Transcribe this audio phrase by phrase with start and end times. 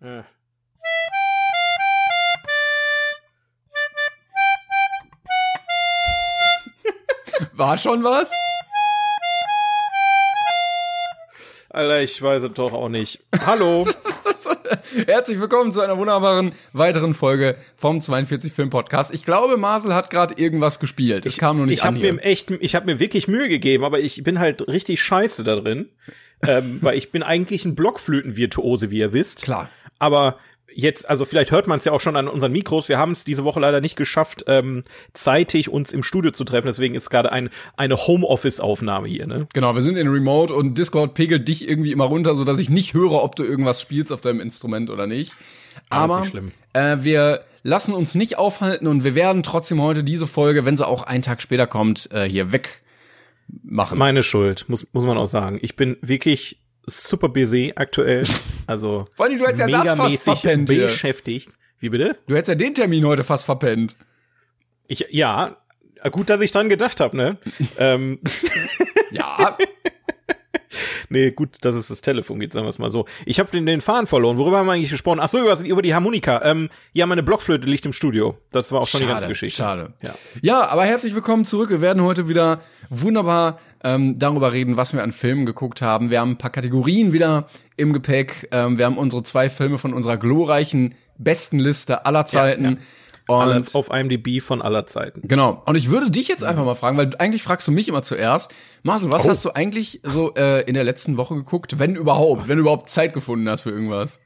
[0.00, 0.22] Äh.
[7.52, 8.30] War schon was?
[11.70, 13.24] Alter, ich weiß es doch auch nicht.
[13.44, 13.88] Hallo.
[15.06, 19.12] Herzlich willkommen zu einer wunderbaren weiteren Folge vom 42 Film Podcast.
[19.12, 21.26] Ich glaube, Marcel hat gerade irgendwas gespielt.
[21.26, 22.12] Es kam nur nicht ich hab an hier.
[22.12, 25.56] mir echt, ich habe mir wirklich Mühe gegeben, aber ich bin halt richtig scheiße da
[25.56, 25.88] drin,
[26.46, 29.42] ähm, weil ich bin eigentlich ein Blockflöten-Virtuose, wie ihr wisst.
[29.42, 29.68] Klar.
[29.98, 30.38] Aber
[30.74, 32.88] jetzt, also vielleicht hört man es ja auch schon an unseren Mikros.
[32.88, 36.66] Wir haben es diese Woche leider nicht geschafft, ähm, zeitig uns im Studio zu treffen.
[36.66, 39.26] Deswegen ist gerade ein, eine Homeoffice-Aufnahme hier.
[39.26, 39.48] Ne?
[39.54, 42.70] Genau, wir sind in Remote und Discord pegelt dich irgendwie immer runter, so dass ich
[42.70, 45.32] nicht höre, ob du irgendwas spielst auf deinem Instrument oder nicht.
[45.90, 46.54] Ah, ist Aber nicht.
[46.74, 50.86] Äh, wir lassen uns nicht aufhalten und wir werden trotzdem heute diese Folge, wenn sie
[50.86, 52.82] auch einen Tag später kommt, äh, hier weg
[53.62, 53.98] machen.
[53.98, 55.58] Meine Schuld, muss, muss man auch sagen.
[55.62, 58.26] Ich bin wirklich super busy aktuell.
[58.66, 61.48] Also Vor allem, du hättest ja das fast verpennt beschäftigt.
[61.80, 62.18] Wie bitte?
[62.26, 63.96] Du hättest ja den Termin heute fast verpennt.
[64.88, 65.56] Ich, ja,
[66.10, 67.38] gut, dass ich dran gedacht habe, ne?
[67.78, 68.20] ähm,
[69.10, 69.56] Ja,
[71.08, 73.06] nee, gut, dass es das Telefon geht, sagen wir es mal so.
[73.26, 74.38] Ich habe den, den Faden verloren.
[74.38, 75.20] Worüber haben wir eigentlich gesprochen?
[75.20, 76.42] Ach so, über, über die Harmonika.
[76.44, 78.38] Ähm, ja, meine Blockflöte liegt im Studio.
[78.52, 79.62] Das war auch schon die ganze Geschichte.
[79.62, 79.92] Schade.
[80.02, 80.14] Ja.
[80.42, 81.70] Ja, aber herzlich willkommen zurück.
[81.70, 86.10] Wir werden heute wieder wunderbar ähm, darüber reden, was wir an Filmen geguckt haben.
[86.10, 88.48] Wir haben ein paar Kategorien wieder im Gepäck.
[88.50, 92.64] Ähm, wir haben unsere zwei Filme von unserer glorreichen besten Liste aller Zeiten.
[92.64, 92.70] ja.
[92.70, 92.78] Alle
[93.28, 95.20] Und auf IMDb von aller Zeiten.
[95.28, 95.62] Genau.
[95.66, 98.50] Und ich würde dich jetzt einfach mal fragen, weil eigentlich fragst du mich immer zuerst.
[98.82, 99.28] Marcel, was Oh.
[99.28, 102.88] hast du eigentlich so äh, in der letzten Woche geguckt, wenn überhaupt, wenn du überhaupt
[102.88, 104.18] Zeit gefunden hast für irgendwas?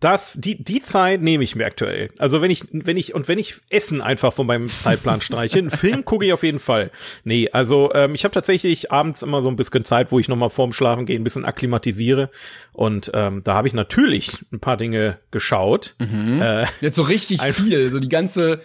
[0.00, 2.10] Das, die, die Zeit nehme ich mir aktuell.
[2.18, 5.70] Also wenn ich, wenn ich, und wenn ich Essen einfach von meinem Zeitplan streiche, einen
[5.70, 6.90] Film gucke ich auf jeden Fall.
[7.24, 10.50] Nee, also ähm, ich habe tatsächlich abends immer so ein bisschen Zeit, wo ich nochmal
[10.50, 12.30] vorm Schlafen gehen ein bisschen akklimatisiere.
[12.72, 15.94] Und ähm, da habe ich natürlich ein paar Dinge geschaut.
[16.00, 18.60] Äh, Jetzt so richtig viel, so die ganze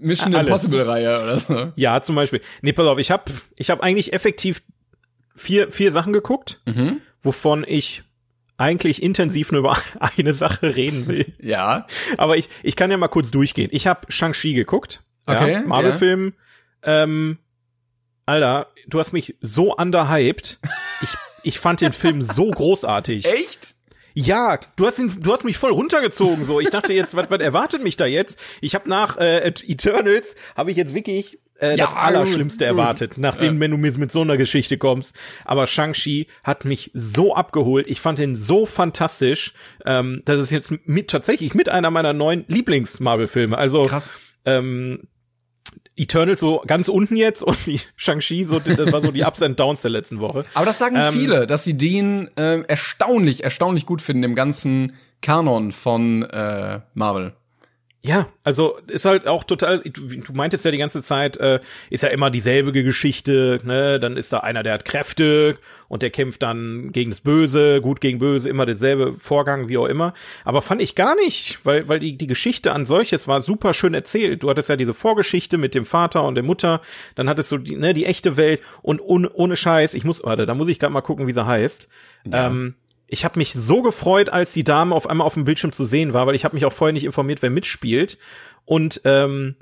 [0.00, 0.48] Mission Alles.
[0.48, 1.72] Impossible Reihe oder so.
[1.76, 2.40] ja, zum Beispiel.
[2.62, 3.24] Nee, pass auf, ich habe
[3.56, 4.62] ich hab eigentlich effektiv
[5.36, 6.60] vier, vier Sachen geguckt,
[7.22, 8.02] wovon ich
[8.56, 9.76] eigentlich intensiv nur über
[10.16, 11.32] eine Sache reden will.
[11.40, 11.86] Ja.
[12.16, 13.68] Aber ich, ich kann ja mal kurz durchgehen.
[13.72, 15.02] Ich habe Shang-Chi geguckt.
[15.26, 16.34] Okay, Ja, Marvel-Film.
[16.82, 17.38] Ähm,
[18.26, 20.58] Alter, du hast mich so underhyped.
[21.02, 21.08] Ich,
[21.42, 23.24] ich fand den Film so großartig.
[23.26, 23.74] Echt?
[24.14, 26.60] Ja, du hast ihn, du hast mich voll runtergezogen so.
[26.60, 28.38] Ich dachte jetzt, was, was erwartet mich da jetzt?
[28.60, 33.60] Ich habe nach äh, Eternals habe ich jetzt wirklich äh, Ja, das Allerschlimmste erwartet, nachdem
[33.60, 35.16] wenn du mit, mit so einer Geschichte kommst.
[35.44, 37.88] Aber Shang-Chi hat mich so abgeholt.
[37.88, 39.54] Ich fand ihn so fantastisch.
[39.84, 43.56] Ähm, das ist jetzt mit tatsächlich mit einer meiner neuen Lieblings-Marvel-Filme.
[43.56, 44.12] Also Krass.
[44.44, 45.08] ähm,
[45.96, 47.56] Eternals so ganz unten jetzt und
[47.96, 50.44] Shang-Chi so, das war so die Ups and Downs der letzten Woche.
[50.54, 54.94] Aber das sagen Ähm, viele, dass sie den äh, erstaunlich, erstaunlich gut finden im ganzen
[55.22, 57.34] Kanon von äh, Marvel.
[58.06, 60.02] Ja, also ist halt auch total, du,
[60.34, 63.98] meintest ja die ganze Zeit, äh, ist ja immer dieselbe Geschichte, ne?
[63.98, 65.56] Dann ist da einer, der hat Kräfte
[65.88, 69.86] und der kämpft dann gegen das Böse, gut gegen böse, immer derselbe Vorgang, wie auch
[69.86, 70.12] immer.
[70.44, 73.94] Aber fand ich gar nicht, weil, weil die, die Geschichte an solches war super schön
[73.94, 74.42] erzählt.
[74.42, 76.82] Du hattest ja diese Vorgeschichte mit dem Vater und der Mutter,
[77.14, 80.44] dann hattest du die, ne, die echte Welt und ohne, ohne Scheiß, ich muss, warte,
[80.44, 81.88] da muss ich gerade mal gucken, wie sie heißt.
[82.30, 82.74] Ähm,
[83.06, 86.12] ich habe mich so gefreut, als die Dame auf einmal auf dem Bildschirm zu sehen
[86.12, 88.18] war, weil ich habe mich auch vorher nicht informiert, wer mitspielt.
[88.64, 89.56] Und ähm,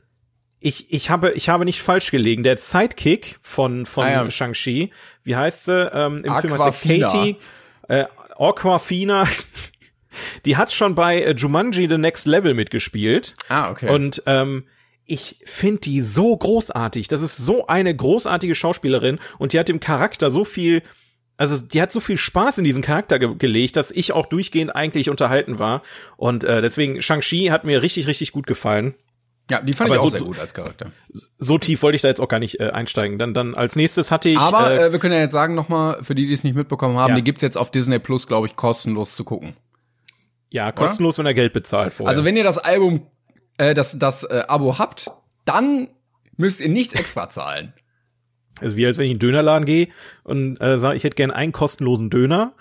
[0.61, 2.45] ich, ich habe ich habe nicht falsch gelegen.
[2.45, 4.31] Der Sidekick von von Ah ja.
[4.31, 4.93] Shang-Chi,
[5.25, 5.91] wie heißt sie?
[5.93, 7.09] Ähm, Im Film heißt Aquafina.
[7.09, 7.37] sie Katie
[7.89, 8.05] äh,
[8.39, 9.27] Aquafina.
[10.45, 13.35] Die hat schon bei äh, Jumanji The Next Level mitgespielt.
[13.49, 13.89] Ah, okay.
[13.89, 14.65] Und ähm,
[15.05, 17.09] ich finde die so großartig.
[17.09, 20.83] Das ist so eine großartige Schauspielerin und die hat dem Charakter so viel,
[21.43, 24.75] also die hat so viel Spaß in diesen Charakter ge gelegt, dass ich auch durchgehend
[24.75, 25.83] eigentlich unterhalten war.
[26.17, 28.95] Und äh, deswegen Shang-Chi hat mir richtig, richtig gut gefallen.
[29.51, 30.93] ja, die fand aber ich auch so- sehr gut als Charakter.
[31.39, 33.19] So tief wollte ich da jetzt auch gar nicht äh, einsteigen.
[33.19, 34.39] Dann, dann als nächstes hatte ich.
[34.39, 36.97] Aber äh, äh, wir können ja jetzt sagen nochmal, für die, die es nicht mitbekommen
[36.97, 37.17] haben, Ja.
[37.17, 39.55] die gibt's jetzt auf Disney Plus, glaube ich, kostenlos zu gucken.
[40.51, 42.09] ja, kostenlos, wenn er Geld bezahlt vorher.
[42.11, 43.07] Also wenn ihr das Album,
[43.59, 45.11] äh, das, das äh, Abo habt,
[45.45, 45.89] dann
[46.37, 47.73] müsst ihr nichts extra zahlen.
[48.63, 49.89] Also wie als wenn ich in den Dönerladen gehe
[50.25, 52.55] und äh, sage, ich hätte gern einen kostenlosen Döner.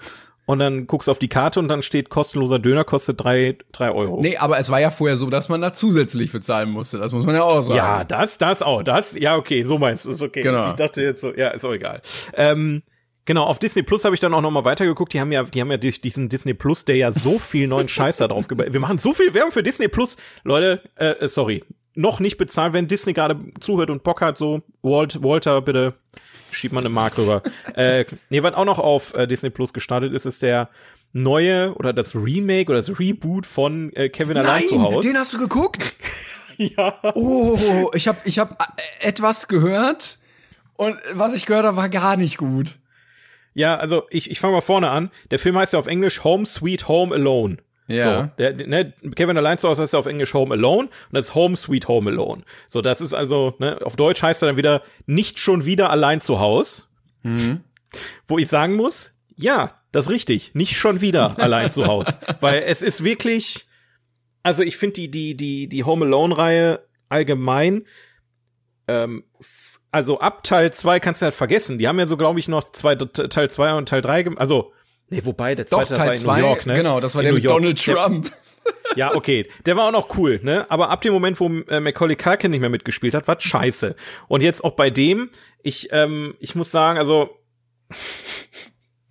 [0.45, 3.91] Und dann guckst du auf die Karte und dann steht kostenloser Döner kostet drei, drei
[3.91, 4.19] Euro.
[4.21, 6.97] Nee, aber es war ja vorher so, dass man da zusätzlich für zahlen musste.
[6.97, 7.77] Das muss man ja auch sagen.
[7.77, 10.41] Ja, das, das auch, das, ja, okay, so meinst du, ist okay.
[10.41, 10.67] Genau.
[10.67, 12.01] Ich dachte jetzt so, ja, ist auch egal.
[12.33, 12.81] Ähm,
[13.23, 15.13] genau, auf Disney Plus habe ich dann auch noch mal weitergeguckt.
[15.13, 17.87] Die haben ja, die haben ja durch diesen Disney Plus, der ja so viel neuen
[17.87, 18.47] Scheiß da drauf.
[18.49, 20.81] Wir machen so viel Werbung für Disney Plus, Leute.
[20.95, 25.21] Äh, äh, sorry, noch nicht bezahlt, wenn Disney gerade zuhört und Bock hat, so Walt,
[25.23, 25.93] Walter, bitte
[26.51, 27.41] schieb mal eine Mark rüber.
[27.75, 30.69] äh, nee, was auch noch auf äh, Disney Plus gestartet ist, ist der
[31.13, 35.07] neue oder das Remake oder das Reboot von äh, Kevin allein zu Hause.
[35.07, 35.95] den hast du geguckt?
[36.57, 36.95] ja.
[37.15, 40.19] Oh, ich habe ich hab äh, etwas gehört
[40.75, 42.77] und was ich gehört habe, war gar nicht gut.
[43.53, 45.11] Ja, also ich, ich fange mal vorne an.
[45.29, 47.57] Der Film heißt ja auf Englisch Home Sweet Home Alone.
[47.93, 48.23] Ja.
[48.23, 51.25] So, der, ne, Kevin allein zu Hause heißt ja auf Englisch Home Alone und das
[51.25, 52.43] ist Home Sweet Home Alone.
[52.67, 56.21] So, das ist also, ne, auf Deutsch heißt er dann wieder nicht schon wieder allein
[56.21, 56.89] zu Haus.
[57.23, 57.61] Mhm.
[58.27, 62.19] Wo ich sagen muss, ja, das ist richtig, nicht schon wieder allein zu Haus.
[62.39, 63.67] Weil es ist wirklich,
[64.43, 67.85] also ich finde die, die, die, die Home Alone-Reihe allgemein,
[68.87, 69.23] ähm,
[69.91, 71.77] also ab Teil 2 kannst du halt vergessen.
[71.77, 74.73] Die haben ja so, glaube ich, noch zwei, Teil 2 und Teil 3, also,
[75.11, 76.73] nee, wobei, der Doch, zweite Teil war in 2, New York, ne?
[76.75, 77.45] genau, das war In der mit.
[77.45, 78.31] Donald Der- Trump.
[78.95, 79.47] ja, okay.
[79.65, 80.65] Der war auch noch cool, ne?
[80.69, 83.95] Aber ab dem Moment, wo äh, Macaulay Culkin nicht mehr mitgespielt hat, war scheiße.
[84.27, 85.29] Und jetzt auch bei dem,
[85.63, 87.29] ich, ähm, ich muss sagen, also,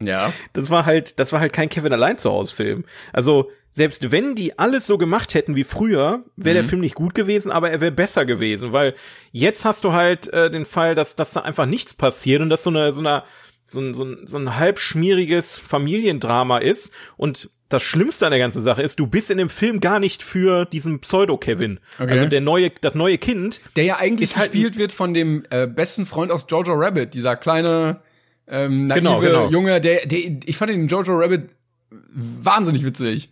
[0.00, 0.32] Ja.
[0.52, 2.84] das war halt, das war halt kein Kevin allein zu Hause Film.
[3.12, 7.14] Also, selbst wenn die alles so gemacht hätten wie früher, wäre der Film nicht gut
[7.14, 8.94] gewesen, aber er wäre besser gewesen, weil
[9.30, 12.64] jetzt hast du halt äh, den Fall, dass, dass da einfach nichts passiert und dass
[12.64, 13.22] so eine, so eine,
[13.70, 18.40] so ein, so ein, so ein halb schmieriges Familiendrama ist und das Schlimmste an der
[18.40, 21.78] ganzen Sache ist, du bist in dem Film gar nicht für diesen Pseudo-Kevin.
[21.98, 22.10] Okay.
[22.10, 23.60] Also der neue, das neue Kind.
[23.76, 27.36] Der ja eigentlich halt gespielt wird von dem äh, besten Freund aus Jojo Rabbit, dieser
[27.36, 28.00] kleine
[28.48, 29.50] ähm, naive Genau, genau.
[29.50, 31.50] Junge, der, der, ich fand den Jojo Rabbit
[31.90, 33.30] wahnsinnig witzig.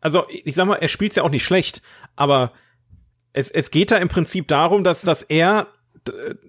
[0.00, 1.82] also ich sag mal, er spielt's ja auch nicht schlecht,
[2.14, 2.52] aber
[3.32, 5.66] es, es geht da im Prinzip darum, dass, dass er,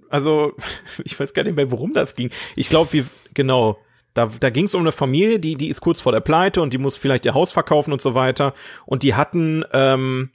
[0.10, 0.54] also
[1.04, 2.30] ich weiß gar nicht mehr, worum das ging.
[2.56, 3.78] Ich glaube, wir, genau,
[4.14, 6.74] da, da ging es um eine Familie, die, die ist kurz vor der Pleite und
[6.74, 8.54] die muss vielleicht ihr Haus verkaufen und so weiter.
[8.86, 10.32] Und die hatten, ähm,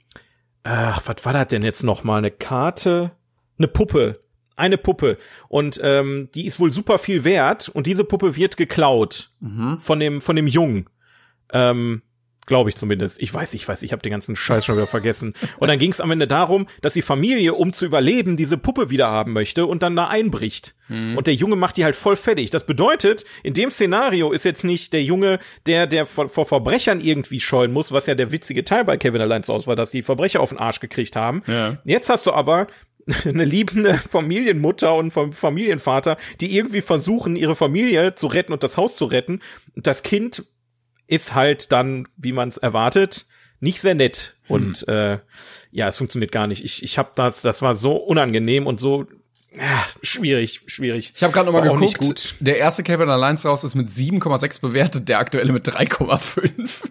[0.63, 2.17] ach, was war das denn jetzt noch mal?
[2.17, 3.11] Eine Karte?
[3.57, 4.21] Eine Puppe.
[4.55, 5.17] Eine Puppe.
[5.49, 9.31] Und ähm, die ist wohl super viel wert und diese Puppe wird geklaut
[9.79, 10.89] von dem, von dem Jungen.
[11.51, 12.01] Ähm,
[12.47, 13.21] Glaube ich zumindest.
[13.21, 15.33] Ich weiß, ich weiß, ich habe den ganzen Scheiß schon wieder vergessen.
[15.57, 18.91] Und dann ging es am Ende darum, dass die Familie, um zu überleben, diese Puppe
[18.91, 20.75] wieder haben möchte und dann da einbricht.
[20.87, 22.51] Und der Junge macht die halt voll fertig.
[22.51, 26.99] Das bedeutet, in dem Szenario ist jetzt nicht der Junge, der, der vor, vor Verbrechern
[26.99, 29.89] irgendwie scheuen muss, was ja der witzige Teil bei Kevin allein zu Hause war, dass
[29.89, 31.41] die Verbrecher auf den Arsch gekriegt haben.
[31.47, 31.77] Ja.
[31.85, 32.67] Jetzt hast du aber
[33.25, 38.77] eine liebende Familienmutter und Fam- Familienvater, die irgendwie versuchen, ihre Familie zu retten und das
[38.77, 39.41] Haus zu retten.
[39.75, 40.45] Und das Kind
[41.07, 43.25] ist halt dann, wie man es erwartet,
[43.59, 44.35] nicht sehr nett.
[44.47, 45.19] Und äh,
[45.71, 46.63] ja, es funktioniert gar nicht.
[46.63, 49.07] Ich, ich habe das, das war so unangenehm und so
[49.57, 51.13] ja, schwierig, schwierig.
[51.15, 52.35] Ich habe gerade nochmal geguckt.
[52.39, 56.89] Der erste Kevin allein zu Hause ist mit 7,6 bewertet, der aktuelle mit 3,5.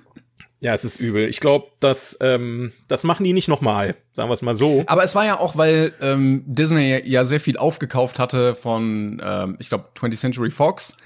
[0.60, 1.28] Ja, es ist übel.
[1.28, 3.96] Ich glaube, das, ähm, das machen die nicht nochmal.
[4.12, 4.82] Sagen wir es mal so.
[4.86, 9.56] Aber es war ja auch, weil ähm, Disney ja sehr viel aufgekauft hatte von, ähm,
[9.58, 10.96] ich glaube, 20th Century Fox.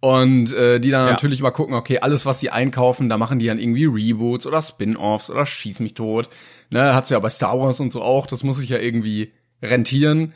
[0.00, 1.10] Und äh, die dann Ja.
[1.10, 4.62] natürlich mal gucken, okay, alles, was sie einkaufen, da machen die dann irgendwie Reboots oder
[4.62, 6.28] Spin-offs oder Schieß mich tot.
[6.70, 10.34] Ne, hat's ja bei Star Wars und so auch, das muss sich ja irgendwie rentieren.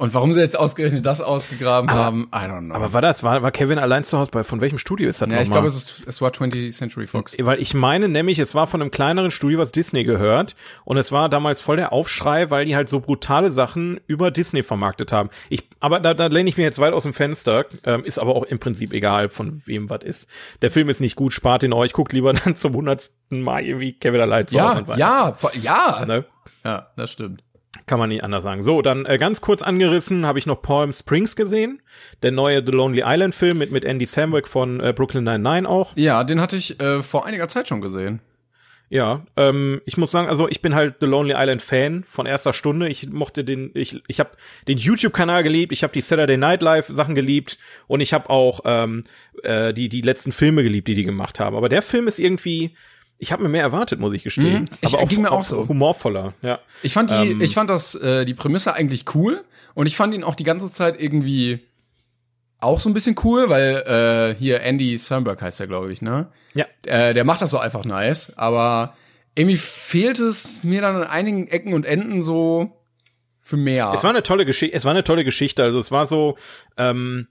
[0.00, 2.74] Und warum sie jetzt ausgerechnet das ausgegraben haben, I don't know.
[2.76, 5.28] Aber war das, war, war Kevin allein zu Hause bei, von welchem Studio ist das
[5.28, 7.36] ja, ich glaube, es, ist, es war 20th Century Fox.
[7.40, 10.54] Weil ich meine nämlich, es war von einem kleineren Studio, was Disney gehört.
[10.84, 14.62] Und es war damals voll der Aufschrei, weil die halt so brutale Sachen über Disney
[14.62, 15.30] vermarktet haben.
[15.48, 17.66] Ich, aber da, da lehne ich mir jetzt weit aus dem Fenster.
[17.82, 20.30] Ähm, ist aber auch im Prinzip egal, von wem was ist.
[20.62, 21.92] Der Film ist nicht gut, spart ihn euch.
[21.92, 24.84] Guckt lieber dann zum hundertsten Mal irgendwie Kevin allein zu Hause.
[24.96, 26.06] Ja, ja, ja.
[26.06, 26.24] Ne?
[26.64, 27.42] Ja, das stimmt.
[27.88, 28.62] Kann man nicht anders sagen.
[28.62, 31.80] So, dann äh, ganz kurz angerissen habe ich noch Palm Springs gesehen.
[32.22, 35.96] Der neue The Lonely Island Film mit, mit Andy Samwick von äh, Brooklyn Nine-Nine auch.
[35.96, 38.20] Ja, den hatte ich äh, vor einiger Zeit schon gesehen.
[38.90, 42.52] Ja, ähm, ich muss sagen, also ich bin halt The Lonely Island Fan von erster
[42.52, 42.88] Stunde.
[42.88, 44.30] Ich mochte den, ich, ich habe
[44.66, 48.60] den YouTube-Kanal geliebt, ich habe die Saturday Night Live Sachen geliebt und ich habe auch
[48.64, 49.02] ähm,
[49.42, 51.56] äh, die die letzten Filme geliebt, die die gemacht haben.
[51.56, 52.74] Aber der Film ist irgendwie,
[53.18, 54.62] ich habe mir mehr erwartet, muss ich gestehen.
[54.62, 54.68] Mhm.
[54.80, 55.66] Ich- Aber ging mir auch so.
[55.68, 56.34] humorvoller.
[56.42, 57.40] Ja, Ich fand die, Ähm.
[57.40, 59.44] ich fand das, äh, die Prämisse eigentlich cool
[59.74, 61.60] und ich fand ihn auch die ganze Zeit irgendwie
[62.60, 66.28] auch so ein bisschen cool, weil äh, hier Andy Samberg heißt er, glaube ich, ne?
[66.54, 66.66] ja.
[66.86, 68.94] Äh, der macht das so einfach nice, aber
[69.36, 72.72] irgendwie fehlt es mir dann an einigen Ecken und Enden so
[73.40, 73.92] für mehr.
[73.94, 74.76] Es war eine tolle Geschichte.
[74.76, 75.62] Es war eine tolle Geschichte.
[75.62, 76.36] Also es war so.
[76.76, 77.28] Ähm,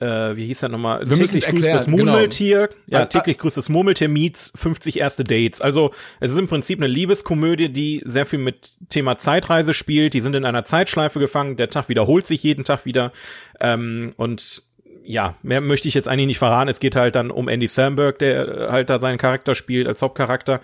[0.00, 1.08] äh, wie hieß das nochmal?
[1.08, 2.70] Wir täglich grüßt das Murmeltier.
[2.86, 3.06] Ja, Ah, ah.
[3.06, 5.60] täglich grüßt das Murmeltier meets 50 erste Dates.
[5.60, 10.14] Also es ist im Prinzip eine Liebeskomödie, die sehr viel mit Thema Zeitreise spielt.
[10.14, 11.56] Die sind in einer Zeitschleife gefangen.
[11.56, 13.12] Der Tag wiederholt sich jeden Tag wieder.
[13.60, 14.62] Ähm, und
[15.04, 16.68] ja, mehr möchte ich jetzt eigentlich nicht verraten.
[16.70, 20.60] Es geht halt dann um Andy Samberg, der halt da seinen Charakter spielt als Hauptcharakter.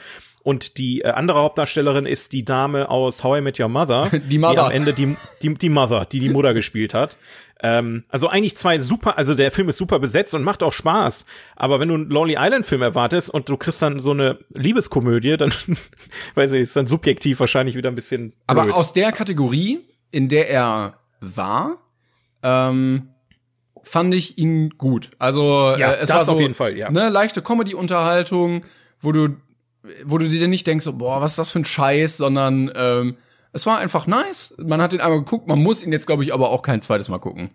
[0.46, 4.10] Und die äh, andere Hauptdarstellerin ist die Dame aus How I Met Your Mother.
[4.30, 4.54] Die Mother.
[4.54, 7.18] Die am Ende die, die, die Mother, die die Mutter gespielt hat.
[7.60, 11.26] Ähm, also eigentlich zwei super, also der Film ist super besetzt und macht auch Spaß.
[11.56, 15.36] Aber wenn du einen Lonely Island Film erwartest und du kriegst dann so eine Liebeskomödie,
[15.36, 15.52] dann,
[16.36, 18.38] weiß ich, ist dann subjektiv wahrscheinlich wieder ein bisschen blöd.
[18.46, 19.80] Aber aus der Kategorie,
[20.12, 21.78] in der er war,
[22.44, 23.08] ähm,
[23.82, 25.10] fand ich ihn gut.
[25.18, 26.88] Also Ja, äh, es das war so, auf jeden Fall, ja.
[26.88, 28.62] Ne, leichte Comedy-Unterhaltung,
[29.00, 29.30] wo du,
[30.04, 33.16] wo du dir nicht denkst, so, boah, was ist das für ein Scheiß, sondern ähm,
[33.52, 34.54] es war einfach nice.
[34.58, 37.08] Man hat ihn einmal geguckt, man muss ihn jetzt, glaube ich, aber auch kein zweites
[37.08, 37.50] Mal gucken.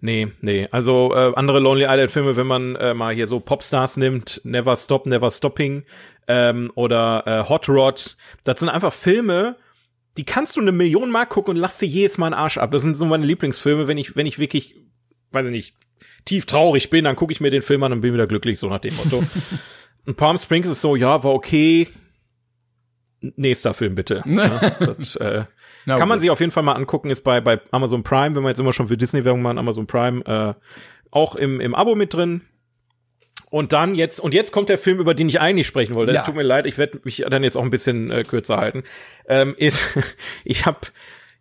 [0.00, 0.68] Nee, nee.
[0.70, 4.76] Also äh, andere Lonely Island Filme, wenn man äh, mal hier so Popstars nimmt, Never
[4.76, 5.84] Stop, Never Stopping
[6.26, 9.56] ähm, oder äh, Hot Rod, das sind einfach Filme,
[10.18, 12.70] die kannst du eine Million Mal gucken und lass dir jedes Mal einen Arsch ab.
[12.70, 14.76] Das sind so meine Lieblingsfilme, wenn ich wenn ich wirklich,
[15.32, 15.76] weiß ich nicht,
[16.24, 18.68] tief traurig bin, dann gucke ich mir den Film an und bin wieder glücklich, so
[18.68, 19.22] nach dem Motto.
[20.08, 21.86] und Palm Springs ist so, ja, war okay.
[23.20, 24.22] Nächster Film bitte.
[24.26, 24.48] ja,
[24.80, 25.44] das, äh,
[25.84, 28.42] Na kann man sich auf jeden Fall mal angucken, ist bei, bei Amazon Prime, wenn
[28.42, 30.54] wir jetzt immer schon für Disney-Werbung machen, Amazon Prime, äh,
[31.10, 32.40] auch im, im Abo mit drin.
[33.50, 36.12] Und dann jetzt, und jetzt kommt der Film, über den ich eigentlich sprechen wollte.
[36.12, 36.22] Es Ja.
[36.24, 38.84] tut mir leid, ich werde mich dann jetzt auch ein bisschen äh, kürzer halten.
[39.28, 39.84] Ähm, ist,
[40.44, 40.78] ich habe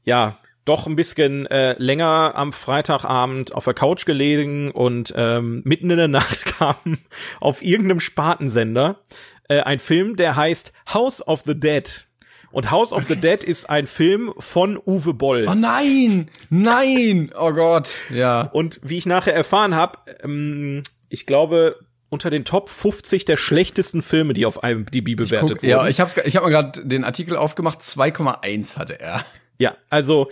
[0.04, 5.90] ja doch ein bisschen äh, länger am Freitagabend auf der Couch gelegen und ähm, mitten
[5.90, 6.98] in der Nacht kam
[7.40, 9.00] auf irgendeinem Spartensender
[9.48, 12.04] äh, ein Film, der heißt House of the Dead.
[12.52, 15.48] Und House of the Dead ist ein Film von Uwe Boll.
[15.50, 18.42] Oh nein, nein, oh Gott, ja.
[18.42, 21.78] Und wie ich nachher erfahren habe, ähm, ich glaube,
[22.10, 25.70] unter den Top 50 der schlechtesten Filme, die auf IMDb bewertet Guck, wurden.
[25.70, 29.26] ja, ich habe ich hab mal gerade den Artikel aufgemacht, 2,1 hatte er.
[29.60, 30.30] Ja, also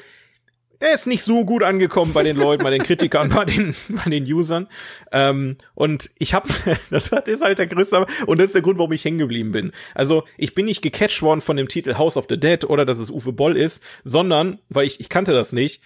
[0.79, 4.09] er ist nicht so gut angekommen bei den Leuten, bei den Kritikern, bei den, bei
[4.09, 4.67] den Usern.
[5.11, 6.49] Ähm, und ich habe,
[6.89, 9.51] das hat- ist halt der größte, und das ist der Grund, warum ich hängen geblieben
[9.51, 9.71] bin.
[9.93, 12.97] Also ich bin nicht gecatcht worden von dem Titel House of the Dead oder dass
[12.97, 15.81] es Uwe Boll ist, sondern, weil ich, ich kannte das nicht,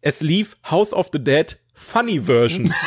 [0.00, 2.72] es lief House of the Dead Funny Version.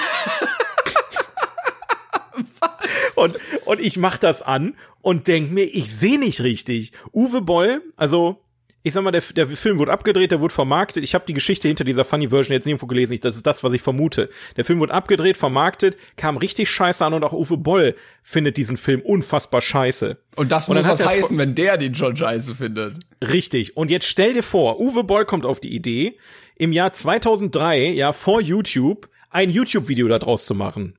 [3.16, 6.92] Und, und ich mach das an und denk mir, ich sehe nicht richtig.
[7.14, 8.42] Uwe Boll, also
[8.84, 11.04] ich sag mal, der, der Film wurde abgedreht, der wurde vermarktet.
[11.04, 13.14] Ich habe die Geschichte hinter dieser Funny Version jetzt nirgendwo gelesen.
[13.14, 14.30] Ich, das ist das, was ich vermute.
[14.58, 18.78] Der Film wurde abgedreht, vermarktet, kam richtig scheiße an und auch Uwe Boll findet diesen
[18.78, 20.18] Film unfassbar scheiße.
[20.36, 22.98] Und das Und muss was heißen, wenn der den schon scheiße findet.
[23.22, 23.78] Richtig.
[23.78, 26.18] Und jetzt stell dir vor, Uwe Boll kommt auf die Idee,
[26.56, 30.98] im Jahr 2003, ja vor YouTube, ein YouTube-Video daraus zu machen.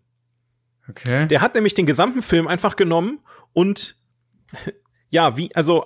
[0.88, 1.26] Okay.
[1.28, 3.20] Der hat nämlich den gesamten Film einfach genommen
[3.52, 3.96] und
[5.10, 5.84] ja, wie, also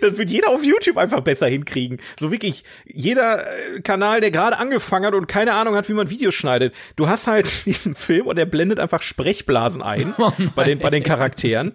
[0.00, 1.98] das wird jeder auf YouTube einfach besser hinkriegen.
[2.18, 6.10] So wirklich jeder äh, Kanal, der gerade angefangen hat und keine Ahnung hat, wie man
[6.10, 6.74] Videos schneidet.
[6.96, 10.14] Du hast halt diesen Film und er blendet einfach Sprechblasen ein
[10.54, 11.74] bei den bei den Charakteren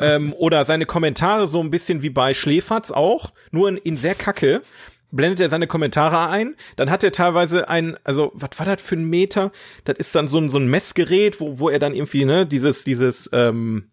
[0.00, 4.14] ähm, oder seine Kommentare so ein bisschen wie bei Schläferz auch, nur in, in sehr
[4.14, 4.62] kacke
[5.10, 8.96] blendet er seine Kommentare ein, dann hat er teilweise ein, also was war das für
[8.96, 9.52] ein Meter?
[9.84, 12.84] Das ist dann so ein so ein Messgerät, wo wo er dann irgendwie ne dieses
[12.84, 13.90] dieses ähm,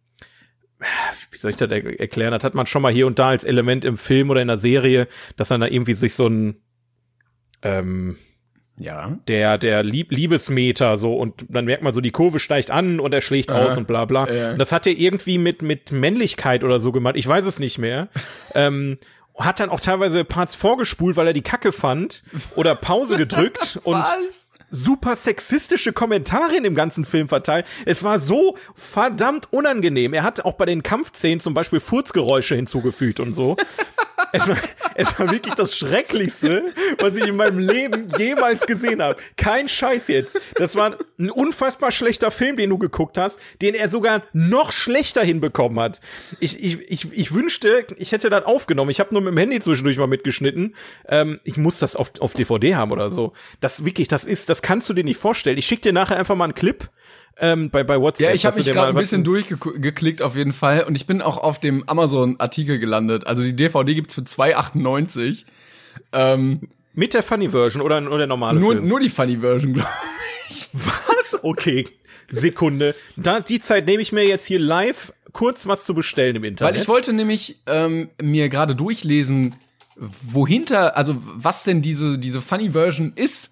[1.31, 2.31] wie soll ich das er erklären?
[2.31, 4.57] Das hat man schon mal hier und da als Element im Film oder in der
[4.57, 6.57] Serie, dass dann da irgendwie sich so ein
[7.61, 8.17] ähm,
[8.77, 9.17] Ja.
[9.27, 13.13] der der Lieb Liebesmeter so und dann merkt man so die Kurve steigt an und
[13.13, 14.27] er schlägt aus und bla bla.
[14.27, 14.51] Äh.
[14.51, 17.15] Und das hat er irgendwie mit mit Männlichkeit oder so gemacht.
[17.17, 18.09] Ich weiß es nicht mehr.
[18.53, 18.97] ähm,
[19.37, 22.23] hat dann auch teilweise Parts vorgespult, weil er die Kacke fand
[22.55, 24.03] oder Pause gedrückt und?
[24.75, 27.65] Super sexistische Kommentare in dem ganzen Film verteilt.
[27.85, 30.13] Es war so verdammt unangenehm.
[30.13, 33.55] Er hat auch bei den Kampfszenen zum Beispiel Furzgeräusche hinzugefügt und so.
[34.31, 34.57] Es war,
[34.95, 39.19] es war wirklich das Schrecklichste, was ich in meinem Leben jemals gesehen habe.
[39.37, 40.39] Kein Scheiß jetzt.
[40.55, 45.23] Das war ein unfassbar schlechter Film, den du geguckt hast, den er sogar noch schlechter
[45.23, 46.01] hinbekommen hat.
[46.39, 48.89] Ich, ich, ich, ich wünschte, ich hätte das aufgenommen.
[48.89, 50.75] Ich habe nur mit dem Handy zwischendurch mal mitgeschnitten.
[51.07, 53.33] Ähm, ich muss das auf, auf DVD haben oder so.
[53.59, 55.57] Das wirklich, das ist, das kannst du dir nicht vorstellen.
[55.57, 56.89] Ich schick dir nachher einfach mal einen Clip
[57.37, 58.29] ähm, bei, bei WhatsApp.
[58.29, 61.37] Ja, ich habe mich gerade ein bisschen durchgeklickt auf jeden Fall und ich bin auch
[61.37, 63.27] auf dem Amazon-Artikel gelandet.
[63.27, 65.45] Also die DVD gibt's für 2,98.
[66.11, 66.61] Ähm,
[66.93, 68.87] Mit der Funny Version oder, oder der normale nur, Film?
[68.87, 69.89] nur die Funny Version, glaube
[70.73, 71.43] Was?
[71.43, 71.87] Okay.
[72.29, 72.95] Sekunde.
[73.17, 76.73] Da, die Zeit nehme ich mir jetzt hier live kurz was zu bestellen im Internet.
[76.73, 79.55] Weil ich wollte nämlich ähm, mir gerade durchlesen,
[79.97, 83.51] wohinter, also was denn diese, diese Funny Version ist.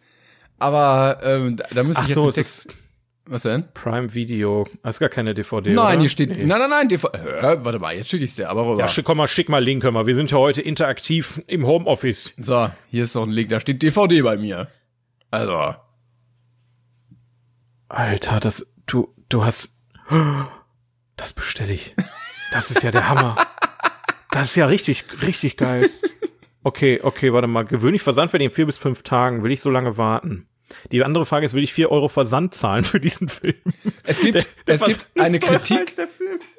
[0.59, 2.69] Aber ähm, da, da müsste Ach ich jetzt so, den Text.
[3.25, 3.65] Was denn?
[3.73, 4.67] Prime Video.
[4.83, 5.99] Das ist gar keine DVD, Nein, oder?
[6.01, 6.29] hier steht.
[6.31, 6.43] Nee.
[6.45, 6.87] Nein, nein, nein.
[6.89, 8.49] DV Hä, warte mal, jetzt schicke ich's dir.
[8.49, 8.79] Aber rüber.
[8.79, 10.05] Ja, schick, komm mal, schick mal Link, hör mal.
[10.05, 12.33] Wir sind ja heute interaktiv im Homeoffice.
[12.37, 13.49] so, hier ist noch ein Link.
[13.49, 14.67] Da steht DVD bei mir.
[15.31, 15.75] Also.
[17.87, 19.81] Alter, das, du, du hast,
[21.15, 21.95] das bestelle ich.
[22.51, 23.35] Das ist ja der Hammer.
[24.31, 25.89] Das ist ja richtig, richtig geil.
[26.63, 27.63] Okay, okay, warte mal.
[27.63, 29.43] Gewöhnlich Versand wir in vier bis fünf Tagen.
[29.43, 30.47] Will ich so lange warten?
[30.91, 33.55] Die andere Frage ist, will ich vier Euro Versand zahlen für diesen Film?
[34.03, 35.79] Es gibt, Der- der es gibt eine Kritik.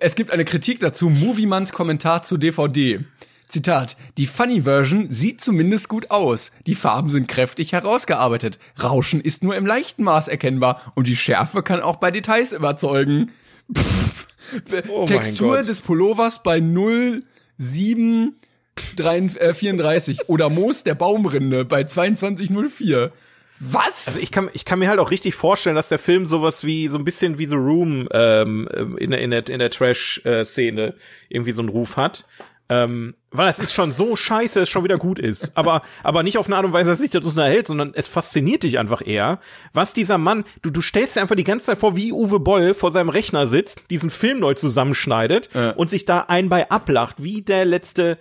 [0.00, 1.10] Es gibt eine Kritik dazu.
[1.10, 3.00] Moviemans Kommentar zu DVD.
[3.46, 3.96] Zitat.
[4.16, 6.50] Die Funny Version sieht zumindest gut aus.
[6.66, 8.58] Die Farben sind kräftig herausgearbeitet.
[8.82, 13.30] Rauschen ist nur im leichten Maß erkennbar und die Schärfe kann auch bei Details überzeugen.
[13.72, 14.26] Pff.
[14.88, 18.34] Oh Textur des Pullovers bei 07
[18.98, 23.12] äh, 34 oder Moos der Baumrinde bei 2204.
[23.60, 24.06] Was?
[24.08, 26.88] Also ich kann, ich kann mir halt auch richtig vorstellen, dass der Film sowas wie,
[26.88, 28.68] so ein bisschen wie The Room ähm,
[28.98, 30.94] in, der- in der, in der Trash-Szene
[31.28, 32.26] irgendwie so einen Ruf hat.
[32.70, 35.54] Ähm, weil es ist schon so scheiße, es schon wieder gut ist.
[35.56, 38.62] Aber, aber nicht auf eine Art und Weise, dass sich das unterhält, sondern es fasziniert
[38.62, 39.38] dich einfach eher,
[39.74, 42.72] was dieser Mann, du, du stellst dir einfach die ganze Zeit vor, wie Uwe Boll
[42.72, 45.70] vor seinem Rechner sitzt, diesen Film neu zusammenschneidet Ja.
[45.72, 48.16] und sich da ein bei ablacht, wie der letzte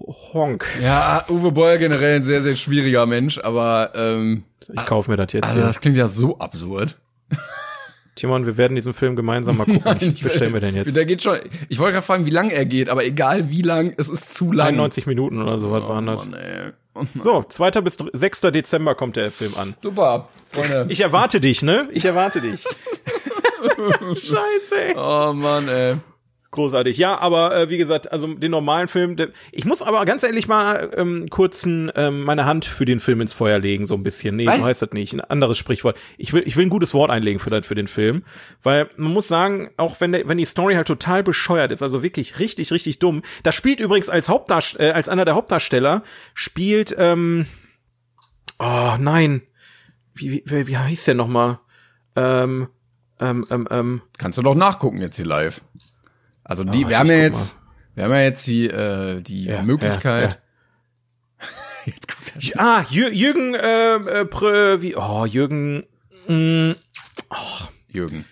[0.00, 0.66] Honk.
[0.82, 5.32] Ja, Uwe Boll generell ein sehr, sehr schwieriger Mensch, aber ähm, Ich kaufe mir das
[5.32, 5.66] jetzt also hier.
[5.66, 6.98] das klingt ja so absurd.
[8.16, 9.96] Timon, wir werden diesen Film gemeinsam mal gucken.
[10.00, 10.94] ich bestell mir den jetzt.
[10.96, 11.38] Der geht schon.
[11.68, 14.52] Ich wollte gerade fragen, wie lang er geht, aber egal wie lang, es ist zu
[14.52, 14.68] lang.
[14.68, 16.26] 91 Minuten oder so, was oh, waren das?
[16.94, 17.04] Oh.
[17.16, 17.70] So, 2.
[17.80, 18.40] bis dr- 6.
[18.52, 19.74] Dezember kommt der Film an.
[19.82, 20.86] Super, Freunde.
[20.90, 21.88] Ich erwarte dich, ne?
[21.92, 22.62] Ich erwarte dich.
[24.14, 24.76] Scheiße.
[24.76, 24.94] ey.
[24.96, 25.96] oh Mann, ey.
[26.54, 26.98] Großartig.
[26.98, 30.46] Ja, aber äh, wie gesagt, also den normalen Film, der, ich muss aber ganz ehrlich
[30.46, 34.36] mal ähm, kurzen ähm, meine Hand für den Film ins Feuer legen, so ein bisschen.
[34.36, 34.58] Nee, Was?
[34.58, 35.12] so heißt das nicht.
[35.14, 35.98] Ein anderes Sprichwort.
[36.16, 38.22] Ich will, ich will ein gutes Wort einlegen für, das, für den Film,
[38.62, 42.04] weil man muss sagen, auch wenn der, wenn die Story halt total bescheuert ist, also
[42.04, 43.22] wirklich richtig, richtig dumm.
[43.42, 47.46] Da spielt übrigens als Hauptdarst äh, als einer der Hauptdarsteller spielt, ähm,
[48.60, 49.42] oh nein,
[50.14, 51.58] wie wie, wie, heißt der noch mal?
[52.14, 52.68] Ähm,
[53.18, 55.60] ähm, ähm, ähm, Kannst du doch nachgucken jetzt hier live.
[56.44, 57.58] Also die, Oh, wir haben ja jetzt,
[57.94, 60.40] wir haben ja jetzt die, äh, die Ja, Möglichkeit.
[61.40, 61.46] ja,
[61.86, 65.84] Jetzt guckt er Ah, Jür Jürgen, äh, äh, Prö, wie, oh, Jürgen,
[66.28, 66.74] mh,
[67.88, 68.24] Jürgen.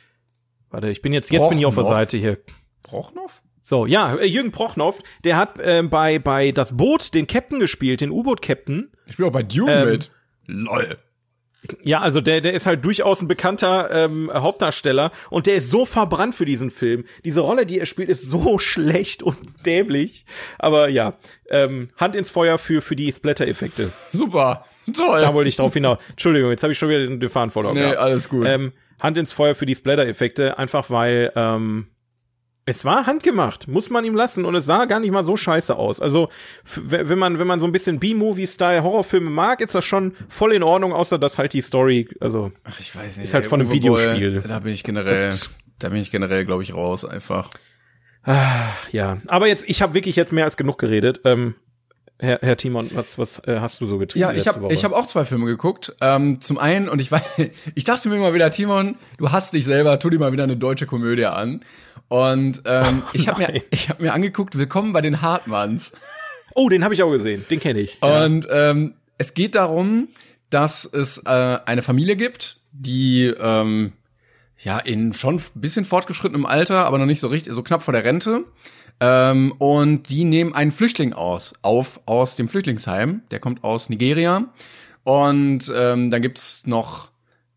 [0.71, 1.97] warte, ich bin jetzt, jetzt bin ich auf der Prochnow.
[1.99, 2.39] Seite hier.
[2.83, 3.43] Prochnow?
[3.61, 8.01] So, ja, äh, Jürgen Prochnow, der hat äh, bei, bei Das Boot den Captain gespielt,
[8.01, 8.89] den U-Boot-Captain.
[9.07, 10.11] Ich spiele auch bei Dune Ähm, mit.
[10.47, 10.99] Lol.
[11.85, 15.87] Ja, also der, der ist halt durchaus ein bekannter ähm, Hauptdarsteller und der ist so
[15.87, 17.05] verbrannt für diesen Film.
[17.25, 20.25] Diese Rolle, die er spielt, ist so schlecht und dämlich.
[20.59, 21.15] Aber ja,
[21.49, 23.93] ähm, Hand ins Feuer für, für die Splatter-Effekte.
[24.13, 24.65] Super.
[24.93, 25.21] Toll.
[25.21, 25.99] Da wollte ich drauf hinaus.
[26.11, 27.75] Entschuldigung, jetzt habe ich schon wieder den, den Faden verloren.
[27.75, 27.99] nee, gehabt.
[27.99, 28.47] alles gut.
[28.47, 31.87] Ähm, Hand ins Feuer für die Splatter-Effekte, einfach weil ähm,
[32.65, 35.75] es war handgemacht, muss man ihm lassen und es sah gar nicht mal so scheiße
[35.75, 36.01] aus.
[36.01, 36.29] Also
[36.77, 40.63] wenn man wenn man so ein bisschen B-Movie-Style Horrorfilme mag, ist das schon voll in
[40.63, 43.25] Ordnung, außer dass halt die Story, also Ach, ich weiß nicht.
[43.25, 44.41] Ist halt ey, von einem Uwe Videospiel.
[44.41, 45.31] Boll, da bin ich generell,
[45.79, 47.51] da bin ich generell, glaube ich, raus einfach.
[48.93, 49.19] ja.
[49.27, 51.21] Aber jetzt, ich habe wirklich jetzt mehr als genug geredet.
[51.25, 51.57] Ähm,
[52.23, 54.21] Herr, Herr Timon, was was äh, hast du so getrieben?
[54.21, 55.93] Ja, ich habe hab auch zwei Filme geguckt.
[56.01, 57.23] Ähm, zum einen, und ich weiß,
[57.75, 60.57] ich dachte mir mal wieder, Timon, du hast dich selber, tu dir mal wieder eine
[60.57, 61.65] deutsche Komödie an.
[62.07, 65.95] Und ähm, ich habe mir, ich hab mir angeguckt, Willkommen bei den Hartmanns.
[66.55, 67.45] Oh, den habe ich auch gesehen.
[67.51, 67.99] Den kenne ich.
[68.01, 68.25] Ja.
[68.25, 70.07] Und ähm, es geht darum,
[70.49, 73.95] dass es äh, eine Familie gibt, die ähm,
[74.59, 77.93] ja in schon ein bisschen fortgeschrittenem Alter, aber noch nicht so richtig, so knapp vor
[77.93, 78.45] der Rente.
[79.01, 83.23] Ähm, und die nehmen einen Flüchtling aus, auf aus dem Flüchtlingsheim.
[83.31, 84.53] Der kommt aus Nigeria.
[85.05, 87.11] Und ähm, dann gibt's noch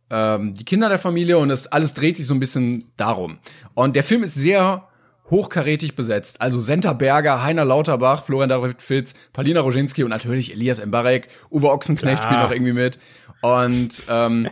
[0.10, 3.38] ähm, die Kinder der Familie und das alles dreht sich so ein bisschen darum.
[3.74, 4.88] Und der Film ist sehr
[5.30, 6.42] hochkarätig besetzt.
[6.42, 11.70] Also Senta Berger, Heiner Lauterbach, Florian David Fitz, Palina Roginski und natürlich Elias Mbarek, Uwe
[11.72, 12.32] Ochsenknecht Klar.
[12.32, 13.00] spielt noch irgendwie mit.
[13.42, 14.48] Und ähm,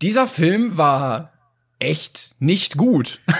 [0.00, 1.31] dieser Film war
[1.82, 3.20] echt nicht gut.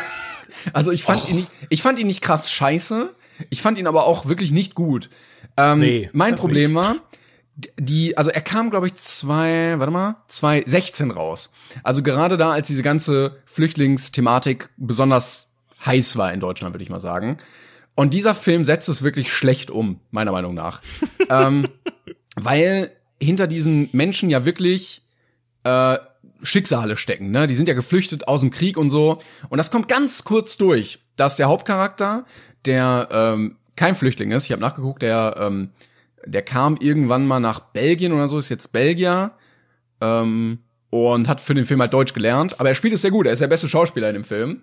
[0.74, 3.14] Also ich fand ihn nicht, ich fand ihn nicht krass scheiße.
[3.48, 5.09] Ich fand ihn aber auch wirklich nicht gut.
[5.57, 6.96] Ähm, Nee, mein Problem war,
[7.78, 11.50] die, also er kam, glaube ich, zwei, warte mal, 2016 raus.
[11.83, 15.48] Also gerade da, als diese ganze Flüchtlingsthematik besonders
[15.85, 17.38] heiß war in Deutschland, würde ich mal sagen.
[17.94, 20.81] Und dieser Film setzt es wirklich schlecht um, meiner Meinung nach.
[21.31, 21.66] ähm,
[22.37, 25.02] weil hinter diesen Menschen ja wirklich
[25.64, 25.96] äh,
[26.42, 27.46] Schicksale stecken, ne?
[27.46, 29.18] Die sind ja geflüchtet aus dem Krieg und so.
[29.48, 32.24] Und das kommt ganz kurz durch, dass der Hauptcharakter,
[32.66, 35.70] der ähm, kein Flüchtling ist, ich habe nachgeguckt, der ähm,
[36.26, 39.33] der kam irgendwann mal nach Belgien oder so, ist jetzt Belgier
[40.00, 40.59] ähm,
[40.90, 42.61] und hat für den Film halt Deutsch gelernt.
[42.61, 44.61] Aber er spielt es sehr gut, er ist der beste Schauspieler in dem Film.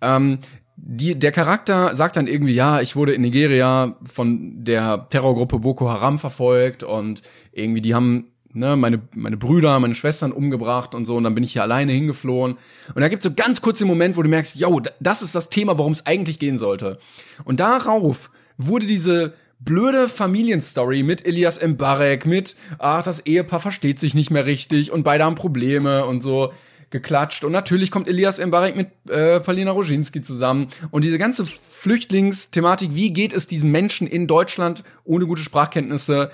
[0.00, 0.38] Ähm,
[0.76, 5.88] die, der Charakter sagt dann irgendwie, ja, ich wurde in Nigeria von der Terrorgruppe Boko
[5.88, 11.16] Haram verfolgt und irgendwie die haben ne, meine, meine Brüder, meine Schwestern umgebracht und so,
[11.16, 12.56] und dann bin ich hier alleine hingeflohen.
[12.94, 15.48] Und da gibt's so ganz kurz den Moment, wo du merkst, yo, das ist das
[15.48, 16.98] Thema, worum es eigentlich gehen sollte.
[17.44, 24.14] Und darauf wurde diese blöde Familienstory mit Elias Mbarek, mit, ach, das Ehepaar versteht sich
[24.14, 26.52] nicht mehr richtig und beide haben Probleme und so
[26.90, 27.44] geklatscht.
[27.44, 30.68] Und natürlich kommt Elias Mbarek mit äh, Palina Roginski zusammen.
[30.90, 36.30] Und diese ganze Flüchtlingsthematik, wie geht es diesen Menschen in Deutschland ohne gute Sprachkenntnisse,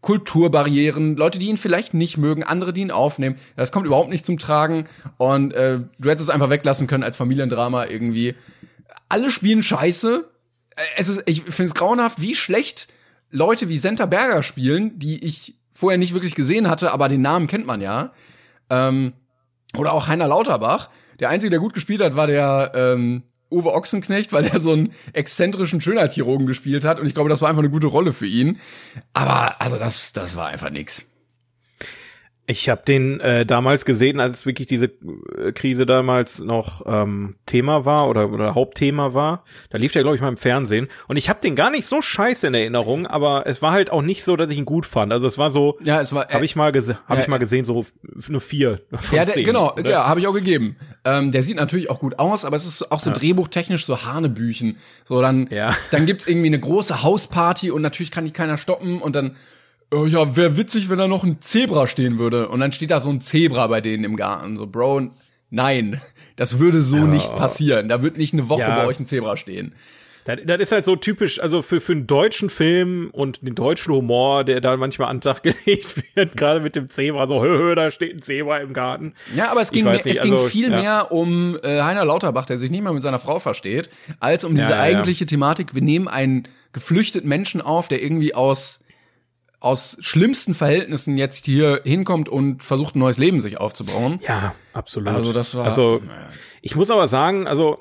[0.00, 3.36] Kulturbarrieren, Leute, die ihn vielleicht nicht mögen, andere, die ihn aufnehmen.
[3.56, 4.84] Das kommt überhaupt nicht zum Tragen.
[5.16, 8.34] Und äh, du hättest es einfach weglassen können als Familiendrama irgendwie.
[9.08, 10.28] Alle spielen scheiße.
[10.76, 12.88] Äh, Es ist, ich finde es grauenhaft, wie schlecht
[13.30, 17.46] Leute wie Senta Berger spielen, die ich vorher nicht wirklich gesehen hatte, aber den Namen
[17.46, 18.12] kennt man ja.
[18.70, 19.12] Ähm,
[19.76, 20.90] oder auch Heiner Lauterbach.
[21.20, 24.92] Der Einzige, der gut gespielt hat, war der ähm, Uwe Ochsenknecht, weil er so einen
[25.12, 27.00] exzentrischen Schönheitschirurgen gespielt hat.
[27.00, 28.60] Und ich glaube, das war einfach eine gute Rolle für ihn.
[29.14, 31.06] Aber also das, das war einfach nix.
[32.50, 37.84] Ich habe den äh, damals gesehen, als wirklich diese äh, Krise damals noch ähm, Thema
[37.84, 39.44] war oder, oder Hauptthema war.
[39.68, 40.88] Da lief der, glaube ich, mal im Fernsehen.
[41.08, 44.00] Und ich habe den gar nicht so scheiße in Erinnerung, aber es war halt auch
[44.00, 45.12] nicht so, dass ich ihn gut fand.
[45.12, 46.26] Also es war so, Ja, es war.
[46.30, 47.40] habe ich mal gesehen, habe ja, ich mal ja.
[47.40, 47.84] gesehen, so
[48.28, 49.90] nur vier von ja, der, zehn, genau, oder?
[49.90, 50.76] ja, habe ich auch gegeben.
[51.04, 54.78] Ähm, der sieht natürlich auch gut aus, aber es ist auch so drehbuchtechnisch so Hanebüchen.
[55.04, 55.76] So dann, Ja.
[55.90, 59.36] dann gibt's irgendwie eine große Hausparty und natürlich kann die keiner stoppen und dann,
[59.90, 63.00] oh ja, wäre witzig, wenn da noch ein Zebra stehen würde und dann steht da
[63.00, 64.56] so ein Zebra bei denen im Garten.
[64.56, 65.10] So, Bro,
[65.50, 66.00] nein,
[66.36, 67.88] das würde so nicht passieren.
[67.88, 68.76] Da wird nicht eine Woche Ja.
[68.76, 69.72] bei euch ein Zebra stehen.
[70.24, 73.94] Das, das ist halt so typisch, also für, für einen deutschen Film und den deutschen
[73.94, 77.56] Humor, der da manchmal an den Tag gelegt wird, gerade mit dem Zebra, so, hö,
[77.56, 79.14] hö, da steht ein Zebra im Garten.
[79.34, 80.80] Ja, aber es ging, mehr, es nicht, ging also, viel ja.
[80.80, 83.88] mehr um äh, Heiner Lauterbach, der sich nicht mehr mit seiner Frau versteht,
[84.20, 84.82] als um diese Ja, ja, ja.
[84.82, 88.84] eigentliche Thematik, wir nehmen einen geflüchteten Menschen auf, der irgendwie aus
[89.60, 94.20] aus schlimmsten Verhältnissen jetzt hier hinkommt und versucht ein neues Leben sich aufzubauen.
[94.26, 95.08] Ja, absolut.
[95.08, 96.00] Also das war Also
[96.62, 97.78] ich muss aber sagen, also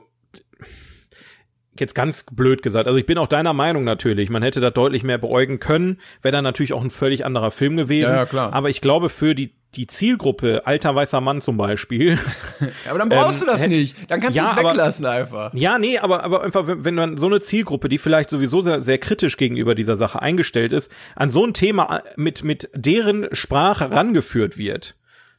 [1.79, 5.03] jetzt ganz blöd gesagt, also ich bin auch deiner Meinung natürlich, man hätte da deutlich
[5.03, 8.11] mehr beäugen können, wäre dann natürlich auch ein völlig anderer Film gewesen.
[8.11, 8.53] Ja, ja, klar.
[8.53, 12.17] Aber ich glaube für die die Zielgruppe alter weißer Mann zum Beispiel.
[12.59, 14.09] Ja, aber dann brauchst Ähm, du das nicht.
[14.09, 15.53] Dann kannst Ja, du es weglassen einfach.
[15.53, 18.79] Ja, nee, aber, aber einfach, wenn, wenn man so eine Zielgruppe, die vielleicht sowieso sehr,
[18.81, 23.91] sehr kritisch gegenüber dieser Sache eingestellt ist, an so ein Thema mit, mit deren Sprache
[23.91, 24.95] rangeführt wird.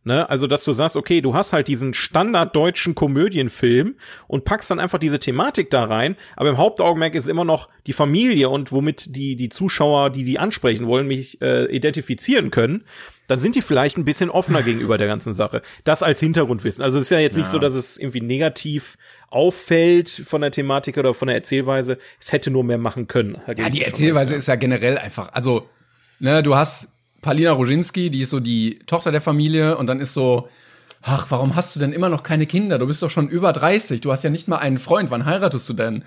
[0.09, 0.29] Ne?
[0.31, 4.99] Also, dass du sagst, okay, du hast halt diesen standarddeutschen Komödienfilm und packst dann einfach
[4.99, 9.37] diese Thematik da rein, aber im Hauptaugenmerk ist immer noch die Familie und womit die,
[9.37, 12.85] die Zuschauer, die die ansprechen wollen, mich äh, identifizieren können,
[13.27, 15.61] dann sind die vielleicht ein bisschen offener gegenüber der ganzen Sache.
[15.85, 16.83] Das als Hintergrundwissen.
[16.83, 18.97] Also es ist ja jetzt nicht so, dass es irgendwie negativ
[19.29, 21.99] auffällt von der Thematik oder von der Erzählweise.
[22.18, 23.37] Es hätte nur mehr machen können.
[23.47, 25.68] Ja, die Erzählweise ist ja generell einfach, also,
[26.18, 30.14] ne, du hast Palina Roginski, die ist so die Tochter der Familie und dann ist
[30.14, 30.48] so,
[31.02, 32.78] ach, warum hast du denn immer noch keine Kinder?
[32.78, 35.68] Du bist doch schon über 30, du hast ja nicht mal einen Freund, wann heiratest
[35.68, 36.04] du denn?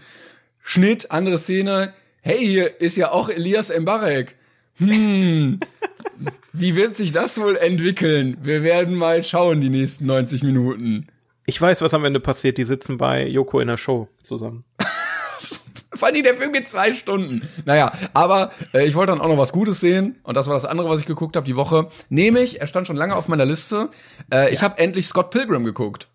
[0.64, 4.36] Schnitt, andere Szene, hey, hier ist ja auch Elias Mbarek.
[4.78, 5.60] Hm,
[6.54, 8.38] wie wird sich das wohl entwickeln?
[8.42, 11.08] Wir werden mal schauen die nächsten 90 Minuten.
[11.46, 12.58] Ich weiß, was am Ende passiert.
[12.58, 14.64] Die sitzen bei Joko in der Show zusammen.
[16.02, 17.48] Vor allem der Film geht zwei Stunden.
[17.66, 20.66] Naja, aber äh, ich wollte dann auch noch was Gutes sehen und das war das
[20.66, 21.90] andere, was ich geguckt habe die Woche.
[22.10, 23.90] Nämlich, er stand schon lange auf meiner Liste.
[24.34, 26.08] Äh, Ich habe endlich Scott Pilgrim geguckt.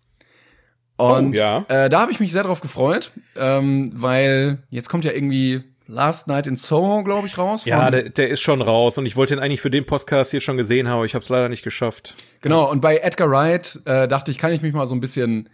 [0.97, 1.65] Und Oh, ja.
[1.69, 6.27] äh, da habe ich mich sehr drauf gefreut, ähm, weil jetzt kommt ja irgendwie Last
[6.27, 7.63] Night in Soho, glaube ich, raus.
[7.63, 10.41] Ja, der, der ist schon raus und ich wollte ihn eigentlich für den Podcast hier
[10.41, 12.15] schon gesehen haben, aber ich habe es leider nicht geschafft.
[12.41, 15.47] Genau, und bei Edgar Wright äh, dachte ich, kann ich mich mal so ein bisschen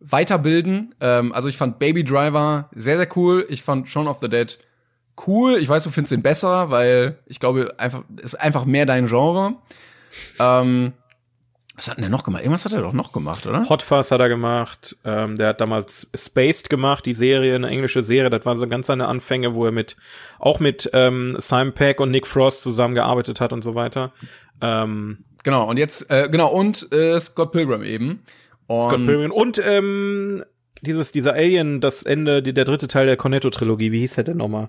[0.00, 0.94] weiterbilden.
[1.00, 3.46] Ähm, also ich fand Baby Driver sehr, sehr cool.
[3.48, 4.58] Ich fand Shaun of the Dead
[5.26, 5.56] cool.
[5.56, 9.56] Ich weiß, du findest ihn besser, weil ich glaube, einfach ist einfach mehr dein Genre.
[10.38, 10.92] Ähm,
[11.74, 12.42] was hat denn der noch gemacht?
[12.42, 13.68] Irgendwas hat er doch noch gemacht, oder?
[13.68, 14.96] Hot Fuzz hat er gemacht.
[15.04, 18.30] Ähm, der hat damals Spaced gemacht, die Serie, eine englische Serie.
[18.30, 19.96] Das waren so ganz seine Anfänge, wo er mit
[20.38, 24.12] auch mit ähm, Simon Peck und Nick Frost zusammengearbeitet hat und so weiter.
[24.62, 28.24] Ähm, Genau, und jetzt, äh, genau, und äh, Scott Pilgrim eben.
[28.66, 30.44] Und Scott Pilgrim und ähm,
[30.82, 33.92] dieses dieser Alien, das Ende, die, der dritte Teil der Cornetto-Trilogie.
[33.92, 34.68] Wie hieß der denn nochmal?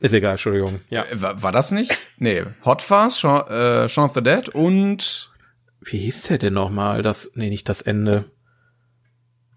[0.00, 0.80] Ist egal, Entschuldigung.
[0.90, 1.04] Ja.
[1.04, 1.96] Äh, war, war das nicht?
[2.18, 5.30] Nee, Hot Fuzz, Shaun, äh, Shaun of the Dead und
[5.80, 7.02] Wie hieß der denn nochmal?
[7.02, 8.24] Das, nee, nicht das Ende.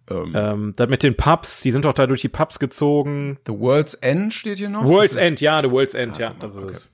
[0.10, 3.38] ähm, Ähm, das mit den Pubs, die sind doch da durch die Pubs gezogen.
[3.48, 4.86] The World's End steht hier noch.
[4.86, 6.90] World's End, ja, The World's End, ja, das ist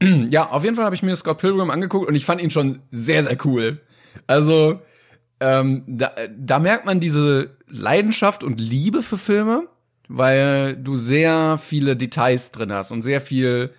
[0.00, 0.30] es.
[0.30, 2.82] Ja, auf jeden Fall habe ich mir Scott Pilgrim angeguckt und ich fand ihn schon
[2.88, 3.80] sehr, sehr cool.
[4.26, 4.80] Also,
[5.40, 9.68] ähm, da, da merkt man diese Leidenschaft und Liebe für Filme,
[10.08, 13.70] weil du sehr viele Details drin hast und sehr viel,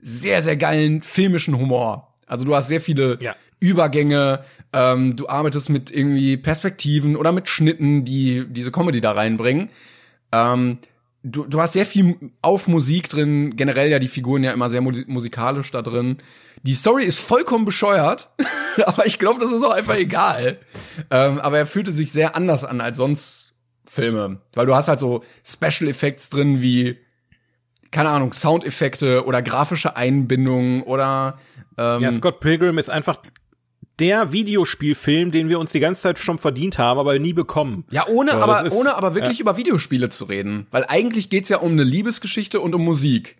[0.00, 2.14] sehr, sehr geilen filmischen Humor.
[2.26, 3.34] Also du hast sehr viele Ja.
[3.58, 9.70] Übergänge, ähm, du arbeitest mit irgendwie Perspektiven oder mit Schnitten, die diese Comedy da reinbringen.
[10.32, 10.78] Ähm,
[11.22, 14.82] du, du hast sehr viel auf Musik drin, generell ja die Figuren ja immer sehr
[14.82, 16.18] mu musikalisch da drin.
[16.66, 18.30] Die Story ist vollkommen bescheuert,
[18.86, 20.58] aber ich glaube, das ist auch einfach egal.
[21.10, 25.00] Ähm, aber er fühlte sich sehr anders an als sonst Filme, weil du hast halt
[25.00, 26.98] so Special Effects drin wie
[27.92, 31.38] keine Ahnung, Soundeffekte oder grafische Einbindungen oder
[31.78, 33.22] ähm, Ja, Scott Pilgrim ist einfach
[33.98, 37.84] der Videospielfilm, den wir uns die ganze Zeit schon verdient haben, aber nie bekommen.
[37.90, 41.48] Ja, ohne So, aber ist- ohne aber wirklich über Videospiele zu reden, weil eigentlich geht's
[41.48, 43.36] ja um eine Liebesgeschichte und um Musik.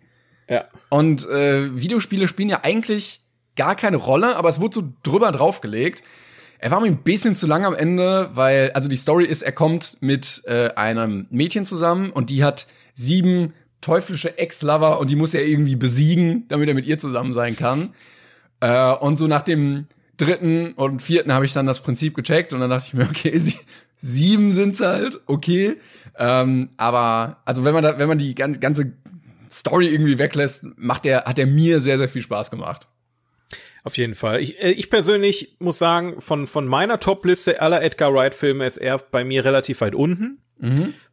[0.49, 0.65] Ja.
[0.89, 3.21] Und äh, Videospiele spielen ja eigentlich
[3.55, 6.03] gar keine Rolle, aber es wurde so drüber draufgelegt.
[6.59, 9.51] Er war mir ein bisschen zu lang am Ende, weil also die Story ist, er
[9.51, 15.33] kommt mit äh, einem Mädchen zusammen und die hat sieben teuflische Ex-Lover und die muss
[15.33, 17.93] er irgendwie besiegen, damit er mit ihr zusammen sein kann.
[18.59, 22.59] Äh, und so nach dem dritten und vierten habe ich dann das Prinzip gecheckt und
[22.59, 23.57] dann dachte ich mir, okay, sie,
[23.97, 25.75] sieben sind's halt, okay.
[26.17, 28.93] Ähm, aber also wenn man da, wenn man die ganze, ganze
[29.51, 32.87] Story irgendwie weglässt, macht er, hat er mir sehr, sehr viel Spaß gemacht.
[33.83, 34.41] Auf jeden Fall.
[34.41, 38.97] Ich, äh, ich persönlich muss sagen, von, von meiner Top-Liste aller Edgar Wright-Filme ist er
[38.97, 40.39] bei mir relativ weit unten.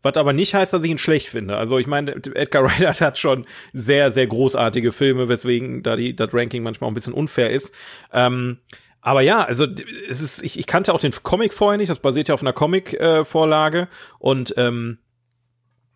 [0.02, 1.56] Was aber nicht heißt, dass ich ihn schlecht finde.
[1.56, 6.32] Also ich meine, Edgar Wright hat schon sehr, sehr großartige Filme, weswegen da die, das
[6.32, 7.74] Ranking manchmal auch ein bisschen unfair ist.
[8.12, 8.58] Ähm,
[9.00, 9.66] aber ja, also
[10.08, 12.54] es ist, ich, ich kannte auch den Comic vorher nicht, das basiert ja auf einer
[12.54, 14.98] Comic-Vorlage und ähm,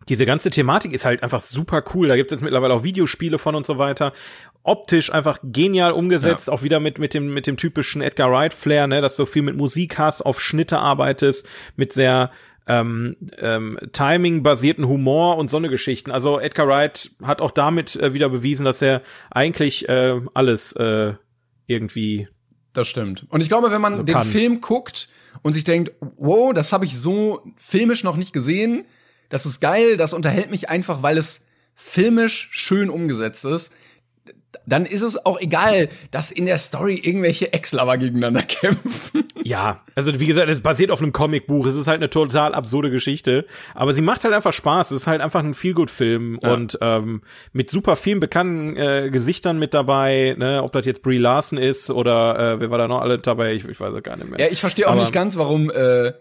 [0.09, 2.07] diese ganze Thematik ist halt einfach super cool.
[2.07, 4.11] Da gibt es jetzt mittlerweile auch Videospiele von und so weiter.
[4.63, 8.87] Optisch einfach genial umgesetzt, auch wieder mit, mit dem, mit dem typischen Edgar Wright Flair,
[8.87, 12.31] ne, dass du viel mit Musik hast, auf Schnitte arbeitest, mit sehr,
[12.67, 16.11] ähm, ähm, Timing-basierten Humor und so eine Geschichten.
[16.11, 21.13] Also Edgar Wright hat auch damit äh, wieder bewiesen, dass er eigentlich äh, alles äh,
[21.65, 22.27] irgendwie
[22.73, 23.25] Das stimmt.
[23.29, 24.27] Und ich glaube, wenn man den kann.
[24.27, 25.09] Film guckt
[25.41, 28.85] und sich denkt, wow, das habe ich so filmisch noch nicht gesehen,
[29.29, 33.71] das ist geil, das unterhält mich einfach, weil es filmisch schön umgesetzt ist,
[34.65, 39.23] dann ist es auch egal, dass in der Story irgendwelche Ex-Lover gegeneinander kämpfen.
[39.43, 41.65] Ja, also wie gesagt, es basiert auf einem Comicbuch.
[41.67, 44.91] Es ist halt eine total absurde Geschichte, aber sie macht halt einfach Spaß.
[44.91, 46.53] Es ist halt einfach ein Feelgood-Film Ja.
[46.53, 47.21] und ähm,
[47.53, 50.35] mit super vielen bekannten äh, Gesichtern mit dabei.
[50.37, 50.61] Ne?
[50.63, 53.53] Ob das jetzt Brie Larson ist oder äh, wer war da noch alle dabei?
[53.53, 54.39] Ich, ich weiß gar nicht mehr.
[54.39, 55.69] Ja, ich verstehe auch Aber- nicht ganz, warum.
[55.71, 56.13] Äh,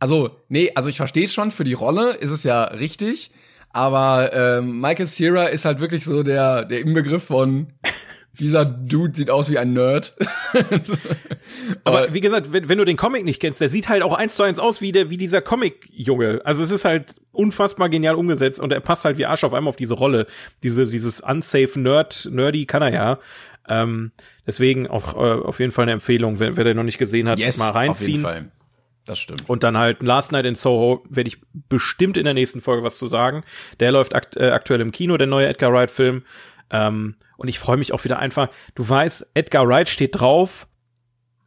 [0.00, 3.30] also, nee, also ich verstehe es schon, für die Rolle ist es ja richtig,
[3.70, 7.68] aber ähm, Michael Cera ist halt wirklich so der, der Inbegriff von
[8.40, 10.16] dieser Dude sieht aus wie ein Nerd.
[11.84, 14.34] Aber wie gesagt, wenn, wenn du den Comic nicht kennst, der sieht halt auch eins
[14.34, 16.40] zu eins aus wie der wie dieser Comic-Junge.
[16.44, 19.68] Also es ist halt unfassbar genial umgesetzt und er passt halt wie Arsch auf einmal
[19.68, 20.26] auf diese Rolle.
[20.62, 23.18] Diese dieses unsafe Nerd Nerdy kann er ja.
[23.68, 24.10] Ähm,
[24.46, 27.38] deswegen auch äh, auf jeden Fall eine Empfehlung, wer, wer den noch nicht gesehen hat,
[27.38, 28.22] mal Auf jeden reinziehen.
[28.22, 28.50] Fall.
[29.04, 29.48] Das stimmt.
[29.48, 32.98] Und dann halt Last Night in Soho werde ich bestimmt in der nächsten Folge was
[32.98, 33.44] zu sagen.
[33.80, 36.22] Der läuft akt äh, aktuell im Kino, der neue Edgar Wright Film.
[36.70, 38.48] Ähm, und ich freue mich auch wieder einfach.
[38.74, 40.68] Du weißt, Edgar Wright steht drauf.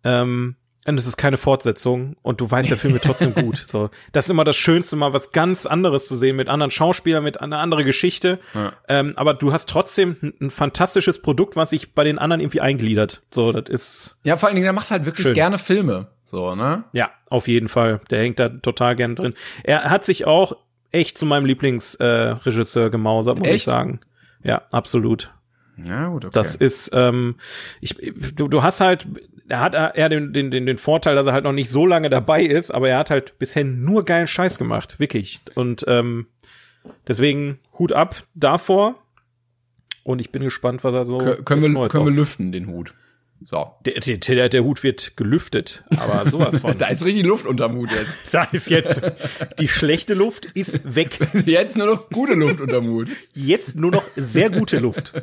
[0.04, 3.64] Ähm, und es ist keine Fortsetzung und du weißt, der Film wird trotzdem gut.
[3.68, 7.24] So, das ist immer das Schönste, mal was ganz anderes zu sehen mit anderen Schauspielern,
[7.24, 8.40] mit einer anderen Geschichte.
[8.54, 8.74] Ja.
[8.88, 12.62] Ähm, aber du hast trotzdem ein, ein fantastisches Produkt, was sich bei den anderen irgendwie
[12.62, 13.22] eingliedert.
[13.32, 15.34] So, das ist Ja, vor allen Dingen, der macht halt wirklich Schön.
[15.34, 16.08] gerne Filme.
[16.26, 16.84] So, ne?
[16.94, 18.02] ja, auf jeden Fall.
[18.10, 19.36] Der hängt da total gern drin.
[19.64, 20.54] Er hat sich auch
[20.92, 23.66] echt zu meinem Lieblingsregisseur äh, Regisseur gemausert, muss ich Echt?
[23.66, 24.00] sagen.
[24.44, 25.32] Ja, absolut.
[25.78, 26.34] Ja, gut, okay.
[26.34, 27.36] Das ist, ähm,
[27.82, 27.96] ich,
[28.36, 29.08] du, du hast halt,
[29.50, 32.10] er hat eher den, den, den, den Vorteil, dass er halt noch nicht so lange
[32.10, 35.42] dabei ist, aber er hat halt bisher nur geilen Scheiß gemacht, wirklich.
[35.56, 36.28] Und ähm,
[37.08, 38.96] deswegen Hut ab davor.
[40.04, 42.94] Und ich bin gespannt, was er so Kö- können wir, können wir lüften, den Hut.
[43.46, 43.74] So.
[43.86, 46.78] der, der, der, Hut wird gelüftet, aber sowas von.
[46.84, 48.18] Da ist richtig Luft unterm Hut jetzt.
[48.34, 49.02] Da ist jetzt
[49.60, 51.20] die schlechte Luft ist weg.
[51.46, 53.10] Jetzt nur noch gute Luft unterm Hut.
[53.34, 55.14] Jetzt nur noch sehr gute Luft.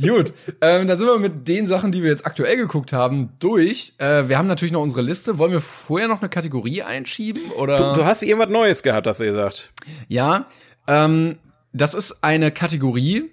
[0.00, 3.94] Gut, ähm, dann sind wir mit den Sachen, die wir jetzt aktuell geguckt haben, durch.
[3.98, 5.38] Äh, wir haben natürlich noch unsere Liste.
[5.38, 7.50] Wollen wir vorher noch eine Kategorie einschieben?
[7.52, 7.94] Oder?
[7.94, 9.70] Du hast irgendwas Neues gehabt, hast du gesagt.
[10.08, 10.46] Ja,
[10.86, 11.38] ähm,
[11.72, 13.30] das ist eine Kategorie,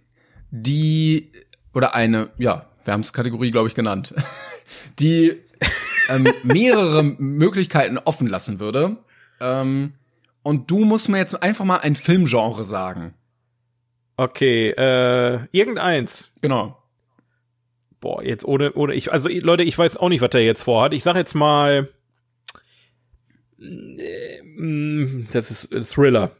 [0.52, 1.32] die
[1.74, 4.15] oder eine, ja, wir haben es Kategorie, glaube ich, genannt,
[5.00, 5.41] die
[6.10, 8.97] ähm, mehrere Möglichkeiten offen lassen würde.
[9.39, 9.93] Ähm,
[10.41, 13.13] und du musst mir jetzt einfach mal ein Filmgenre sagen.
[14.15, 16.30] Okay, äh, irgendeins.
[16.41, 16.82] Genau.
[18.00, 20.93] Boah, jetzt ohne, ohne, ich, also Leute, ich weiß auch nicht, was der jetzt vorhat.
[20.93, 21.89] Ich sag jetzt mal,
[23.58, 26.32] mm, das ist Thriller.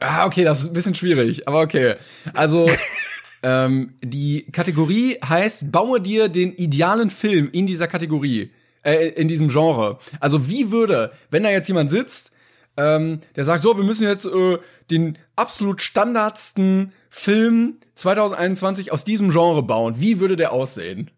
[0.00, 1.94] Ah, okay, das ist ein bisschen schwierig, aber okay.
[2.34, 2.68] Also
[3.42, 8.52] Ähm, die Kategorie heißt, baue dir den idealen Film in dieser Kategorie,
[8.82, 9.98] äh, in diesem Genre.
[10.20, 12.32] Also wie würde, wenn da jetzt jemand sitzt,
[12.76, 14.58] ähm, der sagt, so, wir müssen jetzt äh,
[14.90, 19.96] den absolut standardsten Film 2021 aus diesem Genre bauen.
[19.98, 21.10] Wie würde der aussehen?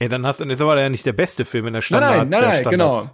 [0.00, 2.18] Ja, dann hast du, ist aber ja nicht der beste Film in der Standard.
[2.18, 3.10] Nein, nein, nein, nein genau.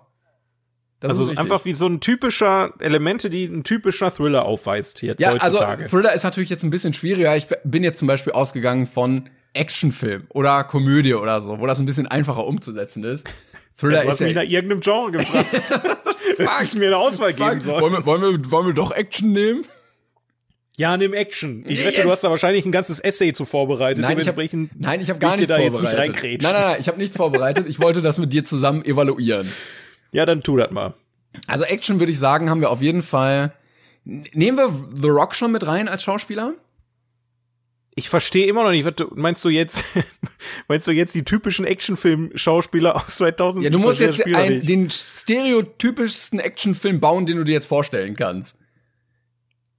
[1.07, 5.33] Das also einfach wie so ein typischer Elemente, die ein typischer Thriller aufweist jetzt ja,
[5.33, 5.83] heutzutage.
[5.83, 7.37] Also Thriller ist natürlich jetzt ein bisschen schwieriger.
[7.37, 11.85] Ich bin jetzt zum Beispiel ausgegangen von Actionfilm oder Komödie oder so, wo das ein
[11.85, 13.29] bisschen einfacher umzusetzen ist.
[13.77, 15.71] Thriller ja, du hast ist mich ja nach irgendeinem Genre gefragt.
[16.39, 17.83] dass mir eine Auswahl geben soll.
[17.83, 19.67] Wollen wir, wollen, wir, wollen wir doch Action nehmen?
[20.79, 21.65] Ja, nimm Action.
[21.67, 21.87] Ich yes.
[21.87, 24.03] wette, du hast da wahrscheinlich ein ganzes Essay zu vorbereitet.
[24.03, 24.43] Nein, ich habe
[24.79, 26.23] nein, ich hab gar nichts vorbereitet.
[26.23, 27.67] Nicht nein, nein, nein, ich habe nichts vorbereitet.
[27.69, 29.47] Ich wollte das mit dir zusammen evaluieren.
[30.15, 30.95] Ja, dann tu das mal.
[31.47, 33.53] Also Action würde ich sagen, haben wir auf jeden Fall.
[34.05, 36.55] Nehmen wir The Rock schon mit rein als Schauspieler?
[37.97, 39.85] ich verstehe immer noch nicht, was du, meinst du jetzt,
[40.69, 43.65] meinst du jetzt die typischen Actionfilm-Schauspieler aus 2000?
[43.65, 48.57] Ja, du musst jetzt ein, den stereotypischsten Actionfilm bauen, den du dir jetzt vorstellen kannst.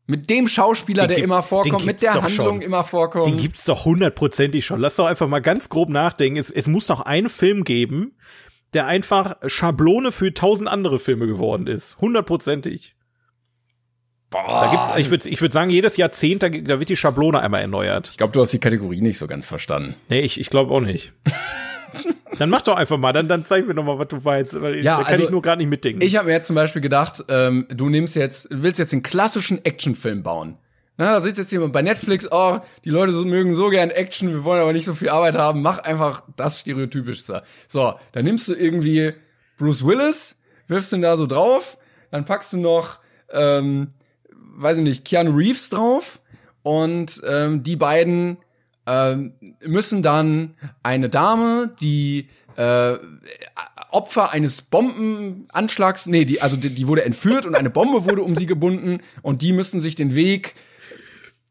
[0.07, 2.61] Mit dem Schauspieler, den der immer vorkommt, mit der Handlung schon.
[2.61, 3.25] immer vorkommt.
[3.25, 4.79] Den gibt's doch hundertprozentig schon.
[4.79, 6.37] Lass doch einfach mal ganz grob nachdenken.
[6.37, 8.15] Es, es muss noch einen Film geben,
[8.75, 11.97] der einfach Schablone für tausend andere Filme geworden ist.
[11.99, 12.95] Hundertprozentig.
[14.29, 14.61] Boah.
[14.61, 17.61] Da gibt's, ich würde ich würd sagen, jedes Jahrzehnt, da, da wird die Schablone einmal
[17.61, 18.09] erneuert.
[18.09, 19.95] Ich glaube, du hast die Kategorie nicht so ganz verstanden.
[20.09, 21.13] Nee, ich, ich glaube auch nicht.
[22.39, 24.83] dann mach doch einfach mal, dann, dann zeig mir noch mal, was du weißt, weil
[24.83, 26.01] ja, da kann also, ich nur gerade nicht mitdenken.
[26.01, 29.63] Ich habe mir jetzt zum Beispiel gedacht, ähm, du nimmst jetzt, willst jetzt den klassischen
[29.63, 30.57] Actionfilm bauen.
[30.97, 34.31] Na, da sitzt jetzt jemand bei Netflix, oh, die Leute so, mögen so gern Action,
[34.31, 37.43] wir wollen aber nicht so viel Arbeit haben, mach einfach das Stereotypischste.
[37.67, 39.13] So, dann nimmst du irgendwie
[39.57, 41.77] Bruce Willis, wirfst ihn da so drauf,
[42.11, 42.99] dann packst du noch
[43.31, 43.89] ähm,
[44.55, 46.21] weiß ich nicht, Keanu Reeves drauf
[46.63, 48.37] und ähm, die beiden
[48.87, 49.33] ähm,
[49.65, 52.95] müssen dann eine Dame, die äh,
[53.91, 58.35] Opfer eines Bombenanschlags, nee, die, also die, die wurde entführt und eine Bombe wurde um
[58.35, 60.55] sie gebunden und die müssen sich den Weg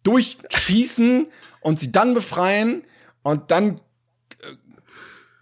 [0.04, 1.26] durchschießen
[1.60, 2.84] und sie dann befreien
[3.22, 3.80] und dann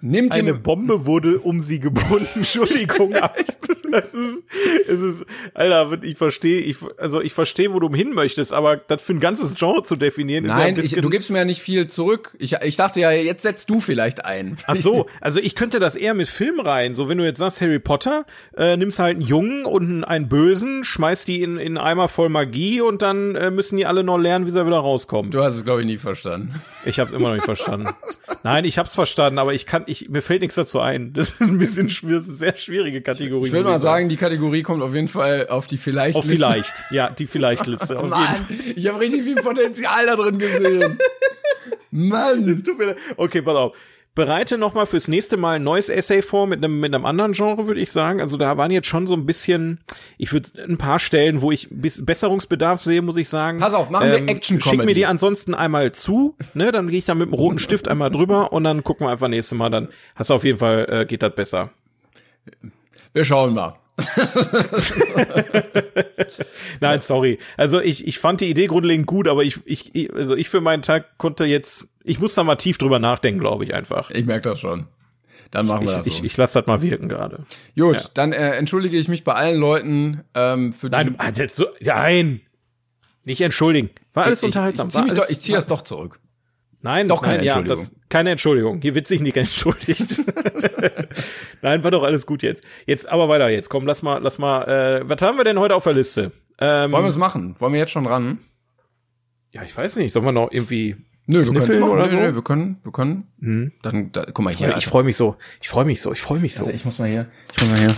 [0.00, 2.28] nimmt eine Bombe wurde um sie gebunden.
[2.36, 3.14] Entschuldigung,
[4.04, 4.42] es ist,
[4.88, 9.02] es ist, Alter, ich verstehe, ich, also ich verstehe, wo du hin möchtest, aber das
[9.02, 11.60] für ein ganzes Genre zu definieren, Nein, ist ja ich, du gibst mir ja nicht
[11.60, 12.34] viel zurück.
[12.38, 14.56] Ich, ich dachte ja, jetzt setzt du vielleicht ein.
[14.66, 16.94] Ach so, also ich könnte das eher mit Film rein.
[16.94, 18.24] So, wenn du jetzt sagst Harry Potter,
[18.56, 22.30] äh, nimmst halt einen Jungen und einen Bösen, schmeißt die in, in einen Eimer voll
[22.30, 25.30] Magie und dann äh, müssen die alle noch lernen, wie sie wieder rauskommen.
[25.30, 26.54] Du hast es, glaube ich, nie verstanden.
[26.84, 27.88] Ich habe es immer noch nicht verstanden.
[28.42, 31.12] Nein, ich habe es verstanden, aber ich kann, ich, mir fällt nichts dazu ein.
[31.12, 33.46] Das ist ein bisschen das ist eine sehr schwierige Kategorie.
[33.46, 36.84] Ich will mal sagen, die Kategorie kommt auf jeden Fall auf die vielleicht Auf vielleicht,
[36.90, 37.98] ja, die vielleicht Liste.
[37.98, 40.98] oh Mann, ich habe richtig viel Potenzial da drin gesehen.
[41.90, 42.46] Mann.
[42.46, 43.76] Das tut mir Okay, pass auf
[44.14, 47.32] bereite noch mal fürs nächste Mal ein neues Essay vor mit einem mit einem anderen
[47.32, 48.20] Genre, würde ich sagen.
[48.20, 49.80] Also da waren jetzt schon so ein bisschen,
[50.18, 53.58] ich würde ein paar Stellen, wo ich bis Besserungsbedarf sehe, muss ich sagen.
[53.58, 54.76] Pass auf, machen ähm, wir Action Comedy.
[54.76, 56.72] Schick mir die ansonsten einmal zu, ne?
[56.72, 59.28] Dann gehe ich da mit dem roten Stift einmal drüber und dann gucken wir einfach
[59.28, 59.70] nächstes Mal.
[59.70, 61.70] Dann hast du auf jeden Fall äh, geht das besser.
[63.12, 63.76] Wir schauen mal.
[66.80, 67.38] Nein, sorry.
[67.56, 70.82] Also ich, ich fand die Idee grundlegend gut, aber ich, ich, also ich für meinen
[70.82, 74.10] Tag konnte jetzt, ich muss da mal tief drüber nachdenken, glaube ich einfach.
[74.10, 74.86] Ich merke das schon.
[75.50, 76.10] Dann machen wir das so.
[76.10, 77.44] Ich, ich lasse das mal wirken gerade.
[77.76, 78.08] Gut, ja.
[78.14, 82.40] dann äh, entschuldige ich mich bei allen Leuten ähm, für Nein, du, jetzt so, nein,
[83.24, 83.90] nicht entschuldigen.
[84.14, 84.88] War alles ich, unterhaltsam.
[84.88, 86.18] Ich, ich, ich ziehe das doch zurück.
[86.82, 87.76] Nein, doch keine nein, Entschuldigung.
[87.76, 88.80] Ja, das, keine Entschuldigung.
[88.82, 90.22] Hier wird sich nicht entschuldigt.
[91.62, 92.64] nein, war doch alles gut jetzt.
[92.86, 93.68] Jetzt aber weiter jetzt.
[93.70, 94.64] Komm, lass mal, lass mal.
[94.64, 96.32] Äh, was haben wir denn heute auf der Liste?
[96.60, 97.56] Ähm, Wollen wir es machen?
[97.60, 98.40] Wollen wir jetzt schon ran?
[99.52, 100.12] Ja, ich weiß nicht.
[100.12, 102.16] Sollen wir noch irgendwie Nö, wir können oder so?
[102.16, 103.28] Nö, wir können, wir können.
[103.38, 103.72] Mhm.
[103.82, 104.70] Dann, da, guck mal hier.
[104.70, 105.36] Ich, ich freue mich so.
[105.60, 106.12] Ich freue mich so.
[106.12, 106.64] Ich freue mich so.
[106.64, 107.28] Also ich muss mal hier.
[107.52, 107.94] Ich muss mal hier.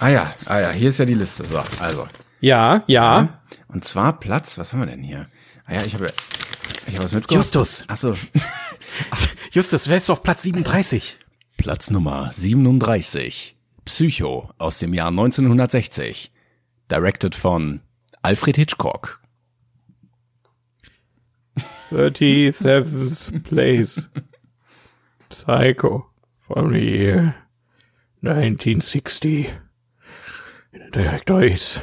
[0.00, 1.46] Ah ja, ah ja, hier ist ja die Liste.
[1.46, 2.06] So, also.
[2.40, 3.20] Ja, ja.
[3.20, 3.40] ja.
[3.68, 4.58] Und zwar Platz.
[4.58, 5.28] Was haben wir denn hier?
[5.64, 6.12] Ah ja, ich habe
[6.88, 7.44] ich habe was mitgebracht.
[7.44, 7.84] Justus.
[7.88, 8.16] Ach so.
[9.52, 11.18] Justus, wer ist auf Platz 37?
[11.56, 13.56] Platz Nummer 37.
[13.84, 16.32] Psycho aus dem Jahr 1960.
[16.90, 17.80] Directed von
[18.22, 19.20] Alfred Hitchcock.
[21.90, 24.08] 37th place.
[25.30, 26.06] Psycho
[26.40, 27.34] from the year
[28.22, 29.52] 1960.
[30.72, 31.80] The director is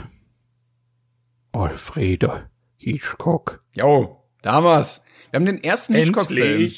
[1.54, 2.48] Alfred
[2.78, 3.60] Hitchcock.
[3.76, 5.04] Jo, Damals.
[5.32, 6.72] Wir haben den ersten Hitchcock-Film.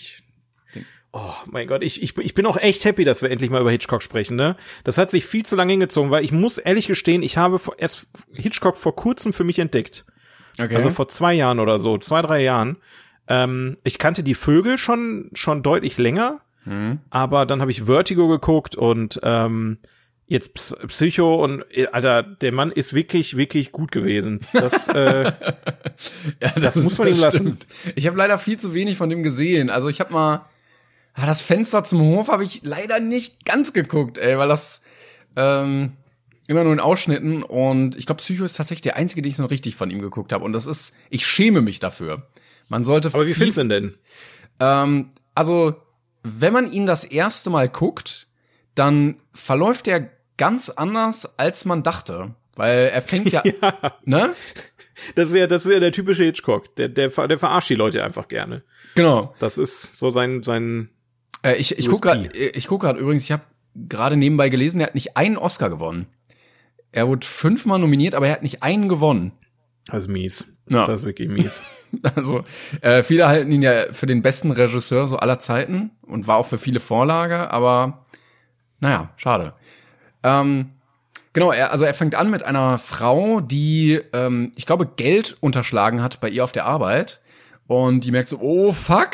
[1.11, 3.71] Oh mein Gott, ich, ich, ich bin auch echt happy, dass wir endlich mal über
[3.71, 4.55] Hitchcock sprechen, ne?
[4.85, 8.07] Das hat sich viel zu lange hingezogen, weil ich muss ehrlich gestehen, ich habe erst
[8.33, 10.05] Hitchcock vor kurzem für mich entdeckt.
[10.59, 10.75] Okay.
[10.75, 12.77] Also vor zwei Jahren oder so, zwei, drei Jahren.
[13.27, 16.99] Ähm, ich kannte die Vögel schon, schon deutlich länger, Mhm.
[17.09, 19.77] aber dann habe ich Vertigo geguckt und ähm,
[20.27, 24.41] jetzt Ps- Psycho und äh, Alter, der Mann ist wirklich, wirklich gut gewesen.
[24.53, 25.31] Das, äh,
[26.41, 27.57] Ja, Das muss man ihm lassen.
[27.95, 29.69] Ich habe leider viel zu wenig von dem gesehen.
[29.69, 30.45] Also ich habe mal
[31.13, 34.81] ah, das Fenster zum Hof habe ich leider nicht ganz geguckt, ey, weil das
[35.35, 35.93] ähm,
[36.47, 39.45] immer nur in Ausschnitten und ich glaube Psycho ist tatsächlich der einzige, den ich so
[39.45, 42.27] richtig von ihm geguckt habe und das ist ich schäme mich dafür.
[42.69, 43.93] Man sollte aber wie findest du ihn denn?
[44.59, 45.75] ähm, also,
[46.23, 48.27] wenn man ihn das erste Mal guckt,
[48.75, 52.35] dann verläuft er ganz anders, als man dachte.
[52.55, 53.43] Weil er fängt ja,
[54.05, 54.33] ne?
[55.15, 56.75] Das ist ja, das ist ja der typische Hitchcock.
[56.75, 58.63] Der, der, der verarscht die Leute einfach gerne.
[58.95, 59.35] Genau.
[59.39, 60.89] Das ist so sein, sein,
[61.43, 61.91] Äh, ich ich USP.
[61.91, 63.43] gucke gerade, ich guck grad übrigens, ich habe
[63.75, 66.07] gerade nebenbei gelesen, er hat nicht einen Oscar gewonnen.
[66.91, 69.33] Er wurde fünfmal nominiert, aber er hat nicht einen gewonnen.
[69.85, 70.45] das ist mies.
[70.67, 70.87] Ja.
[70.87, 71.61] Das ist wirklich mies.
[72.15, 72.43] Also,
[72.81, 76.45] äh, viele halten ihn ja für den besten Regisseur so aller Zeiten und war auch
[76.45, 78.03] für viele Vorlage, aber
[78.81, 79.53] naja, schade.
[80.23, 80.71] Ähm,
[81.33, 86.01] genau, er, also er fängt an mit einer Frau, die, ähm, ich glaube, Geld unterschlagen
[86.01, 87.21] hat bei ihr auf der Arbeit.
[87.67, 89.11] Und die merkt so, oh fuck,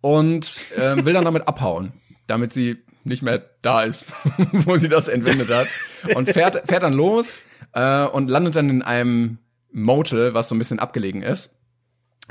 [0.00, 1.92] und ähm, will dann damit abhauen,
[2.26, 4.12] damit sie nicht mehr da ist,
[4.52, 5.68] wo sie das entwendet hat.
[6.14, 7.38] Und fährt, fährt dann los
[7.72, 9.38] äh, und landet dann in einem
[9.70, 11.56] Motel, was so ein bisschen abgelegen ist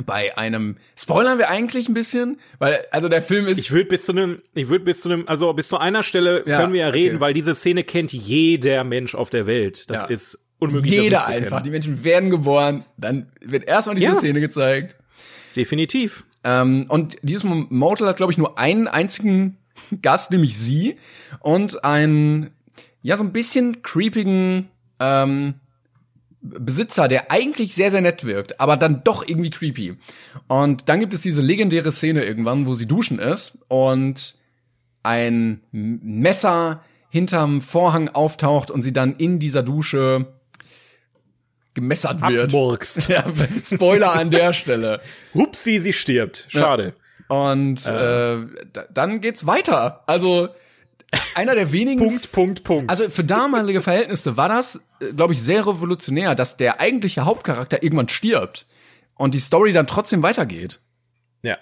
[0.06, 4.06] bei einem spoilern wir eigentlich ein bisschen, weil also der Film ist Ich würde bis
[4.06, 6.82] zu einem, ich würde bis zu einem, also bis zu einer Stelle Ja, können wir
[6.82, 7.22] ja reden, okay.
[7.22, 9.90] weil diese Szene kennt jeder Mensch auf der Welt.
[9.90, 10.08] Das Ja.
[10.08, 10.92] ist unmöglich.
[10.92, 11.62] jeder einfach.
[11.62, 14.16] Die Menschen werden geboren, dann wird erstmal diese Ja.
[14.16, 14.96] Szene gezeigt.
[15.56, 16.26] Definitiv.
[16.44, 19.58] Ähm, und dieses Motel hat, glaube ich, nur einen einzigen
[20.02, 20.98] Gast, nämlich sie
[21.40, 22.52] und einen
[23.02, 24.70] ja so ein bisschen creepigen
[25.00, 25.56] ähm,
[26.48, 29.98] Besitzer, der eigentlich sehr, sehr nett wirkt, aber dann doch irgendwie creepy.
[30.48, 34.36] Und dann gibt es diese legendäre Szene irgendwann, wo sie duschen ist und
[35.04, 40.28] ein Messer hinterm Vorhang auftaucht und sie dann in dieser Dusche
[41.74, 42.54] gemessert wird.
[42.54, 43.10] Abmurkst.
[43.10, 43.24] Ja,
[43.64, 45.02] Spoiler an der Stelle.
[45.34, 46.46] Hupsi, sie stirbt.
[46.50, 46.94] Schade.
[47.28, 48.38] Und äh,
[48.72, 50.04] da, dann geht's weiter.
[50.08, 50.50] Also
[51.36, 52.90] einer der wenigen Punkt, Punkt, Punkt.
[52.90, 54.86] Also für damalige Verhältnisse war das,
[55.16, 58.66] glaube ich, sehr revolutionär, dass der eigentliche Hauptcharakter irgendwann stirbt
[59.16, 60.80] und die Story dann trotzdem weitergeht.
[61.42, 61.58] Ja.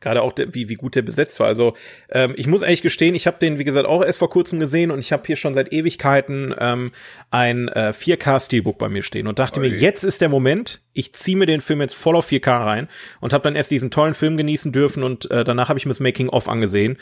[0.00, 1.46] Gerade auch, der, wie, wie gut der besetzt war.
[1.46, 1.74] Also
[2.10, 4.90] ähm, ich muss eigentlich gestehen, ich habe den, wie gesagt, auch erst vor kurzem gesehen
[4.90, 6.90] und ich habe hier schon seit Ewigkeiten ähm,
[7.30, 11.36] ein äh, 4K-Steelbook bei mir stehen und dachte mir, jetzt ist der Moment, ich ziehe
[11.36, 12.88] mir den Film jetzt voll auf 4K rein
[13.20, 15.90] und habe dann erst diesen tollen Film genießen dürfen und äh, danach habe ich mir
[15.90, 16.96] das Making-of angesehen.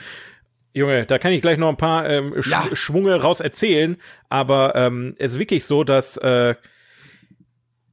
[0.75, 2.64] Junge, da kann ich gleich noch ein paar ähm, Sch Ja.
[2.75, 3.97] Schwunge raus erzählen,
[4.29, 6.55] aber ähm, es ist wirklich so, dass äh,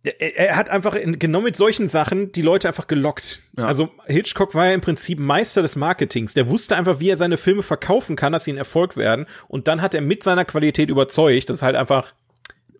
[0.04, 3.40] er, er hat einfach in, genau mit solchen Sachen die Leute einfach gelockt.
[3.58, 3.66] Ja.
[3.66, 6.34] Also Hitchcock war ja im Prinzip Meister des Marketings.
[6.34, 9.26] Der wusste einfach, wie er seine Filme verkaufen kann, dass sie ein Erfolg werden.
[9.48, 11.50] Und dann hat er mit seiner Qualität überzeugt.
[11.50, 12.14] Das ist halt einfach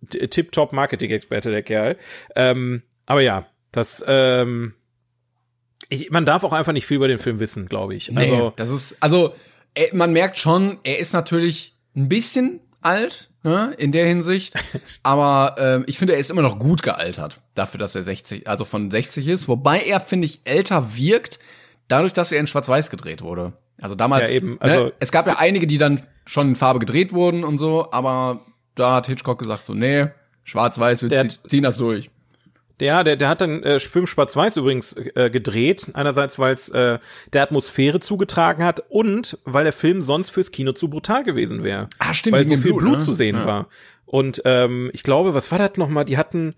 [0.10, 1.98] tip-top Marketing-Experte, der Kerl.
[2.36, 4.74] Ähm, aber ja, das, ähm,
[5.90, 8.16] ich, man darf auch einfach nicht viel über den Film wissen, glaube ich.
[8.16, 9.34] Also Also, das ist, also
[9.94, 14.54] man merkt schon, er ist natürlich ein bisschen alt ne, in der Hinsicht,
[15.04, 18.66] aber ähm, ich finde, er ist immer noch gut gealtert dafür, dass er 60, also
[18.66, 21.40] von 60 ist, wobei er finde ich älter wirkt,
[21.88, 23.54] dadurch, dass er in Schwarz-Weiß gedreht wurde.
[23.82, 26.80] Also damals, Ja, eben, also- ne, es gab ja einige, die dann schon in Farbe
[26.80, 28.42] gedreht wurden und so, aber
[28.76, 30.08] da hat Hitchcock gesagt so, nee,
[30.44, 32.10] Schwarz-Weiß, wir ziehen das durch.
[32.80, 35.88] Der, der, der hat dann äh, Film Schwarz-Weiß übrigens äh, gedreht.
[35.94, 37.00] Einerseits, weil es äh,
[37.32, 41.88] der Atmosphäre zugetragen hat und weil der Film sonst fürs Kino zu brutal gewesen wäre.
[42.00, 43.00] Ah, stimmt, Weil so viel Blut, Blut, ne?
[43.00, 43.46] zu sehen Ja.
[43.46, 43.68] war.
[44.06, 46.06] Und ähm, ich glaube, was war das nochmal?
[46.06, 46.54] Die hatten,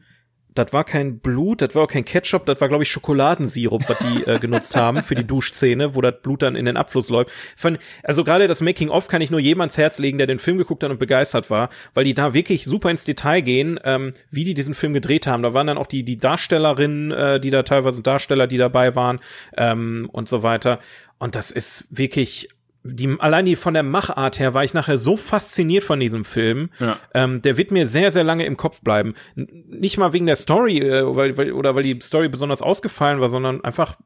[0.57, 3.97] das war kein Blut, das war auch kein Ketchup, das war, glaube ich, Schokoladensirup, was
[3.99, 7.31] die äh, genutzt haben für die Duschszene, wo das Blut dann in den Abfluss läuft.
[7.55, 10.57] Fand, also gerade das Making-of kann ich nur jedem ans Herz legen, der den Film
[10.57, 14.43] geguckt hat und begeistert war, weil die da wirklich super ins Detail gehen, ähm, wie
[14.43, 15.43] die diesen Film gedreht haben.
[15.43, 19.19] Da waren dann auch die, die Darstellerinnen, äh, die da teilweise Darsteller, die dabei waren
[19.55, 20.79] ähm, und so weiter.
[21.19, 22.49] Und das ist wirklich
[22.93, 26.69] die, allein die von der Machart her war ich nachher so fasziniert von diesem Film.
[26.79, 26.97] Ja.
[27.13, 29.15] Ähm, der wird mir sehr, sehr lange im Kopf bleiben.
[29.35, 33.19] N nicht mal wegen der Story, äh, weil, weil, oder weil die Story besonders ausgefallen
[33.19, 33.97] war, sondern einfach,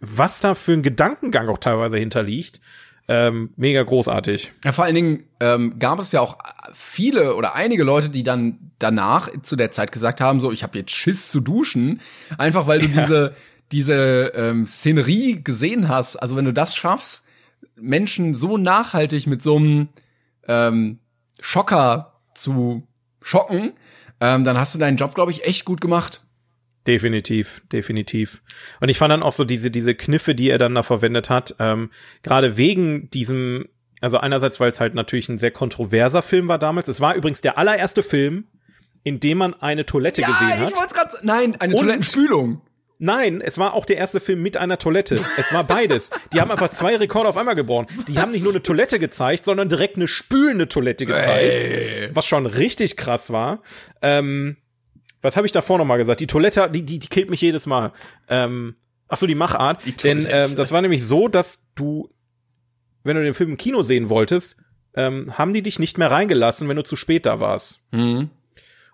[0.00, 2.60] was da für ein Gedankengang auch teilweise hinterliegt.
[3.08, 4.52] Ähm, mega großartig.
[4.64, 6.38] Ja, vor allen Dingen ähm, gab es ja auch
[6.74, 10.76] viele oder einige Leute, die dann danach zu der Zeit gesagt haben, so ich habe
[10.76, 12.00] jetzt Schiss zu duschen,
[12.36, 13.34] einfach weil du diese
[13.72, 16.16] diese ähm, Szenerie gesehen hast.
[16.16, 17.25] Also wenn du das schaffst,
[17.76, 19.88] Menschen so nachhaltig mit so einem
[20.48, 20.98] ähm,
[21.40, 22.86] Schocker zu
[23.22, 23.72] schocken,
[24.20, 26.22] ähm, dann hast du deinen Job, glaube ich, echt gut gemacht.
[26.86, 28.42] Definitiv, definitiv.
[28.80, 31.56] Und ich fand dann auch so diese, diese Kniffe, die er dann da verwendet hat,
[31.58, 31.90] ähm,
[32.22, 33.66] gerade wegen diesem,
[34.00, 36.86] also einerseits, weil es halt natürlich ein sehr kontroverser Film war damals.
[36.88, 38.44] Es war übrigens der allererste Film,
[39.02, 40.70] in dem man eine Toilette Ja, gesehen hat.
[40.70, 42.62] ich wollte gerade Nein, eine Und- Toilettenspülung.
[42.98, 45.20] Nein, es war auch der erste Film mit einer Toilette.
[45.36, 46.10] Es war beides.
[46.32, 47.86] Die haben einfach zwei Rekorde auf einmal gebrochen.
[48.08, 52.14] Die haben nicht nur eine Toilette gezeigt, sondern direkt eine spülende Toilette gezeigt.
[52.14, 53.62] Was schon richtig krass war.
[54.00, 54.56] Ähm,
[55.20, 56.20] was habe ich davor noch mal gesagt?
[56.20, 57.92] Die Toilette, die, die, die killt mich jedes Mal.
[58.28, 58.76] Ähm,
[59.08, 59.84] ach so, die Machart.
[60.02, 60.50] Denn Toilette.
[60.50, 62.08] ähm, das war nämlich so, dass du,
[63.02, 64.56] wenn du den Film im Kino sehen wolltest,
[64.94, 67.80] ähm, haben die dich nicht mehr reingelassen, wenn du zu spät da warst.
[67.90, 68.30] Mhm.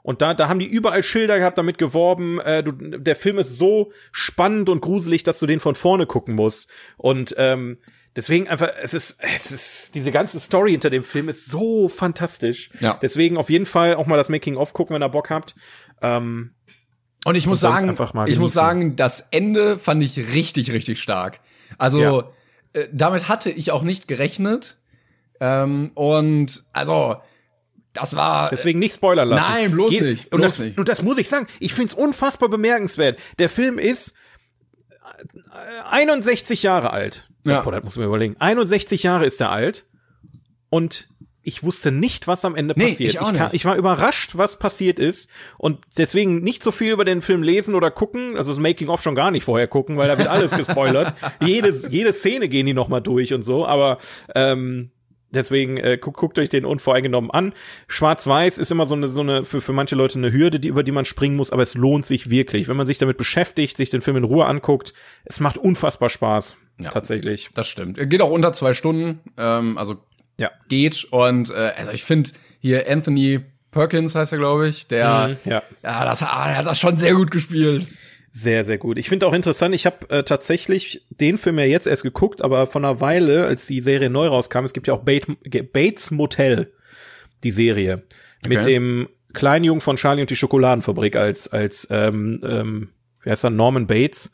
[0.03, 3.57] Und da, da haben die überall Schilder gehabt, damit geworben, äh, du, der Film ist
[3.57, 6.69] so spannend und gruselig, dass du den von vorne gucken musst.
[6.97, 7.79] Und ähm,
[8.17, 12.71] deswegen einfach, es ist, es ist, diese ganze Story hinter dem Film ist so fantastisch.
[12.81, 12.99] Ja.
[13.01, 15.55] Deswegen auf jeden Fall auch mal das Making-of gucken, wenn ihr Bock habt.
[16.01, 16.55] Ähm,
[17.25, 21.39] Und ich muss sonst sagen, ich muss sagen, das Ende fand ich richtig, richtig stark.
[21.79, 22.25] Also Ja.
[22.73, 24.79] äh, damit hatte ich auch nicht gerechnet.
[25.41, 27.17] Ähm, und also
[27.93, 29.51] das war Deswegen nicht spoilern lassen.
[29.53, 30.79] Nein, bloß nicht, Und, bloß das, nicht.
[30.79, 31.47] und das muss ich sagen.
[31.61, 33.19] Ich find's unfassbar bemerkenswert.
[33.39, 34.15] Der Film ist
[35.21, 37.29] äh, 61 Jahre alt.
[37.45, 37.61] Ja.
[37.63, 38.37] Boah, das muss man überlegen.
[38.39, 39.87] 61 Jahre ist er alt.
[40.71, 41.09] Und
[41.45, 43.11] ich wusste nicht, was am Ende Nee, passiert.
[43.11, 43.55] ich auch kann, nicht.
[43.55, 45.29] ich war überrascht, was passiert ist.
[45.59, 48.37] Und deswegen nicht so viel über den Film lesen oder gucken.
[48.37, 51.15] Also das Making-of schon gar nicht vorher gucken, weil da wird alles gespoilert.
[51.43, 53.67] jede, jede Szene gehen die noch mal durch und so.
[53.67, 53.99] Aber
[54.37, 54.93] ähm,
[55.35, 57.53] Deswegen äh, guckt, guckt euch den unvoreingenommen an.
[57.89, 60.83] Schwarz-Weiß ist immer so eine, so eine für, für manche Leute eine Hürde, die, über
[60.83, 62.69] die man springen muss, aber es lohnt sich wirklich.
[62.69, 64.93] Wenn man sich damit beschäftigt, sich den Film in Ruhe anguckt,
[65.25, 66.57] es macht unfassbar Spaß.
[66.81, 66.91] Ja.
[66.91, 67.51] Tatsächlich.
[67.55, 67.99] Das stimmt.
[67.99, 69.97] Er Geht auch unter zwei Stunden, ähm, also
[70.39, 70.51] Ja.
[70.69, 71.05] geht.
[71.11, 72.31] Und äh, also ich finde
[72.61, 75.63] hier Anthony Perkins heißt er, glaube ich, der, Mhm, ja.
[75.83, 77.87] ja, das, ah, der hat das schon sehr gut gespielt.
[78.35, 78.97] Sehr, sehr gut.
[78.97, 82.67] Ich finde auch interessant, ich habe äh, tatsächlich den Film ja jetzt erst geguckt, aber
[82.67, 86.73] von einer Weile, als die Serie neu rauskam, es gibt ja auch Bates Motel,
[87.45, 88.05] die Serie,
[88.47, 88.71] mit Okay.
[88.71, 92.89] dem kleinen Jungen von Charlie und die Schokoladenfabrik als, als ähm, ähm,
[93.23, 94.33] wie heißt er, Norman Bates.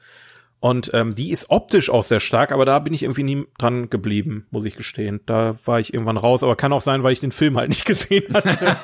[0.60, 3.90] Und ähm, die ist optisch auch sehr stark, aber da bin ich irgendwie nie dran
[3.90, 5.20] geblieben, muss ich gestehen.
[5.26, 7.84] Da war ich irgendwann raus, aber kann auch sein, weil ich den Film halt nicht
[7.84, 8.76] gesehen hatte,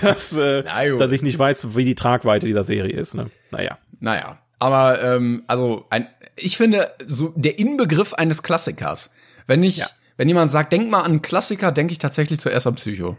[0.02, 3.14] dass, äh, Na dass ich nicht weiß, wie die Tragweite dieser Serie ist.
[3.14, 3.26] Ne?
[3.52, 3.78] Naja.
[4.00, 6.06] Naja, aber ähm, also ein,
[6.36, 9.10] ich finde so der Inbegriff eines Klassikers.
[9.46, 9.86] Wenn ich, Ja.
[10.16, 13.16] wenn jemand sagt, denk mal an einen Klassiker, denke ich tatsächlich zuerst an Psycho.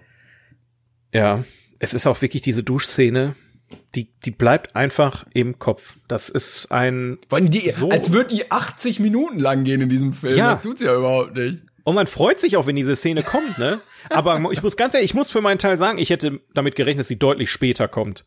[1.13, 1.43] Ja,
[1.79, 3.35] es ist auch wirklich diese Duschszene,
[3.95, 5.95] die, die bleibt einfach im Kopf.
[6.07, 7.89] Das ist ein, die, So.
[7.89, 10.37] als würde die 80 Minuten lang gehen in diesem Film.
[10.37, 10.55] Ja.
[10.55, 11.61] Das tut's ja überhaupt nicht.
[11.83, 13.81] und man freut sich auch, wenn diese Szene kommt, ne?
[14.09, 17.01] Aber ich muss ganz ehrlich, ich muss für meinen Teil sagen, ich hätte damit gerechnet,
[17.01, 18.25] dass sie deutlich später kommt.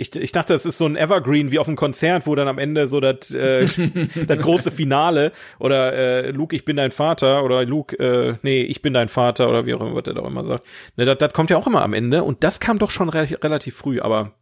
[0.00, 2.56] Ich, ich dachte, das ist so ein Evergreen wie auf einem Konzert, wo dann am
[2.56, 3.66] Ende so das, äh,
[4.26, 8.80] das große Finale oder äh, Luke, ich bin dein Vater oder Luke, äh, nee, ich
[8.80, 10.66] bin dein Vater oder wie auch immer, was der da auch immer sagt.
[10.96, 13.28] Ne, das, das kommt ja auch immer am Ende und das kam doch schon re
[13.42, 14.32] relativ früh, aber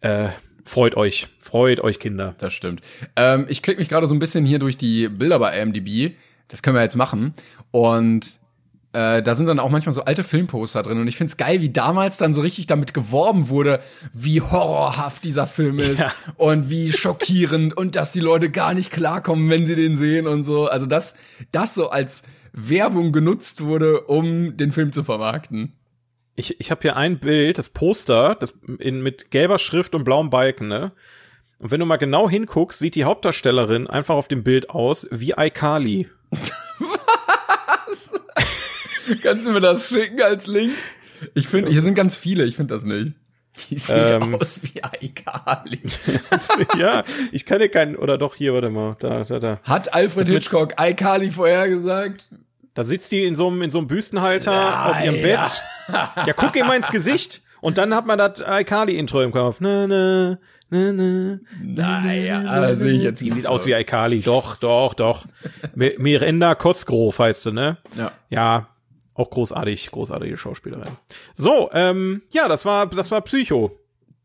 [0.00, 0.30] äh,
[0.64, 2.34] freut euch, freut euch, Kinder.
[2.38, 2.80] Das stimmt.
[3.14, 6.16] Ähm, ich klicke mich gerade so ein bisschen hier durch die Bilder bei IMDb.
[6.48, 7.34] Das können wir jetzt machen.
[7.70, 8.39] Und
[8.92, 10.98] äh, da sind dann auch manchmal so alte Filmposter drin.
[11.00, 13.80] Und ich find's geil, wie damals dann so richtig damit geworben wurde,
[14.12, 16.12] wie horrorhaft dieser Film ist Ja.
[16.36, 20.44] und wie schockierend und dass die Leute gar nicht klarkommen, wenn sie den sehen und
[20.44, 20.66] so.
[20.66, 21.14] Also das,
[21.52, 22.22] das so als
[22.52, 25.74] Werbung genutzt wurde, um den Film zu vermarkten.
[26.34, 30.30] Ich, ich habe hier ein Bild, das Poster, das in, mit gelber Schrift und blauem
[30.30, 30.92] Balken, ne?
[31.60, 35.34] Und wenn du mal genau hinguckst, sieht die Hauptdarstellerin einfach auf dem Bild aus wie
[35.36, 36.08] iCarly.
[39.22, 40.72] Kannst du mir das schicken als Link?
[41.34, 43.12] Ich finde, hier sind ganz viele, ich finde das nicht.
[43.68, 44.34] Die sieht Ähm.
[44.36, 45.80] aus wie iCarly.
[46.78, 47.02] ja,
[47.32, 49.60] ich kann dir keinen, oder doch hier, warte mal, da, da, da.
[49.64, 52.28] Hat Alfred Hitchcock iCarly vorhergesagt?
[52.74, 55.22] Da sitzt die in so einem, in so einem Büstenhalter Ja, auf ihrem ja.
[55.22, 55.62] Bett.
[56.26, 57.42] Ja, guck ihr mal ins Gesicht.
[57.60, 59.56] Und dann hat man das iCarly-Intro im Kopf.
[59.60, 60.38] Na, na,
[60.70, 61.38] na, na.
[61.62, 63.48] Naja, sehe ich jetzt Die sieht so.
[63.50, 64.20] aus wie iCarly.
[64.20, 65.26] Doch, doch, doch.
[65.74, 67.76] Mi- Miranda Cosgrove heißt sie, ne?
[67.96, 68.12] Ja.
[68.30, 68.68] Ja,
[69.20, 70.88] auch großartig, großartige Schauspielerin.
[71.34, 73.76] So, ähm, ja, das war, das war Psycho.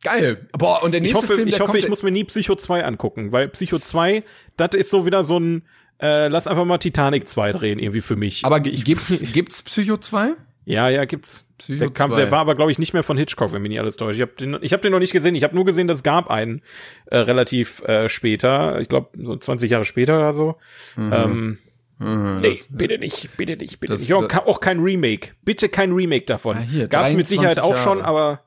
[0.04, 0.48] Geil.
[0.58, 2.24] Boah, und der Ich nächste hoffe, Film, ich, der hoffe kommt, ich muss mir nie
[2.24, 4.24] Psycho 2 angucken, weil Psycho 2,
[4.58, 5.64] das ist so wieder so ein,
[6.00, 8.46] äh, lass einfach mal Titanic 2 drehen, irgendwie für mich.
[8.46, 10.34] aber ich, gibt's, gibt's Psycho 2?
[10.66, 11.46] ja, ja, gibt's.
[11.58, 12.18] Psycho Der, kam, 2.
[12.18, 14.18] der war aber, glaube ich, nicht mehr von Hitchcock, wenn mich nicht alles täuscht.
[14.18, 15.36] Ich habe den, ich hab den noch nicht gesehen.
[15.36, 16.62] Ich habe nur gesehen, dass es gab einen
[17.06, 18.82] äh, relativ äh, später.
[18.82, 20.58] Ich glaube, so 20 Jahre später oder so.
[20.98, 21.60] Ähm,
[22.00, 24.10] nee, bitte nicht, bitte nicht, bitte das- nicht.
[24.10, 25.32] Ja, das- ka- auch kein Remake.
[25.44, 26.58] Bitte kein Remake davon.
[26.58, 28.10] Ah, hier, Gab's mit Sicherheit 23 auch schon, Jahre.
[28.10, 28.42] aber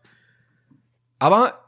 [1.18, 1.64] Aber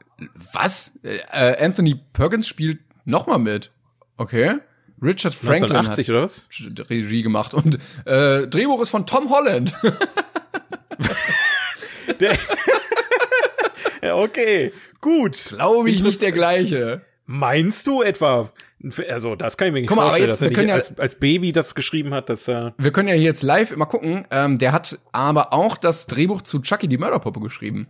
[0.53, 0.99] Was?
[1.03, 3.71] Äh, Anthony Perkins spielt noch mal mit.
[4.17, 4.59] Okay.
[5.01, 6.47] Richard Franklin 1980 hat oder was?
[6.91, 9.73] Regie gemacht und äh, Drehbuch ist von Tom Holland.
[12.19, 12.37] Der
[14.03, 15.45] ja, okay, gut.
[15.49, 17.01] Glaube ich nicht der gleiche.
[17.25, 18.51] Meinst du etwa?
[19.09, 20.67] Also, das kann ich mir nicht Guck mal, aber vorstellen, jetzt, dass er wir können
[20.67, 22.73] nicht ja- als, als Baby das geschrieben hat, dass er.
[22.77, 24.25] Wir können ja hier jetzt live immer gucken.
[24.31, 27.87] Ähm, der hat aber auch das Drehbuch zu Chucky die Mörderpuppe geschrieben.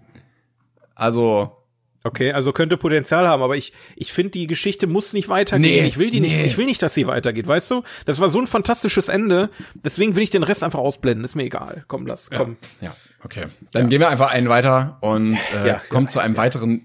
[0.95, 1.61] Also
[2.03, 5.83] Okay, also könnte Potenzial haben, aber ich, ich finde, die Geschichte muss nicht weitergehen.
[5.83, 6.45] Nee, ich will die nicht, nee.
[6.45, 7.83] ich will nicht, dass sie weitergeht, weißt du?
[8.05, 11.23] Das war so ein fantastisches Ende, deswegen will ich den Rest einfach ausblenden.
[11.23, 11.83] Ist mir egal.
[11.87, 12.57] Komm, lass, komm.
[12.81, 13.47] Ja, okay.
[13.71, 16.81] Dann gehen wir einfach einen weiter und äh, Ja, kommen zu einem weiteren, äh,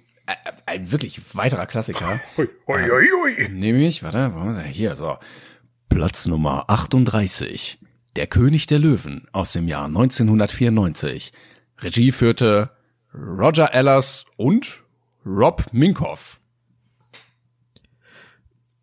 [0.67, 2.21] ein wirklich weiterer Klassiker.
[2.37, 3.49] Hui, hui, hui, hui.
[3.49, 4.65] Nämlich, warte, wo ist er?
[4.65, 5.17] Hier, so.
[5.89, 7.79] Platz Nummer 38.
[8.17, 11.33] Der König der Löwen aus dem Jahr 1994.
[11.79, 12.71] Regie führte
[13.15, 14.83] Roger Ellers und
[15.25, 16.41] Rob Minkoff.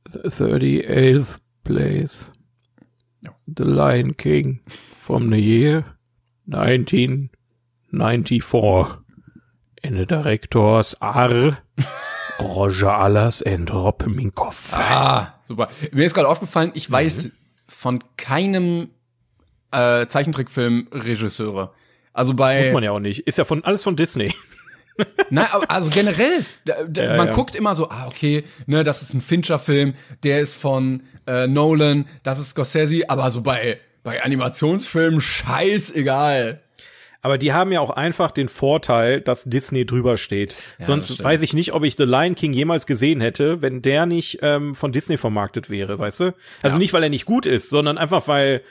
[0.07, 2.31] The 38th place.
[3.47, 5.95] The Lion King from the year
[6.47, 9.02] 1994.
[9.85, 11.57] And the directors are
[12.39, 14.73] Roger Allers and Rob Minkoff.
[14.73, 15.67] Ah, super.
[15.91, 17.31] Mir ist gerade aufgefallen, ich weiß
[17.67, 18.89] von keinem
[19.71, 21.73] äh, Zeichentrickfilm Regisseure.
[22.13, 23.27] Also bei Muss man ja auch nicht.
[23.27, 24.33] Ist ja von alles von Disney.
[25.29, 27.33] Nein, also generell, da, da, Ja, man ja.
[27.33, 32.05] guckt immer so, ah, okay, ne, das ist ein Fincher-Film, der ist von äh, Nolan,
[32.21, 36.61] das ist Scorsese, aber so bei, bei Animationsfilmen scheißegal.
[37.23, 40.53] Aber die haben ja auch einfach den Vorteil, dass Disney drüber steht.
[40.77, 44.05] das Sonst weiß ich nicht, ob ich The Lion King jemals gesehen hätte, wenn der
[44.05, 46.35] nicht ähm, von Disney vermarktet wäre, weißt du?
[46.61, 48.61] Also nicht, weil er nicht gut ist, sondern einfach, weil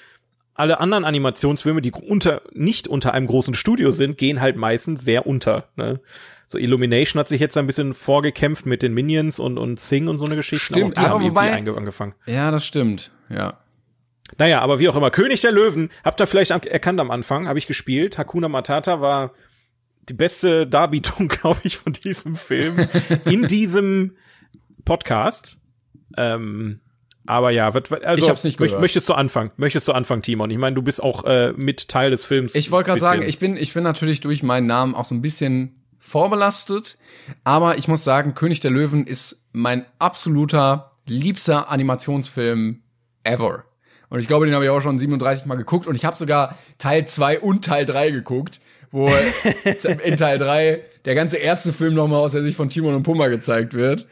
[0.54, 5.26] alle anderen Animationsfilme, die unter, nicht unter einem großen Studio sind, gehen halt meistens sehr
[5.26, 5.68] unter.
[5.76, 6.00] Ne?
[6.46, 10.18] So Illumination hat sich jetzt ein bisschen vorgekämpft mit den Minions und, und Sing und
[10.18, 10.74] so eine Geschichte.
[10.74, 11.30] Stimmt, aber die aber haben
[11.64, 12.14] wobei- angefangen.
[12.26, 13.58] Ja, das stimmt, ja.
[14.38, 17.48] Naja, aber wie auch immer, König der Löwen, habt ihr vielleicht am- erkannt am Anfang,
[17.48, 18.18] habe ich gespielt.
[18.18, 19.32] Hakuna Matata war
[20.08, 22.86] die beste Darbietung, glaube ich, von diesem Film
[23.26, 24.16] in diesem
[24.84, 25.56] Podcast.
[26.16, 26.80] Ähm,
[27.24, 28.80] aber ja, wird, also Ich hab's nicht gehört.
[28.80, 29.52] möchtest du anfangen?
[29.56, 30.50] Möchtest du anfangen, Timon?
[30.50, 32.54] Ich meine, du bist auch äh, mit Teil des Films.
[32.56, 35.22] Ich wollte gerade sagen, ich bin, ich bin natürlich durch meinen Namen auch so ein
[35.22, 36.98] bisschen vorbelastet,
[37.44, 42.82] aber ich muss sagen, König der Löwen ist mein absoluter liebster Animationsfilm
[43.22, 43.64] ever.
[44.12, 46.58] Und ich glaube, den habe ich auch schon 37 Mal geguckt und ich habe sogar
[46.76, 48.60] Teil 2 und Teil 3 geguckt,
[48.90, 49.10] wo
[50.04, 53.28] in Teil 3 der ganze erste Film nochmal aus der Sicht von Timon und Pumba
[53.28, 54.06] gezeigt wird.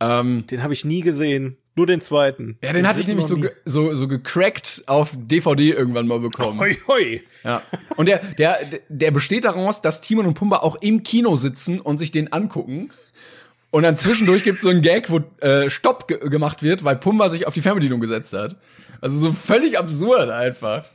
[0.00, 2.56] Ähm, den habe ich nie gesehen, nur den zweiten.
[2.62, 3.36] ja, den hatte ich nämlich so,
[3.66, 6.58] so, so gecrackt auf DVD irgendwann mal bekommen.
[6.58, 7.20] Hoi, hoi.
[7.44, 7.60] Ja.
[7.96, 8.56] Und der, der,
[8.88, 12.88] der besteht daraus, dass Timon und Pumba auch im Kino sitzen und sich den angucken.
[13.70, 17.28] Und dann zwischendurch gibt's so einen Gag, wo äh, Stopp ge gemacht wird, weil Pumba
[17.28, 18.56] sich auf die Fernbedienung gesetzt hat.
[19.02, 20.86] Also so völlig absurd einfach.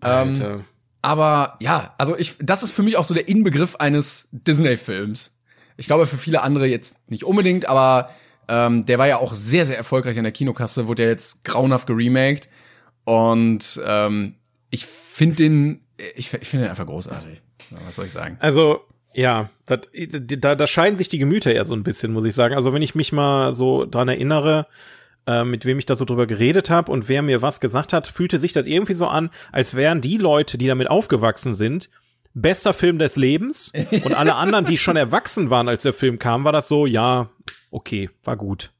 [0.00, 0.64] Alter.
[1.02, 5.36] Aber ja, also ich, das ist für mich auch so der Inbegriff eines Disney-Films.
[5.76, 8.10] Ich glaube für viele andere jetzt nicht unbedingt, aber
[8.48, 11.86] ähm, der war ja auch sehr, sehr erfolgreich in der Kinokasse, wurde ja jetzt grauenhaft
[11.86, 12.48] geremaked.
[13.04, 14.34] Und ähm,
[14.70, 15.80] ich finde den,
[16.14, 17.40] ich, ich finde den einfach großartig.
[17.86, 18.36] Was soll ich sagen?
[18.40, 18.80] Also,
[19.14, 19.88] ja, dat,
[20.18, 22.54] da, da scheiden sich die Gemüter ja so ein bisschen, muss ich sagen.
[22.54, 24.66] Also, wenn ich mich mal so dran erinnere,
[25.28, 28.06] äh, mit wem ich da so drüber geredet habe und wer mir was gesagt hat,
[28.06, 31.90] fühlte sich das irgendwie so an, als wären die Leute, die damit aufgewachsen sind,
[32.32, 33.70] bester Film des Lebens
[34.04, 37.28] und alle anderen, die schon erwachsen waren, als der Film kam, war das so, ja,
[37.70, 38.72] okay, war gut.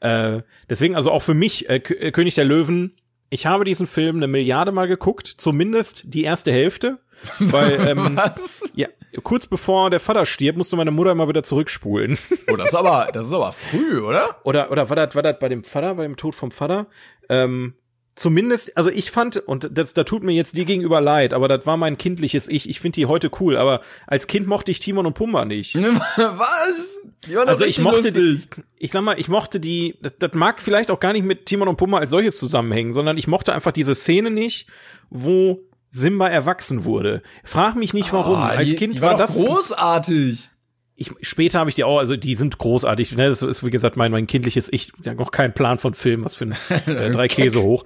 [0.00, 2.96] Äh, deswegen also auch für mich, äh, äh, König der Löwen,
[3.30, 6.98] ich habe diesen Film eine Milliarde Mal geguckt, zumindest die erste Hälfte,
[7.38, 8.72] weil ähm, Was?
[8.74, 8.88] ja,
[9.22, 12.18] kurz bevor der Vater stirbt, musste meine Mutter immer wieder zurückspulen.
[12.50, 14.36] Oh, das ist aber, das ist aber früh, oder?
[14.44, 16.86] oder oder war das war das bei dem Vater, bei dem Tod vom Vater?
[17.28, 17.74] Ähm,
[18.14, 21.66] zumindest, also ich fand und das, da tut mir jetzt dir gegenüber leid, aber das
[21.66, 22.68] war mein kindliches Ich.
[22.68, 25.74] Ich finde die heute cool, aber als Kind mochte ich Timon und Pumba nicht.
[26.16, 27.00] Was?
[27.46, 28.50] Also ich mochte lustig.
[28.56, 31.46] die, ich sag mal, ich mochte die, das, das mag vielleicht auch gar nicht mit
[31.46, 34.68] Timon und Pumba als solches zusammenhängen, sondern ich mochte einfach diese Szene nicht,
[35.10, 35.60] wo
[35.94, 37.22] Simba erwachsen wurde.
[37.44, 38.34] Frag mich nicht warum.
[38.34, 40.50] Ah, als die, Kind die war war doch das großartig.
[40.96, 43.16] Ich, später habe ich die auch, also die sind großartig.
[43.16, 43.28] Ne?
[43.28, 44.92] Das ist, wie gesagt, mein, mein kindliches Ich.
[45.00, 46.54] Ich habe noch keinen Plan von Film, was für ein
[46.86, 47.84] äh, drei Käse hoch.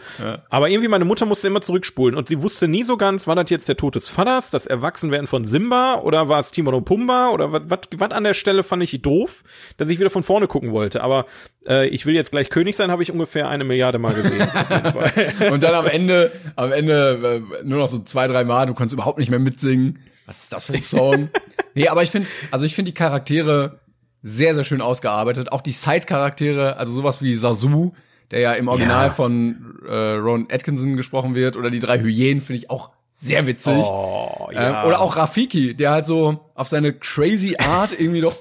[0.50, 3.48] Aber irgendwie meine Mutter musste immer zurückspulen und sie wusste nie so ganz, war das
[3.48, 7.30] jetzt der Tod des Vaters, das Erwachsenwerden von Simba oder war es Timon und Pumba
[7.30, 9.42] oder was, an der Stelle fand ich doof,
[9.78, 11.02] dass ich wieder von vorne gucken wollte.
[11.02, 11.24] Aber
[11.66, 14.46] äh, ich will jetzt gleich König sein, habe ich ungefähr eine Milliarde Mal gesehen.
[15.50, 18.92] Und dann am Ende, am Ende äh, nur noch so zwei, drei Mal, du konntest
[18.92, 19.98] überhaupt nicht mehr mitsingen.
[20.28, 21.30] Was ist das für ein Song?
[21.74, 23.80] nee, aber ich finde, also ich finde die Charaktere
[24.22, 25.52] sehr, sehr schön ausgearbeitet.
[25.52, 27.92] Auch die Side-Charaktere, also sowas wie Sasu,
[28.30, 29.10] der ja im Original Ja.
[29.12, 33.72] von äh, Ron Atkinson gesprochen wird, oder die drei Hyänen, finde ich auch sehr witzig.
[33.74, 34.82] Oh, ja.
[34.82, 38.36] Ähm, oder auch Rafiki, der halt so auf seine crazy Art irgendwie doch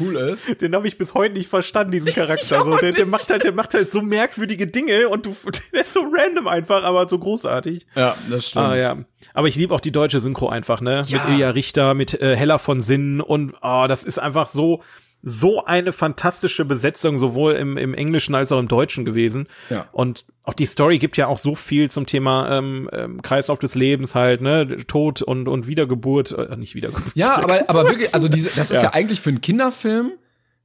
[0.00, 0.60] cool ist.
[0.60, 2.60] Den habe ich bis heute nicht verstanden, diesen Charakter.
[2.60, 5.36] So, der, der macht halt, der macht halt so merkwürdige Dinge und du,
[5.72, 7.86] der ist so random einfach, aber so großartig.
[7.94, 8.64] Ja, das stimmt.
[8.64, 8.96] Ah ja,
[9.34, 11.02] aber ich liebe auch die deutsche Synchro einfach, ne?
[11.06, 11.24] Ja.
[11.24, 14.82] Mit Ilja Richter, mit äh, Hella von Sinnen und oh, das ist einfach so
[15.22, 19.48] so eine fantastische Besetzung sowohl im, im Englischen als auch im Deutschen gewesen.
[19.68, 19.86] Ja.
[19.92, 23.74] Und auch die Story gibt ja auch so viel zum Thema ähm, ähm, Kreislauf des
[23.74, 24.78] Lebens halt, ne?
[24.86, 27.14] Tod und und Wiedergeburt, äh, nicht Wiedergeburt.
[27.14, 28.84] Ja, aber, aber wirklich, also diese, das ist ja.
[28.84, 28.94] Ja.
[28.94, 30.12] eigentlich für einen Kinderfilm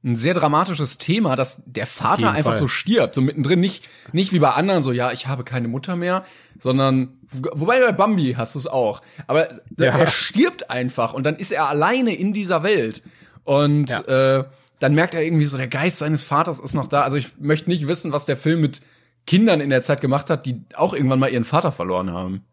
[0.04, 2.60] ein sehr dramatisches Thema, dass der Vater einfach Fall.
[2.60, 5.96] so stirbt, so mittendrin nicht nicht wie bei anderen so, ja, ich habe keine Mutter
[5.96, 6.24] mehr,
[6.56, 9.48] sondern wobei bei Bambi hast du es auch, aber
[9.78, 9.98] Ja.
[9.98, 13.02] er stirbt einfach und dann ist er alleine in dieser Welt
[13.46, 14.44] und äh,
[14.80, 17.02] dann merkt er irgendwie so, der Geist seines Vaters ist noch da.
[17.02, 18.82] Also ich möchte nicht wissen, was der Film mit
[19.26, 22.44] Kindern in der Zeit gemacht hat, die auch irgendwann mal ihren Vater verloren haben.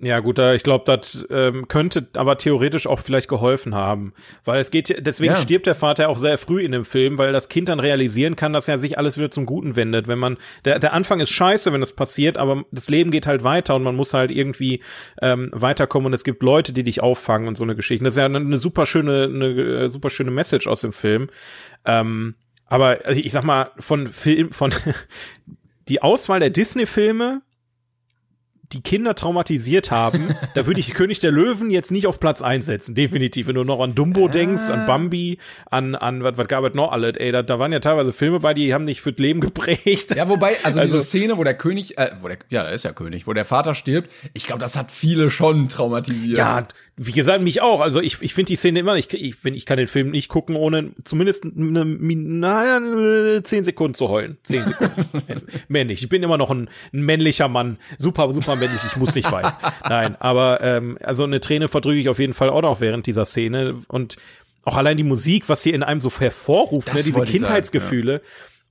[0.00, 4.14] Ja, gut, da, ich glaube, das ähm, könnte aber theoretisch auch vielleicht geholfen haben.
[4.44, 5.38] Weil es geht, ja- deswegen Ja.
[5.38, 8.54] stirbt der Vater auch sehr früh in dem Film, weil das Kind dann realisieren kann,
[8.54, 10.08] dass er sich alles wieder zum Guten wendet.
[10.08, 13.44] Wenn man, der, der Anfang ist scheiße, wenn das passiert, aber das Leben geht halt
[13.44, 14.80] weiter und man muss halt irgendwie
[15.20, 18.02] ähm, weiterkommen und es gibt Leute, die dich auffangen und so eine Geschichte.
[18.04, 21.28] Das ist ja eine, eine super schöne, eine äh, super schöne Message aus dem Film.
[21.84, 22.34] Ähm,
[22.66, 24.72] aber also ich sag mal, von Film, von
[25.88, 27.42] die Auswahl der Disney-Filme,
[28.72, 32.94] die Kinder traumatisiert haben, da würde ich König der Löwen jetzt nicht auf Platz einsetzen,
[32.94, 33.46] definitiv.
[33.46, 35.38] Wenn du noch an Dumbo denkst, an Bambi,
[35.70, 38.40] an, an was, was gab es noch alles, ey, da, da waren ja teilweise Filme
[38.40, 40.14] bei, die haben dich fürs Leben geprägt.
[40.16, 42.84] Ja, wobei, also, Also- diese Szene, wo der König, äh, wo der, ja, er ist
[42.84, 46.38] ja König, wo der Vater stirbt, ich glaube, das hat viele schon traumatisiert.
[46.38, 46.66] Ja,
[47.06, 47.80] wie gesagt, mich auch.
[47.80, 50.56] Also ich, ich finde die Szene immer, ich, ich, ich kann den Film nicht gucken,
[50.56, 54.38] ohne zumindest eine, naja, zehn Sekunden zu heulen.
[54.42, 55.06] Zehn Sekunden.
[55.68, 56.02] männlich.
[56.02, 57.78] Ich bin immer noch ein, ein männlicher Mann.
[57.98, 58.80] Super, super männlich.
[58.86, 59.52] Ich muss nicht weinen.
[59.88, 63.24] Nein, aber ähm, also eine Träne verdrücke ich auf jeden Fall auch noch während dieser
[63.24, 63.82] Szene.
[63.88, 64.16] Und
[64.64, 67.30] auch allein die Musik, was hier in einem so hervorruft, Das ne, diese ich sagen,
[67.30, 68.22] Kindheitsgefühle.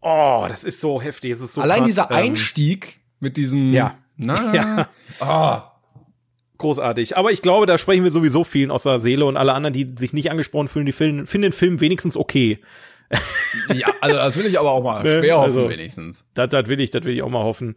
[0.01, 1.31] Oh, das ist so heftig.
[1.31, 3.97] Es ist so Allein krass, dieser ähm, Einstieg mit diesem, ja.
[4.17, 4.89] na, Ja.
[5.19, 5.70] ah,
[6.61, 7.17] großartig.
[7.17, 9.93] Aber ich glaube, da sprechen wir sowieso vielen aus der Seele und alle anderen, die
[9.97, 12.59] sich nicht angesprochen fühlen, die finden, finden den Film wenigstens okay.
[13.73, 16.23] ja, also das will ich aber auch mal Ne, schwer hoffen, also- wenigstens.
[16.33, 17.75] Das, das will ich, das will ich auch mal hoffen.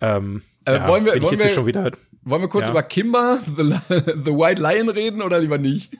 [0.00, 1.90] Ähm, Äh, ja, wollen wir- ich wollen wir- schon wieder,
[2.26, 2.70] Wollen wir kurz Ja.
[2.72, 5.92] über Kimba, the, the White Lion reden oder lieber nicht?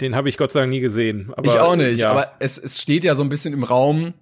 [0.00, 1.32] den habe ich Gott sei Dank nie gesehen.
[1.36, 2.10] Aber, ich auch nicht, ja.
[2.12, 4.14] aber es, es steht ja so ein bisschen im Raum,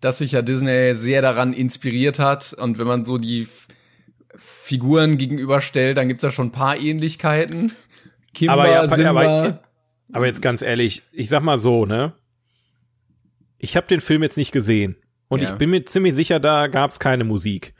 [0.00, 2.52] dass sich ja Disney sehr daran inspiriert hat.
[2.54, 3.46] Und wenn man so die
[4.42, 7.72] Figuren gegenüberstellt, dann gibt's ja schon ein paar Ähnlichkeiten.
[8.34, 9.10] Kimba, Aber ja, Simba.
[9.10, 9.60] aber-
[10.12, 12.14] aber jetzt ganz ehrlich, ich sag mal so, ne?
[13.58, 14.96] Ich habe den Film jetzt nicht gesehen
[15.28, 15.50] und Ja.
[15.50, 17.74] ich bin mir ziemlich sicher, da gab's keine Musik.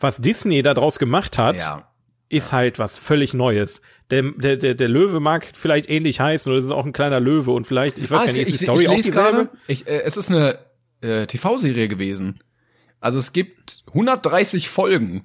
[0.00, 1.88] Was Disney da draus gemacht hat, ja.
[2.28, 3.80] ist halt was völlig Neues.
[4.10, 7.20] Der, der, der, der Löwe mag vielleicht ähnlich heißen oder es ist auch ein kleiner
[7.20, 8.96] Löwe und vielleicht, ich weiß Ah, gar ich, nicht, ist ich, die Story ich auch
[8.96, 9.30] lese dieselbe?
[9.30, 10.58] gerade, ich, äh, es ist eine
[11.00, 12.40] äh, TV-Serie gewesen.
[13.00, 15.24] Also es gibt 130 Folgen.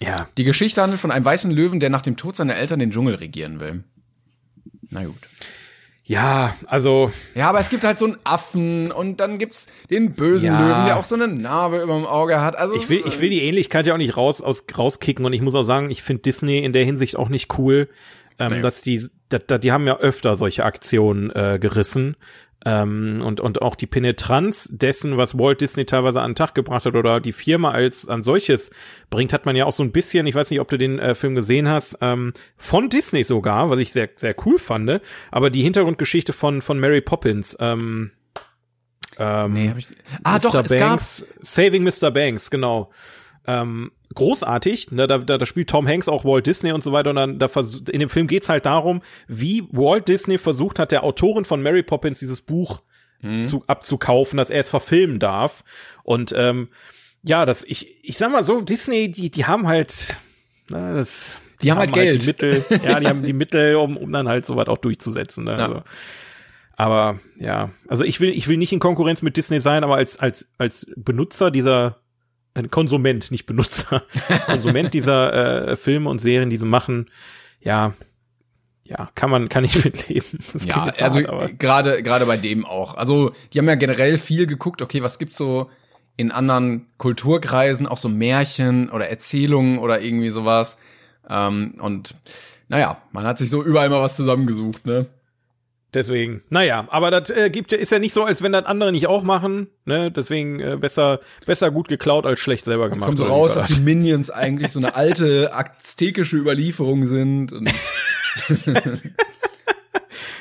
[0.00, 2.90] Ja, Die Geschichte handelt von einem weißen Löwen, der nach dem Tod seiner Eltern den
[2.90, 3.84] Dschungel regieren will.
[4.90, 5.16] Na gut.
[6.04, 10.46] ja, also Ja, aber es gibt halt so einen Affen und dann gibt's den bösen
[10.48, 10.60] Ja.
[10.60, 12.56] Löwen, der auch so eine Narbe über dem Auge hat.
[12.56, 15.40] Also ich will, ich will die Ähnlichkeit ja auch nicht raus, aus, rauskicken und ich
[15.42, 17.88] muss auch sagen, ich finde Disney in der Hinsicht auch nicht cool,
[18.38, 18.60] ähm, Nee.
[18.60, 22.16] dass die, da, da, die haben ja öfter solche Aktionen äh, gerissen.
[22.64, 26.86] Ähm, und, und auch die Penetranz dessen, was Walt Disney teilweise an den Tag gebracht
[26.86, 28.70] hat oder die Firma als an solches
[29.10, 31.14] bringt, hat man ja auch so ein bisschen, ich weiß nicht, ob du den äh,
[31.14, 35.00] Film gesehen hast, ähm, von Disney sogar, was ich sehr, sehr cool fand,
[35.30, 38.12] aber die Hintergrundgeschichte von, von Mary Poppins, ähm,
[39.18, 39.88] ähm, nee, hab ich,
[40.24, 42.10] ah, doch, es Banks, Saving Mr.
[42.10, 42.90] Banks, genau.
[43.46, 47.10] Ähm, großartig, ne, da, da, da spielt Tom Hanks auch Walt Disney und so weiter
[47.10, 47.48] und dann da
[47.90, 51.82] in dem Film geht's halt darum, wie Walt Disney versucht hat, der Autorin von Mary
[51.82, 52.80] Poppins dieses Buch
[53.42, 55.64] zu, abzukaufen, dass er es verfilmen darf
[56.02, 56.68] und ähm,
[57.22, 60.18] ja, das ich ich sag mal so, Disney, die die haben halt
[60.68, 62.22] na, das Die haben halt Geld.
[62.22, 65.44] die Mittel, ja, die haben die Mittel, um, um dann halt sowas auch durchzusetzen.
[65.44, 65.52] Ne?
[65.52, 65.64] Ja.
[65.64, 65.82] Also,
[66.76, 70.18] aber ja, also ich will, ich will nicht in Konkurrenz mit Disney sein, aber als,
[70.18, 71.98] als, als Benutzer dieser,
[72.54, 74.04] ein Konsument, nicht Benutzer,
[74.46, 77.10] Konsument dieser äh, Filme und Serien, die sie machen,
[77.60, 77.94] ja,
[78.84, 80.38] ja, kann man, kann ich mitleben.
[80.52, 82.94] Das Ja, also hart, aber gerade gerade bei dem auch.
[82.94, 84.82] Also die haben ja generell viel geguckt.
[84.82, 85.70] Okay, was gibt's so
[86.16, 90.78] in anderen Kulturkreisen, auch so Märchen oder Erzählungen oder irgendwie sowas.
[91.28, 92.14] Ähm, und
[92.68, 95.06] naja, man hat sich so überall mal was zusammengesucht, ne?
[95.94, 98.90] Deswegen, naja, aber das äh, gibt ja, ist ja nicht so, als wenn das andere
[98.90, 100.10] nicht auch machen, ne?
[100.10, 103.02] Deswegen äh, besser, besser gut geklaut als schlecht selber gemacht.
[103.02, 107.54] Es kommt so raus, dass die Minions eigentlich so eine alte aztekische Überlieferung sind.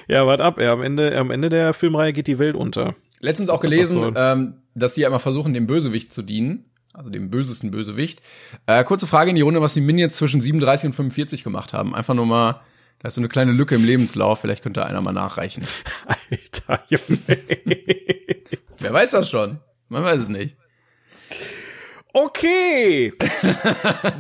[0.08, 2.96] Ja, wart ab, ja, am Ende, am Ende der Filmreihe geht die Welt unter.
[3.20, 4.12] Letztens auch gelesen, so.
[4.16, 6.66] ähm, dass sie ja immer versuchen, dem Bösewicht zu dienen.
[6.94, 8.22] Also dem bösesten Bösewicht.
[8.68, 11.96] Äh, kurze Frage in die Runde, was die Minions zwischen 37 und 45 gemacht haben.
[11.96, 12.62] Einfach nur mal
[13.04, 15.68] da ist so eine kleine Lücke im Lebenslauf, vielleicht könnte einer mal nachreichen.
[16.32, 17.20] Alter Junge.
[18.80, 19.60] Wer weiß das schon?
[19.90, 20.56] Man weiß es nicht.
[22.14, 23.12] Okay,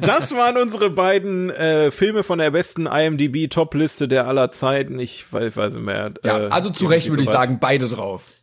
[0.01, 4.99] das waren unsere beiden äh, Filme von der besten IMDb Top-Liste der aller Zeiten.
[4.99, 6.11] Ich weiß, weiß nicht mehr.
[6.23, 8.34] Äh, ja, also zu Recht würde ich sagen, beide drauf.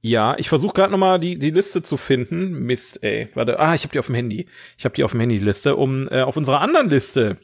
[0.00, 2.52] Ja, ich versuche gerade noch mal die die Liste zu finden.
[2.52, 3.30] Mist, ey.
[3.34, 4.46] Warte, ah, ich habe die auf dem Handy.
[4.76, 7.38] Ich habe die auf dem Handy Liste, um äh, auf unserer anderen Liste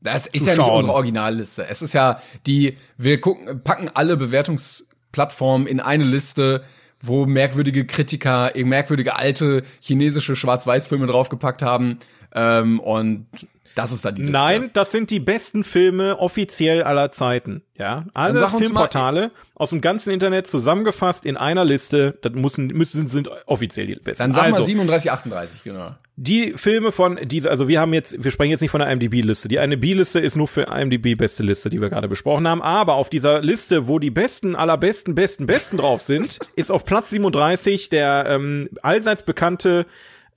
[0.00, 1.66] das ist ja nicht unsere Originalliste.
[1.66, 6.62] Es ist ja die, wir gucken, packen alle Bewertungsplattformen in eine Liste,
[7.00, 11.98] wo merkwürdige Kritiker, merkwürdige alte chinesische Schwarz-Weiß-Filme draufgepackt haben.
[12.34, 13.26] Ähm, und
[13.74, 14.32] das ist dann die Liste.
[14.32, 17.62] Nein, das sind die besten Filme offiziell aller Zeiten.
[17.76, 22.18] Ja, alle Filmportale aus dem ganzen Internet zusammengefasst in einer Liste.
[22.22, 24.24] Das müssen, müssen sind offiziell die besten.
[24.24, 25.94] Dann sagen also, wir 37, 38, genau.
[26.16, 29.46] Die Filme von diese, also wir haben jetzt, wir sprechen jetzt nicht von der IMDb-Liste.
[29.46, 32.60] Die IMDb-Liste ist nur für IMDb beste Liste, die wir gerade besprochen haben.
[32.60, 37.10] Aber auf dieser Liste, wo die besten, allerbesten, besten, besten drauf sind, ist auf Platz
[37.10, 39.86] 37 der ähm, allseits bekannte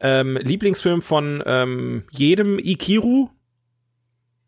[0.02, 3.30] ähm, Lieblingsfilm von ähm, jedem Ikiru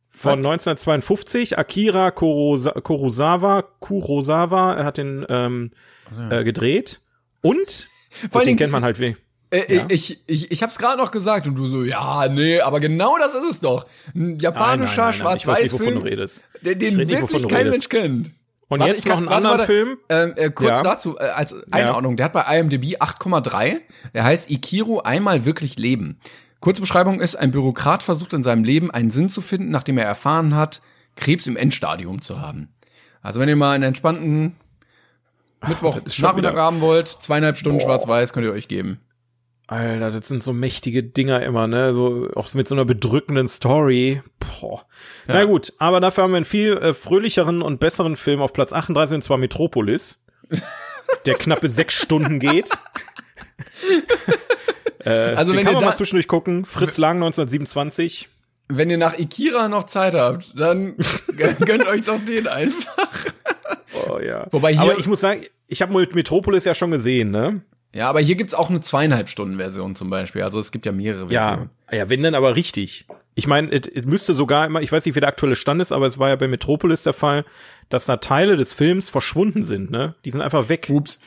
[0.10, 1.58] von 1952.
[1.58, 5.72] Akira Kurosa Kurosawa, Kurosawa er hat den ähm,
[6.30, 7.02] äh, gedreht.
[7.42, 9.16] Und, Vor gut, den kennt man halt weh.
[9.50, 9.86] Äh, ja.
[9.90, 13.36] Ich, ich, ich hab's gerade noch gesagt und du so, ja, nee, aber genau das
[13.36, 13.86] ist es doch.
[14.16, 16.04] Ein japanischer Schwarz-Weiß-Film,
[16.62, 18.32] den, den wirklich kein Mensch kennt.
[18.74, 19.98] Und warte, jetzt noch einen anderen warte, Film.
[20.10, 20.84] Ähm, äh, kurz ja.
[20.84, 23.82] dazu, äh, als Einordnung, der hat bei IMDb 8,3.
[24.14, 26.20] Der heißt Ikiru einmal wirklich leben.
[26.60, 30.56] Kurzbeschreibung ist, ein Bürokrat versucht in seinem Leben einen Sinn zu finden, nachdem er erfahren
[30.56, 30.82] hat,
[31.16, 32.70] Krebs im Endstadium zu haben.
[33.22, 34.56] Also wenn ihr mal einen entspannten
[35.68, 39.00] Mittwoch Nachmittag haben wollt, zweieinhalb Stunden schwarz-weiß könnt ihr euch geben.
[39.74, 41.94] Alter, das sind so mächtige Dinger immer, ne?
[41.94, 44.22] So auch mit so einer bedrückenden Story.
[44.40, 44.86] Boah.
[45.28, 45.36] Ja.
[45.36, 48.74] Na gut, aber dafür haben wir einen viel äh, fröhlicheren und besseren Film auf Platz
[48.74, 50.22] 38 und zwar Metropolis,
[51.26, 52.70] der knappe sechs Stunden geht.
[55.06, 56.66] äh, also wenn kann ihr man mal zwischendurch gucken.
[56.66, 58.30] Fritz Lang 1927.
[58.70, 60.96] Wenn ihr nach Ikira noch Zeit habt, dann
[61.38, 63.26] gönnt euch doch den einfach.
[64.08, 64.48] Oh ja.
[64.52, 67.62] Wobei hier Aber ich muss sagen, ich habe Metropolis ja schon gesehen, ne?
[67.94, 70.42] Ja, aber hier gibt's auch eine zweieinhalb Stunden Version zum Beispiel.
[70.42, 71.70] Also es gibt ja mehrere Versionen.
[71.92, 73.06] Ja, ja wenn dann aber richtig.
[73.36, 76.06] Ich meine, es müsste sogar immer, ich weiß nicht, wie der aktuelle Stand ist, aber
[76.06, 77.46] es war ja bei Metropolis der Fall,
[77.90, 80.16] dass da Teile des Films verschwunden sind, ne?
[80.26, 80.88] Die sind einfach weg.
[80.90, 81.20] Ups.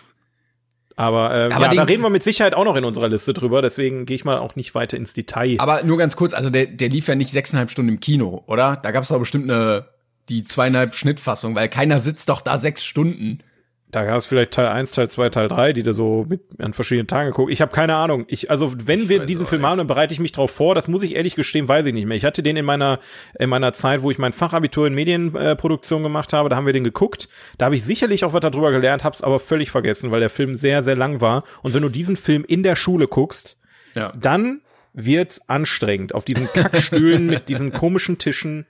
[0.97, 3.61] Aber, äh, aber ja, da reden wir mit Sicherheit auch noch in unserer Liste drüber,
[3.61, 5.57] deswegen gehe ich mal auch nicht weiter ins Detail.
[5.59, 8.77] Aber nur ganz kurz, also der, der lief ja nicht sechseinhalb Stunden im Kino, oder?
[8.77, 9.89] Da gab's doch bestimmt eine
[10.29, 13.41] die zweieinhalb Schnittfassung, weil keiner sitzt doch da sechs Stunden.
[13.89, 16.73] Da gab es vielleicht Teil 1, Teil 2, Teil 3, die da so mit an
[16.73, 17.53] verschiedenen Tagen geguckt.
[17.53, 18.25] Ich habe keine Ahnung.
[18.27, 20.75] Ich, also wenn ich wir diesen Film haben, dann bereite ich mich drauf vor.
[20.75, 22.17] Das muss ich ehrlich gestehen, weiß ich nicht mehr.
[22.17, 22.99] Ich hatte den in meiner
[23.39, 26.73] in meiner Zeit, wo ich mein Fachabitur in Medienproduktion äh, gemacht habe, da haben wir
[26.73, 27.29] den geguckt.
[27.59, 30.57] Da habe ich sicherlich auch was darüber gelernt, hab's aber völlig vergessen, weil der Film
[30.57, 31.45] sehr, sehr lang war.
[31.63, 33.57] Und wenn du diesen Film in der Schule guckst,
[33.95, 34.13] ja.
[34.19, 34.63] dann
[34.95, 38.67] wird's anstrengend auf diesen Kackstühlen mit diesen komischen Tischen.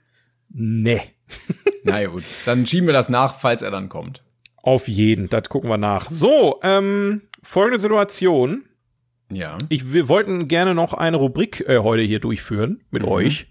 [0.49, 1.01] Nee.
[1.83, 4.23] Na gut, dann schieben wir das nach, falls er dann kommt.
[4.63, 6.09] Auf jeden, das gucken wir nach.
[6.09, 8.65] So, ähm, folgende Situation.
[9.31, 9.57] Ja.
[9.69, 13.09] Ich, wir wollten gerne noch eine Rubrik äh, heute hier durchführen mit mhm.
[13.09, 13.47] euch.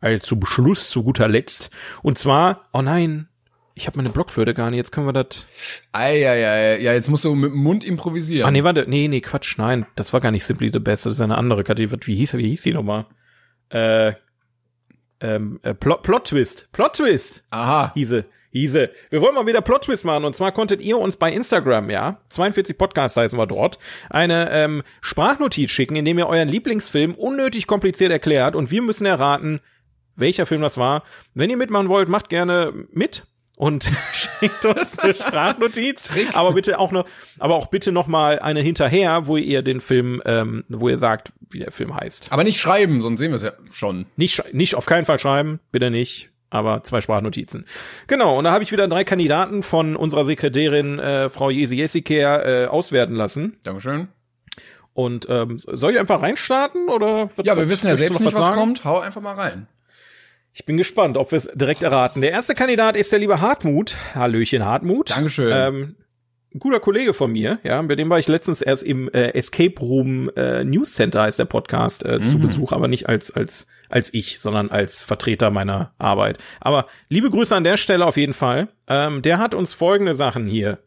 [0.00, 1.70] Also zu Beschluss, zu guter Letzt.
[2.02, 3.28] Und zwar, oh nein,
[3.74, 5.46] ich habe meine Blockwürde gar nicht, jetzt können wir das.
[5.92, 8.46] Ei, ja, jetzt musst du mit dem Mund improvisieren.
[8.46, 11.14] Ah, nee, warte, nee, nee, Quatsch, nein, das war gar nicht Simply the Best, das
[11.14, 12.00] ist eine andere Kategorie.
[12.04, 13.06] Wie hieß, wie hieß die nochmal?
[13.70, 14.12] Äh,
[15.20, 17.44] ähm, äh, Plot, Plot Twist, Plot Twist.
[17.50, 17.92] Aha.
[17.94, 18.26] Hieße.
[18.52, 21.88] Hieße, wir wollen mal wieder Plot Twist machen und zwar konntet ihr uns bei Instagram,
[21.88, 23.78] ja, 42 Podcasts heißen wir dort,
[24.10, 29.06] eine ähm, Sprachnotiz schicken, in dem ihr euren Lieblingsfilm unnötig kompliziert erklärt und wir müssen
[29.06, 29.60] erraten,
[30.16, 31.02] welcher Film das war.
[31.32, 33.24] Wenn ihr mitmachen wollt, macht gerne mit
[33.56, 37.06] und schickt uns eine Sprachnotiz, aber bitte auch noch,
[37.38, 41.32] aber auch bitte noch mal eine hinterher, wo ihr den Film, ähm, wo ihr sagt,
[41.50, 42.30] wie der Film heißt.
[42.30, 44.04] Aber nicht schreiben, sonst sehen wir es ja schon.
[44.16, 47.64] Nicht, nicht auf keinen Fall schreiben, bitte nicht aber zwei Sprachnotizen.
[48.06, 52.42] Genau, und da habe ich wieder drei Kandidaten von unserer Sekretärin äh, Frau Jesi Jessica
[52.42, 53.56] äh, auswerten lassen.
[53.64, 54.08] Dankeschön.
[54.94, 57.30] Und ähm, soll ich einfach reinstarten oder?
[57.36, 58.84] Was, ja, wir wissen ja selbst nicht, was, was kommt.
[58.84, 59.66] Hau einfach mal rein.
[60.52, 62.20] Ich bin gespannt, ob wir es direkt erraten.
[62.20, 63.96] Der erste Kandidat ist der liebe Hartmut.
[64.14, 65.10] Hallöchen, Hartmut.
[65.10, 65.50] Dankeschön.
[65.50, 65.96] Ähm,
[66.58, 70.30] guter Kollege von mir, ja, bei dem war ich letztens erst im äh, Escape Room
[70.36, 74.40] äh, News Center heißt der Podcast äh, zu Besuch, aber nicht als als als ich,
[74.40, 76.38] sondern als Vertreter meiner Arbeit.
[76.60, 78.68] Aber liebe Grüße an der Stelle auf jeden Fall.
[78.88, 80.78] Ähm, der hat uns folgende Sachen hier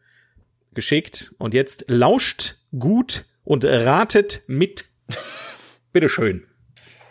[0.74, 4.86] geschickt und jetzt lauscht gut und ratet mit.
[5.94, 6.46] Bitteschön.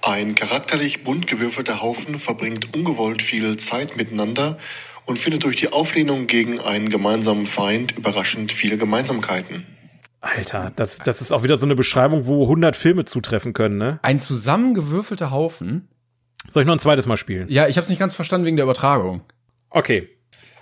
[0.02, 4.58] Ein charakterlich bunt gewürfelter Haufen verbringt ungewollt viel Zeit miteinander
[5.06, 9.64] und findet durch die Auflehnung gegen einen gemeinsamen Feind überraschend viele Gemeinsamkeiten.
[10.24, 13.98] Alter, das, das ist auch wieder so eine Beschreibung, wo 100 Filme zutreffen können, ne?
[14.02, 15.88] Ein zusammengewürfelter Haufen.
[16.48, 17.48] Soll ich noch ein zweites Mal spielen?
[17.48, 19.22] Ja, ich habe es nicht ganz verstanden wegen der Übertragung.
[19.70, 20.08] Okay.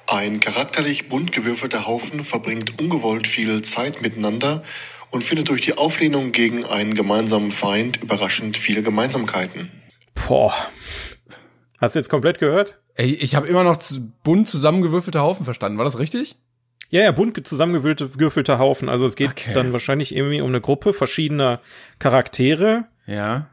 [0.09, 4.63] Ein charakterlich bunt gewürfelter Haufen verbringt ungewollt viel Zeit miteinander
[5.11, 9.71] und findet durch die Auflehnung gegen einen gemeinsamen Feind überraschend viele Gemeinsamkeiten.
[10.27, 10.53] Boah.
[11.79, 12.81] Hast du jetzt komplett gehört?
[12.95, 15.79] Ey, ich habe immer noch zu- bunt zusammengewürfelte Haufen verstanden.
[15.79, 16.37] War das richtig?
[16.93, 18.89] Ja, ja, bunt ge- zusammengewürfelter Haufen.
[18.91, 19.55] Also es geht Okay.
[19.55, 21.61] dann wahrscheinlich irgendwie um eine Gruppe verschiedener
[21.99, 22.85] Charaktere.
[23.07, 23.49] Ja.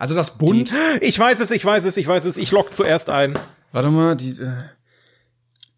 [0.00, 0.72] Also das bunt.
[1.00, 2.36] Ich weiß es, ich weiß es, ich weiß es.
[2.38, 3.34] Ich lock zuerst ein.
[3.70, 4.30] Warte mal, die.
[4.32, 4.52] Äh,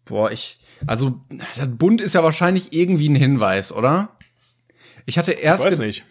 [0.05, 0.59] boah, ich.
[0.87, 1.21] Also
[1.55, 4.09] das bunt ist ja wahrscheinlich irgendwie ein Hinweis, oder?
[5.05, 5.63] Ich hatte erst.
[5.63, 6.03] Weiß ge- nicht.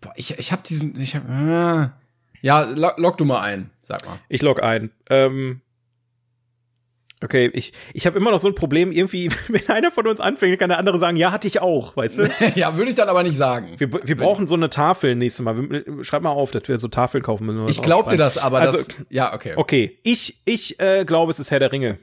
[0.00, 0.98] Boah, ich ich habe diesen.
[0.98, 1.90] Ich hab, äh,
[2.40, 3.70] ja, lock, lock du mal ein.
[3.80, 4.18] Sag mal.
[4.28, 4.90] Ich log ein.
[5.10, 5.60] Ähm,
[7.24, 8.92] okay, ich, ich habe immer noch so ein Problem.
[8.92, 12.18] Irgendwie, wenn einer von uns anfängt, kann der andere sagen, ja, hatte ich auch, weißt
[12.18, 12.30] du?
[12.54, 13.74] ja, würde ich dann aber nicht sagen.
[13.78, 15.56] Wir, wir brauchen so eine Tafel nächstes Mal.
[15.70, 17.62] Wir- Schreib mal auf, dass wir so Tafeln kaufen müssen.
[17.62, 18.88] wir Ich glaub dir das, aber also, das.
[19.08, 19.54] Ja, okay.
[19.56, 21.98] Okay, ich, ich äh, glaube, es ist Herr der Ringe.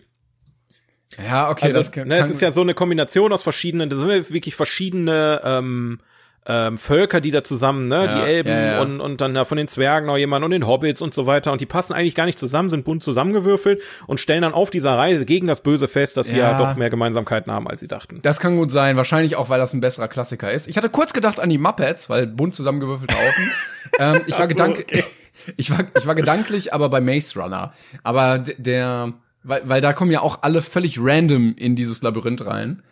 [1.18, 1.66] Ja, okay.
[1.66, 4.30] Also, das kann, ne, es ist ja so eine Kombination aus verschiedenen, das sind ja
[4.30, 6.00] wirklich verschiedene ähm,
[6.48, 8.82] ähm, Völker, die da zusammen, ne, Ja, die Elben ja, ja.
[8.82, 11.52] und und dann ja, von den Zwergen noch jemand und den Hobbits und so weiter
[11.52, 14.98] und die passen eigentlich gar nicht zusammen, sind bunt zusammengewürfelt und stellen dann auf dieser
[14.98, 18.20] Reise gegen das Böse fest, dass sie ja, doch mehr Gemeinsamkeiten haben, als sie dachten.
[18.24, 20.68] Das kann gut sein, wahrscheinlich auch, weil das ein besserer Klassiker ist.
[20.68, 23.52] Ich hatte kurz gedacht an die Muppets, weil bunt zusammengewürfelte Haufen.
[24.00, 25.04] ähm, ich war Ach so, gedank okay.
[25.58, 27.74] ich war ich war gedanklich, aber bei Maze Runner.
[28.04, 29.14] Aber der
[29.44, 32.84] weil, weil da kommen ja auch alle völlig random in dieses Labyrinth rein.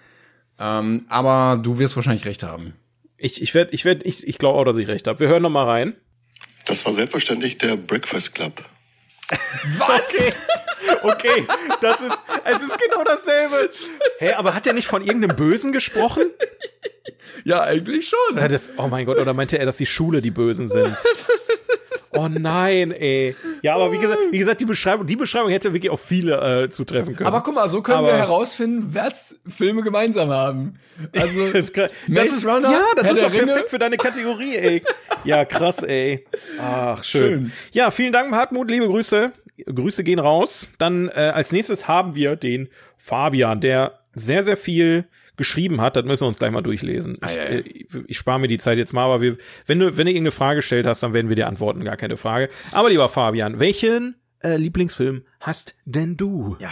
[0.60, 2.74] Ähm, aber du wirst wahrscheinlich recht haben.
[3.20, 5.20] Ich ich werde ich werd, ich ich glaube auch, dass ich recht habe.
[5.20, 5.95] Wir hören noch mal rein.
[6.65, 8.63] Das war selbstverständlich der Breakfast Club.
[9.78, 9.89] Was?
[9.89, 10.34] Okay.
[11.01, 11.47] Okay,
[11.82, 13.70] das ist es ist genau dasselbe.
[14.17, 16.32] Hä, aber hat er nicht von irgendeinem Bösen gesprochen?
[17.43, 18.36] Ja, eigentlich schon.
[18.36, 20.95] Das, oh mein Gott, oder meinte er, dass die Schule die Bösen sind?
[22.12, 23.36] Oh nein, ey.
[23.62, 26.70] Ja, aber wie gesagt, wie gesagt, die Beschreibung, die Beschreibung hätte wirklich auf viele äh,
[26.70, 27.28] zutreffen können.
[27.28, 30.80] Aber guck mal, so können wir Aber- herausfinden, was Filme gemeinsam haben.
[31.16, 34.82] Also das, ist das, Runner, ja, das Herr ist doch perfekt für deine Kategorie, ey.
[35.24, 36.26] Ja, krass, ey.
[36.62, 37.22] Ach, schön.
[37.22, 37.51] Schön.
[37.74, 39.32] Ja, vielen Dank, Hartmut, liebe Grüße.
[39.66, 40.70] Grüße gehen raus.
[40.78, 45.05] Dann äh, als nächstes haben wir den Fabian, der sehr, sehr viel
[45.39, 45.95] geschrieben hat.
[45.95, 47.13] Das müssen wir uns gleich mal durchlesen.
[47.15, 47.49] Ich, Ah, ja, ja.
[47.49, 50.11] äh, ich, ich spare mir die Zeit jetzt mal, aber wir, wenn du, wenn du
[50.11, 52.49] irgendeine Frage gestellt hast, dann werden wir dir antworten, gar keine Frage.
[52.71, 56.55] Aber lieber Fabian, welchen äh, Lieblingsfilm hast denn du?
[56.59, 56.71] ja.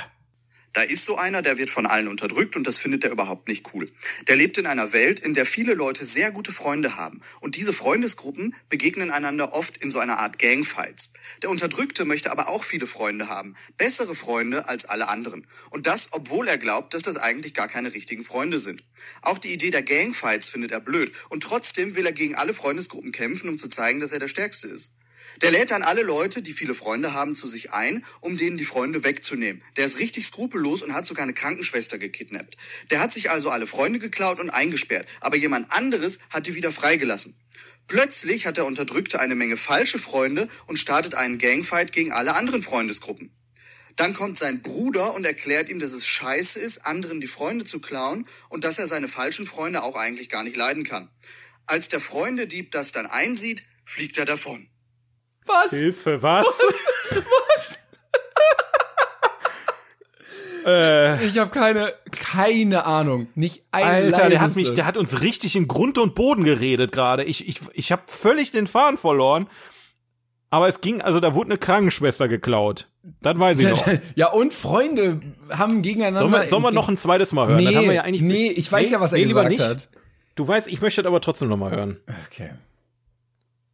[0.73, 3.73] Da ist so einer, der wird von allen unterdrückt und das findet er überhaupt nicht
[3.73, 3.89] cool.
[4.27, 7.21] Der lebt in einer Welt, in der viele Leute sehr gute Freunde haben.
[7.41, 11.13] Und diese Freundesgruppen begegnen einander oft in so einer Art Gangfights.
[11.41, 13.55] Der Unterdrückte möchte aber auch viele Freunde haben.
[13.77, 15.47] Bessere Freunde als alle anderen.
[15.69, 18.83] Und das, obwohl er glaubt, dass das eigentlich gar keine richtigen Freunde sind.
[19.21, 21.11] Auch die Idee der Gangfights findet er blöd.
[21.29, 24.67] Und trotzdem will er gegen alle Freundesgruppen kämpfen, um zu zeigen, dass er der Stärkste
[24.67, 24.91] ist.
[25.41, 28.65] Der lädt dann alle Leute, die viele Freunde haben, zu sich ein, um denen die
[28.65, 29.61] Freunde wegzunehmen.
[29.75, 32.55] Der ist richtig skrupellos und hat sogar eine Krankenschwester gekidnappt.
[32.89, 36.71] Der hat sich also alle Freunde geklaut und eingesperrt, aber jemand anderes hat die wieder
[36.71, 37.35] freigelassen.
[37.87, 42.61] Plötzlich hat der Unterdrückte eine Menge falsche Freunde und startet einen Gangfight gegen alle anderen
[42.61, 43.31] Freundesgruppen.
[43.95, 47.79] Dann kommt sein Bruder und erklärt ihm, dass es scheiße ist, anderen die Freunde zu
[47.79, 51.09] klauen und dass er seine falschen Freunde auch eigentlich gar nicht leiden kann.
[51.65, 54.69] Als der Freundedieb das dann einsieht, fliegt er davon.
[55.45, 55.69] Was?
[55.69, 56.45] Hilfe, was?
[60.67, 65.21] äh, Ich habe keine keine Ahnung, nicht ein Alter, der hat mich, der hat uns
[65.21, 67.23] richtig in Grund und Boden geredet gerade.
[67.23, 69.47] Ich, ich, ich habe völlig den Faden verloren.
[70.49, 72.87] Aber es ging, also da wurde eine Krankenschwester geklaut.
[73.21, 73.85] Das weiß ich noch.
[74.15, 76.19] Ja, und Freunde haben gegeneinander.
[76.19, 77.57] Sollen wir, sollen wir noch ein zweites Mal hören?
[77.57, 78.93] Nee, Dann haben wir ja eigentlich, nee, ich weiß Nee?
[78.93, 79.87] ja, was er Nee, lieber gesagt nicht.
[79.87, 80.01] hat.
[80.35, 81.97] Du weißt, ich möchte das aber trotzdem noch mal hören.
[82.27, 82.51] Okay.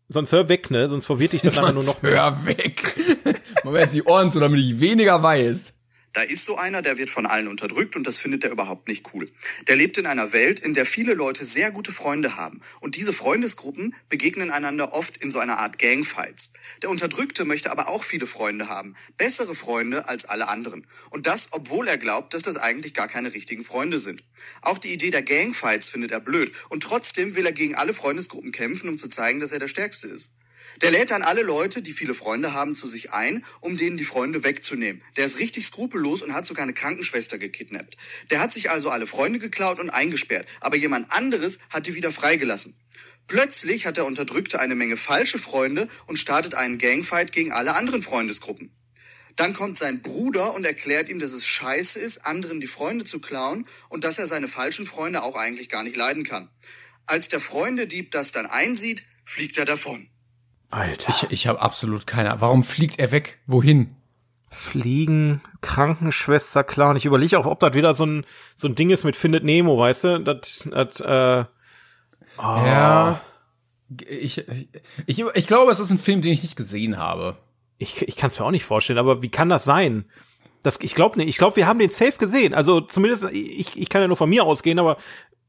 [0.10, 0.90] Sonst hör weg, ne?
[0.90, 2.02] Sonst verwirrt dich das nachher nur noch.
[2.02, 2.96] Hör weg.
[3.64, 5.74] Mach mir jetzt die Ohren zu, damit ich weniger weiß.
[6.14, 9.14] Da ist so einer, der wird von allen unterdrückt und das findet er überhaupt nicht
[9.14, 9.32] cool.
[9.68, 12.62] Der lebt in einer Welt, in der viele Leute sehr gute Freunde haben.
[12.82, 16.54] Und diese Freundesgruppen begegnen einander oft in so einer Art Gangfights.
[16.84, 18.96] Der Unterdrückte möchte aber auch viele Freunde haben.
[19.18, 20.86] Bessere Freunde als alle anderen.
[21.10, 24.24] Und das, obwohl er glaubt, dass das eigentlich gar keine richtigen Freunde sind.
[24.62, 26.52] Auch die Idee der Gangfights findet er blöd.
[26.70, 30.10] Und trotzdem will er gegen alle Freundesgruppen kämpfen, um zu zeigen, dass er der Stärkste
[30.10, 30.32] ist.
[30.82, 34.04] Der lädt dann alle Leute, die viele Freunde haben, zu sich ein, um denen die
[34.04, 35.02] Freunde wegzunehmen.
[35.18, 37.96] Der ist richtig skrupellos und hat sogar eine Krankenschwester gekidnappt.
[38.30, 40.48] Der hat sich also alle Freunde geklaut und eingesperrt.
[40.62, 42.76] Aber jemand anderes hat die wieder freigelassen.
[43.28, 48.02] Plötzlich hat der Unterdrückte eine Menge falsche Freunde und startet einen Gangfight gegen alle anderen
[48.02, 48.76] Freundesgruppen.
[49.36, 53.20] Dann kommt sein Bruder und erklärt ihm, dass es scheiße ist, anderen die Freunde zu
[53.20, 56.50] klauen und dass er seine falschen Freunde auch eigentlich gar nicht leiden kann.
[57.06, 60.10] Als der Freundedieb das dann einsieht, fliegt er davon.
[60.74, 61.12] Alter.
[61.12, 62.42] Ich, ich habe absolut keine Ahnung.
[62.42, 63.40] Warum fliegt er weg?
[63.46, 63.96] Wohin?
[64.50, 66.92] Fliegen, Krankenschwester, klar.
[66.92, 69.44] Und ich überlege auch, ob das wieder so ein, so ein Ding ist mit Findet
[69.44, 70.20] Nemo, weißt du?
[70.20, 71.46] Das, das, äh,
[72.40, 72.42] oh.
[72.42, 73.22] Ja.
[74.08, 74.46] Ich,
[75.06, 77.38] ich, ich glaube, es ist ein Film, den ich nicht gesehen habe.
[77.78, 80.06] Ich, ich kann es mir auch nicht vorstellen, aber wie kann das sein?
[80.64, 81.28] Das, ich glaube nicht.
[81.28, 82.54] Ich glaube, wir haben den safe gesehen.
[82.54, 84.98] Also zumindest, ich, ich kann ja nur von mir ausgehen, aber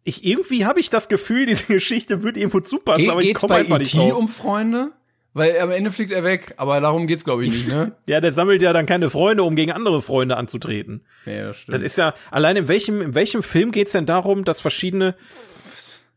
[0.03, 3.41] ich irgendwie habe ich das Gefühl, diese Geschichte wird irgendwo zupassen, Ge aber ich geht's
[3.41, 4.11] komme bei einfach nicht E.T.
[4.11, 4.19] drauf.
[4.19, 4.93] um Freunde?
[5.37, 7.93] Weil am Ende fliegt er weg, aber darum geht's glaube ich nicht, ne?
[8.09, 11.05] Ja, der sammelt ja dann keine Freunde, um gegen andere Freunde anzutreten.
[11.27, 11.83] nee, das Das stimmt.
[11.83, 15.17] ist ja, allein in welchem, in welchem Film geht's denn darum, dass verschiedene,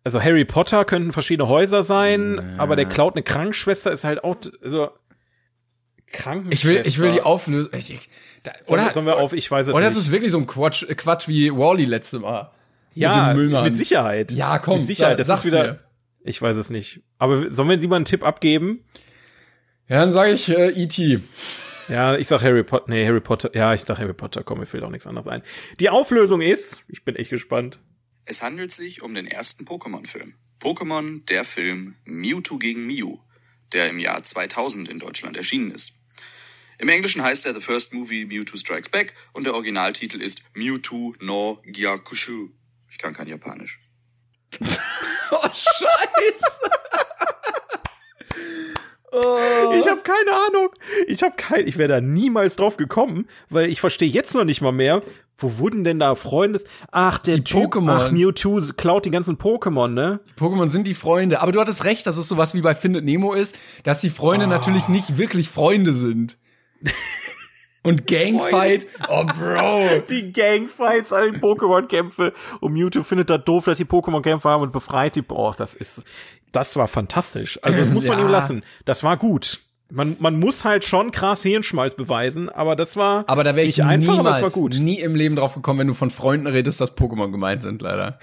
[0.04, 4.36] also Harry Potter könnten verschiedene Häuser sein, aber der klaut eine Krankenschwester ist halt auch,
[4.64, 4.90] also,
[6.06, 6.68] Ich Krankenschwester.
[6.84, 7.74] will, ich will die Auflösung.
[7.78, 8.10] Ich, ich,
[8.44, 9.98] da, Sollen, oder, sollen wir auf, ich weiß es oder nicht.
[9.98, 12.52] ist es wirklich so ein Quatsch, Quatsch wie Wally letzte Mal?
[12.94, 13.64] ja, Müllmann.
[13.64, 14.32] mit Sicherheit.
[14.32, 15.80] Ja, komm, Mit Sicherheit, sa- das ist wieder, mir.
[16.24, 17.02] ich weiß es nicht.
[17.20, 18.84] Aber sollen wir lieber einen Tipp abgeben?
[19.90, 21.22] Ja, dann sage ich äh, E.T.
[21.88, 24.66] Ja, ich sag Harry Potter, nee, Harry Potter, ja, ich sag Harry Potter, komm, mir
[24.66, 25.42] fällt auch nichts anderes ein.
[25.80, 27.80] Die Auflösung ist, ich bin echt gespannt.
[28.26, 30.34] Es handelt sich um den ersten Pokémon-Film.
[30.62, 33.20] Pokémon, der Film Mewtwo gegen Mew,
[33.72, 35.94] der im Jahr 2000 in Deutschland erschienen ist.
[36.80, 41.16] Im Englischen heißt er The First Movie Mewtwo Strikes Back und der Originaltitel ist Mewtwo
[41.22, 42.50] no Gyakushu.
[42.90, 43.80] Ich kann kein Japanisch.
[45.30, 46.72] Oh, scheiße.
[49.12, 50.70] Ich habe keine Ahnung.
[51.08, 54.62] Ich habe kein, ich wäre da niemals drauf gekommen, weil ich verstehe jetzt noch nicht
[54.62, 55.02] mal mehr,
[55.38, 56.66] wo wurden denn da Freundes?
[56.92, 57.92] Ach, der Die Typ, Pokémon.
[58.08, 60.20] ach, Mewtwo klaut die ganzen Pokémon, ne?
[60.38, 61.42] Pokémon sind die Freunde.
[61.42, 64.46] Aber du hattest recht, dass es sowas wie bei Findet Nemo ist, dass die Freunde
[64.46, 64.50] Ah.
[64.50, 66.38] natürlich nicht wirklich Freunde sind.
[67.84, 70.02] Und Gangfight, oh Bro.
[70.10, 74.74] Die Gangfights an den Pokémon-Kämpfe und Mewtwo findet da doof, dass die Pokémon-Kämpfe haben und
[74.74, 75.22] befreit die.
[75.22, 76.04] Boah, das ist,
[76.52, 77.60] das war fantastisch.
[77.64, 78.26] Also das muss man Ja.
[78.26, 78.64] ihm lassen.
[78.86, 79.60] Das war gut.
[79.90, 83.78] Man, man muss halt schon krass Hirnschmalz beweisen, aber das war Aber da wäre ich
[83.78, 84.78] nicht einfach, aber niemals, das war gut.
[84.80, 88.20] nie im Leben drauf gekommen, wenn du von Freunden redest, dass Pokémon gemeint sind, leider.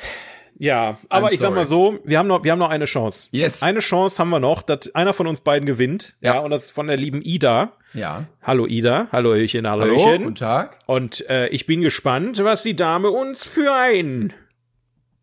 [0.59, 3.29] Ja, aber ich sag mal so, wir haben noch, wir haben noch eine Chance.
[3.33, 3.62] Yes.
[3.62, 6.14] Eine Chance haben wir noch, dass einer von uns beiden gewinnt.
[6.20, 6.41] Ja, Ja.
[6.41, 7.72] und das ist von der lieben Ida.
[7.95, 8.27] Ja.
[8.43, 10.22] Hallo Ida, Hallöchen, Hallo, Hallöchen.
[10.25, 10.79] guten Tag.
[10.87, 14.33] Und äh, ich bin gespannt, was die Dame uns für einen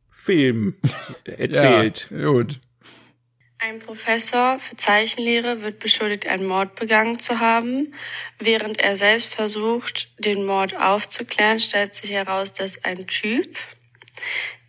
[0.09, 0.75] Film
[1.25, 2.07] erzählt.
[2.11, 2.59] Ja, gut.
[3.63, 7.93] Ein Professor für Zeichenlehre wird beschuldigt, einen Mord begangen zu haben.
[8.39, 13.55] Während er selbst versucht, den Mord aufzuklären, stellt sich heraus, dass ein Typ,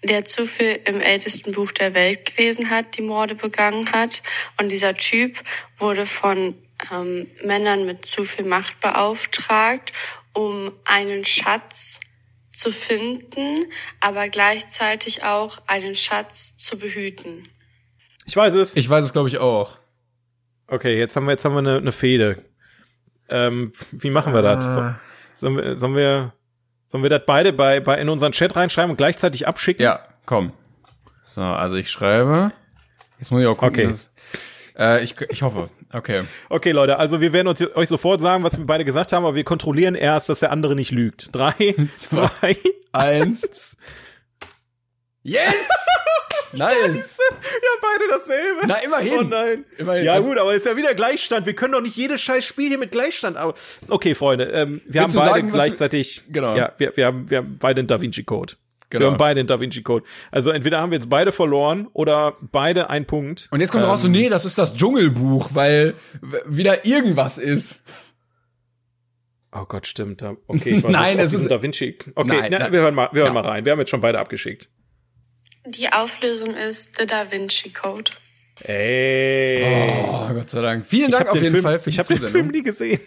[0.03, 4.23] der zu viel im ältesten Buch der Welt gelesen hat, die Morde begangen hat.
[4.59, 5.43] Und dieser Typ
[5.79, 6.63] wurde von
[6.93, 9.91] ähm, Männern mit zu viel Macht beauftragt,
[10.35, 11.99] um einen Schatz
[12.53, 17.49] zu finden, aber gleichzeitig auch einen Schatz zu behüten.
[18.25, 18.77] Ich weiß es.
[18.77, 19.79] Ich weiß es, glaube ich, auch.
[20.69, 22.45] Okay, jetzt haben wir jetzt haben wir eine, eine Fehde.
[23.29, 24.75] Ähm, wie machen wir das?
[24.75, 25.01] So, Ah.
[25.35, 26.33] sollen wir sollen wir
[26.89, 29.83] sollen wir das beide bei bei in unseren Chat reinschreiben und gleichzeitig abschicken?
[29.83, 30.53] Ja, komm.
[31.23, 32.53] So, also ich schreibe.
[33.19, 33.75] Jetzt muss ich auch gucken.
[33.81, 33.87] Okay.
[33.89, 34.11] dass-
[34.79, 35.69] äh, ich, ich hoffe.
[35.93, 36.23] Okay.
[36.49, 39.35] Okay, Leute, also wir werden uns, euch sofort sagen, was wir beide gesagt haben, aber
[39.37, 41.29] wir kontrollieren erst, dass der andere nicht lügt.
[41.35, 41.53] Drei,
[41.93, 42.57] zwei,
[42.93, 43.77] Eins.
[45.23, 45.55] Yes!
[46.53, 47.19] Nice!
[47.19, 48.67] Wir haben beide dasselbe.
[48.67, 49.19] Na, immerhin.
[49.19, 49.65] Oh nein.
[49.79, 50.05] Immerhin.
[50.05, 51.47] Ja Also- gut, aber ist ja wieder Gleichstand.
[51.47, 53.37] Wir können doch nicht jedes scheiß Spiel hier mit Gleichstand.
[53.37, 53.55] Aber
[53.89, 56.23] okay, Freunde, ähm, wir haben du beide sagen, was wir- gleichzeitig.
[56.29, 56.57] Genau.
[56.57, 58.55] Ja, wir, wir haben wir haben beide einen Da Vinci Code.
[58.91, 59.05] Genau.
[59.07, 60.05] Wir haben beide einen Da Vinci Code.
[60.31, 63.49] Also entweder haben wir jetzt beide verloren oder beide einen Punkt.
[63.51, 65.95] Und jetzt kommt raus so, nee, das ist das Dschungelbuch, weil
[66.47, 67.81] wieder irgendwas ist.
[69.55, 70.23] Oh Gott, stimmt.
[70.47, 71.99] Okay, ich war Nein, auf es ist- Da Vinci.
[72.15, 72.73] Okay, Nein, na, nein.
[72.73, 73.43] wir hören mal, wir hören Ja.
[73.43, 73.65] mal rein.
[73.65, 74.69] Wir haben jetzt schon beide abgeschickt.
[75.67, 78.11] Die Auflösung ist The Da Vinci Code.
[78.65, 79.63] Ey.
[80.07, 80.87] Oh, Gott sei Dank.
[80.87, 82.63] Vielen ich Dank auf den jeden Film, Fall für ich die habe den Film nie
[82.63, 83.01] gesehen.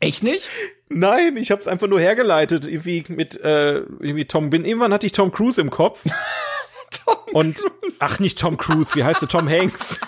[0.00, 0.48] Echt nicht?
[0.88, 4.64] Nein, ich habe es einfach nur hergeleitet, irgendwie mit äh, irgendwie Tom bin.
[4.64, 6.02] Irgendwann hatte ich Tom Cruise im Kopf.
[7.04, 7.60] Tom Und
[8.00, 10.00] ach nicht Tom Cruise, wie heißt der Tom Hanks?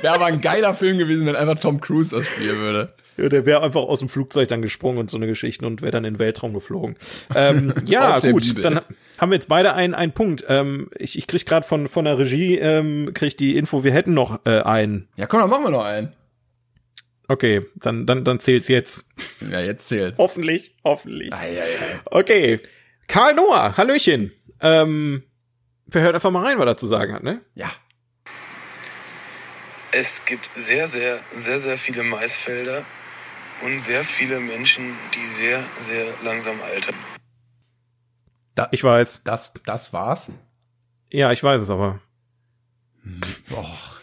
[0.00, 2.92] Wäre aber ein geiler Film gewesen, wenn einfach Tom Cruise das spielen würde.
[3.20, 5.92] Ja, der wäre einfach aus dem Flugzeug dann gesprungen und so eine Geschichte und wäre
[5.92, 6.96] dann in den Weltraum geflogen.
[7.34, 8.62] Ähm, ja, gut, Bibel.
[8.62, 8.80] dann
[9.18, 10.44] haben wir jetzt beide einen, einen Punkt.
[10.48, 14.14] Ähm, ich ich krieg gerade von, von der Regie, ähm, krieg die Info, wir hätten
[14.14, 15.08] noch äh, einen.
[15.16, 16.14] Ja, komm, dann machen wir noch einen.
[17.28, 19.04] Okay, dann, dann, dann zählt's jetzt.
[19.48, 20.16] Ja, jetzt zählt.
[20.18, 21.32] Hoffentlich, hoffentlich.
[21.32, 22.00] Ei, ei, ei.
[22.06, 22.60] Okay.
[23.06, 24.32] Karl Noah, Hallöchen.
[24.60, 25.24] Ähm,
[25.86, 27.40] wir hören einfach mal rein, was er zu sagen hat, ne?
[27.54, 27.70] Ja.
[29.92, 32.84] Es gibt sehr, sehr, sehr, sehr viele Maisfelder
[33.64, 34.84] und sehr viele Menschen,
[35.14, 36.94] die sehr, sehr langsam altern.
[38.72, 39.22] Ich weiß.
[39.24, 40.30] Das, das war's.
[41.10, 42.00] Ja, ich weiß es aber.
[43.50, 44.00] Och.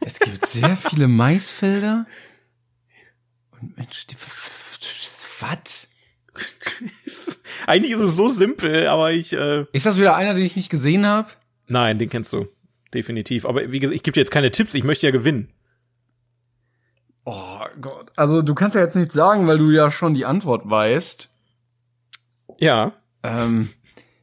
[0.00, 2.06] Es gibt sehr viele Maisfelder.
[3.50, 4.16] Und Mensch, die.
[5.40, 5.88] Was?
[7.66, 10.70] Eigentlich ist es so simpel, aber ich, äh, Ist das wieder einer, den ich nicht
[10.70, 11.28] gesehen habe?
[11.66, 12.48] nein, den kennst du.
[12.92, 13.44] Definitiv.
[13.46, 15.52] Aber wie gesagt, ich gebe dir jetzt keine Tipps, ich möchte ja gewinnen.
[17.24, 18.12] Oh Gott.
[18.16, 21.30] Also du kannst ja jetzt nichts sagen, weil du ja schon die Antwort weißt.
[22.58, 22.92] Ja.
[23.22, 23.70] Ähm,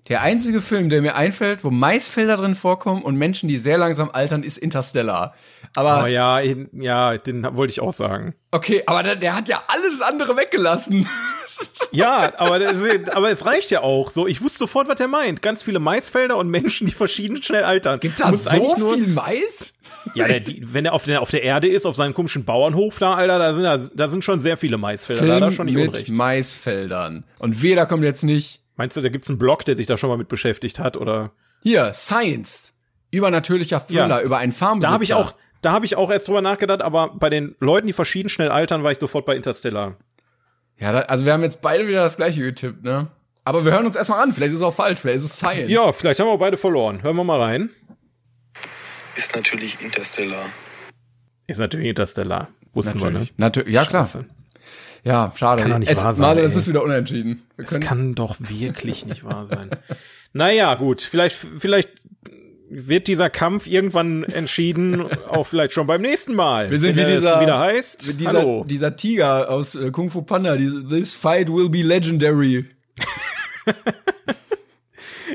[0.08, 4.10] der einzige Film, der mir einfällt, wo Maisfelder drin vorkommen und Menschen, die sehr langsam
[4.12, 5.34] altern, ist Interstellar.
[5.76, 6.40] Aber Aber ja,
[6.74, 8.36] ja, den wollte ich auch sagen.
[8.52, 11.08] okay, aber der, der hat ja alles andere weggelassen.
[11.92, 12.82] Ja, aber, das,
[13.12, 14.10] aber es reicht ja auch.
[14.10, 15.42] So, ich wusste sofort, was er meint.
[15.42, 18.00] Ganz viele Maisfelder und Menschen, die verschieden schnell altern.
[18.00, 19.74] Gibt's da musst so nur- viel Mais?
[20.16, 23.00] Ja, der, die, wenn er auf der, auf der Erde ist, auf seinem komischen Bauernhof
[23.00, 25.28] da, Alter, da sind, da, da sind schon sehr viele Maisfelder.
[25.28, 26.10] da hat er schon nicht mit unrecht.
[26.10, 27.26] Maisfeldern.
[27.40, 28.62] Und weder kommt jetzt nicht.
[28.78, 30.96] Meinst du, da gibt's einen Blog, der sich da schon mal mit beschäftigt hat?
[30.96, 31.32] Oder?
[31.64, 32.74] Hier, Science.
[33.12, 34.22] Übernatürlicher Thriller Ja.
[34.22, 34.90] über einen Farmbesitzer.
[34.90, 37.88] Da habe ich auch, da habe ich auch erst drüber nachgedacht, aber bei den Leuten,
[37.88, 39.96] die verschieden schnell altern, war ich sofort bei Interstellar.
[40.78, 43.08] Ja, da, also wir haben jetzt beide wieder das gleiche getippt, ne?
[43.44, 44.34] Aber wir hören uns erstmal an.
[44.34, 45.00] Vielleicht ist es auch falsch.
[45.00, 45.70] Vielleicht ist es Science.
[45.70, 47.02] Ja, vielleicht haben wir beide verloren.
[47.02, 47.70] Hören wir mal rein.
[49.16, 50.46] Ist natürlich Interstellar.
[51.48, 52.50] Ist natürlich Interstellar.
[52.74, 53.12] Wussten wir, ne?
[53.12, 53.38] Natürlich.
[53.38, 53.74] Natürlich.
[53.74, 54.06] Ja, klar.
[54.06, 54.26] Scheiße.
[55.04, 55.64] Ja, schade.
[55.64, 57.48] Kann doch nicht es, wahr sein, Marcel, es ist wieder unentschieden.
[57.56, 59.72] Wir Das können, kann doch wirklich nicht wahr sein.
[60.34, 61.90] Naja, gut, vielleicht, vielleicht
[62.74, 66.72] wird dieser Kampf irgendwann entschieden, auch vielleicht schon beim nächsten Mal.
[66.72, 68.20] Wir sind wie es dieser- wieder heißt.
[68.20, 68.64] dieser, Hallo.
[68.64, 72.66] dieser Tiger aus äh, Kung Fu Panda, this fight will be legendary.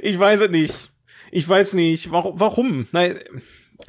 [0.02, 0.90] Ich weiß es nicht.
[1.32, 2.10] Ich weiß nicht.
[2.12, 2.38] Warum?
[2.38, 2.86] warum?
[2.92, 3.18] Nein,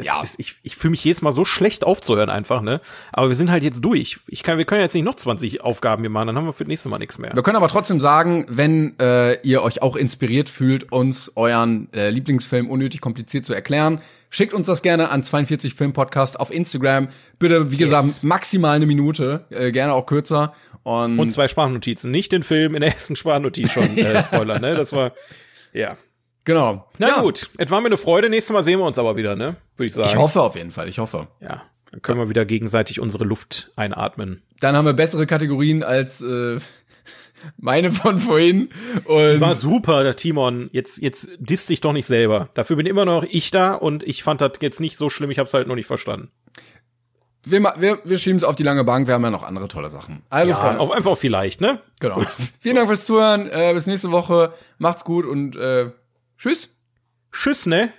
[0.06, 0.24] Ja.
[0.38, 2.82] ich, ich fühle mich jedes Mal so schlecht aufzuhören einfach, ne?
[3.12, 4.20] Aber wir sind halt jetzt durch.
[4.28, 6.64] Ich kann, wir können jetzt nicht noch 20 Aufgaben hier machen, dann haben wir für
[6.64, 7.32] das nächste Mal nichts mehr.
[7.34, 12.10] Wir können aber trotzdem sagen, wenn äh, ihr euch auch inspiriert fühlt, uns euren äh,
[12.10, 17.10] Lieblingsfilm unnötig kompliziert zu erklären, schickt uns das gerne an 42 Film Podcast auf Instagram.
[17.40, 20.54] Bitte, wie gesagt, maximal eine Minute, äh, gerne auch kürzer.
[20.84, 22.12] Und, Und zwei Sprachnotizen.
[22.12, 24.76] Nicht den Film in der ersten Sprachnotiz schon, äh, Spoiler, ne?
[24.76, 25.12] Das war,
[25.74, 25.98] ja.
[26.48, 26.88] Genau.
[26.98, 28.30] Na ja, gut, es war mir eine Freude.
[28.30, 29.58] Nächstes Mal sehen wir uns aber wieder, ne?
[29.76, 30.10] Würde ich sagen.
[30.10, 31.28] Ich hoffe auf jeden Fall, ich hoffe.
[31.42, 31.62] Ja,
[31.92, 34.42] dann können wir wieder gegenseitig unsere Luft einatmen.
[34.60, 36.58] Dann haben wir bessere Kategorien als äh,
[37.58, 38.70] meine von vorhin.
[39.06, 40.70] Und War super, der Timon.
[40.72, 42.50] Jetzt, jetzt disst dich doch nicht selber.
[42.56, 45.30] Dafür bin immer noch ich da und ich fand das jetzt nicht so schlimm.
[45.30, 46.32] Ich hab's halt noch nicht verstanden.
[47.46, 49.90] wir, wir, wir schieben es auf die lange Bank, wir haben ja noch andere tolle
[49.90, 50.24] Sachen.
[50.30, 51.80] Also, Ja, Freunde, auf einfach vielleicht, ne?
[52.00, 52.22] genau.
[52.60, 55.92] Vielen Dank fürs Zuhören, äh, bis nächste Woche, macht's gut und äh,
[56.38, 56.70] tschüss.
[57.32, 57.94] Tschüss, ne?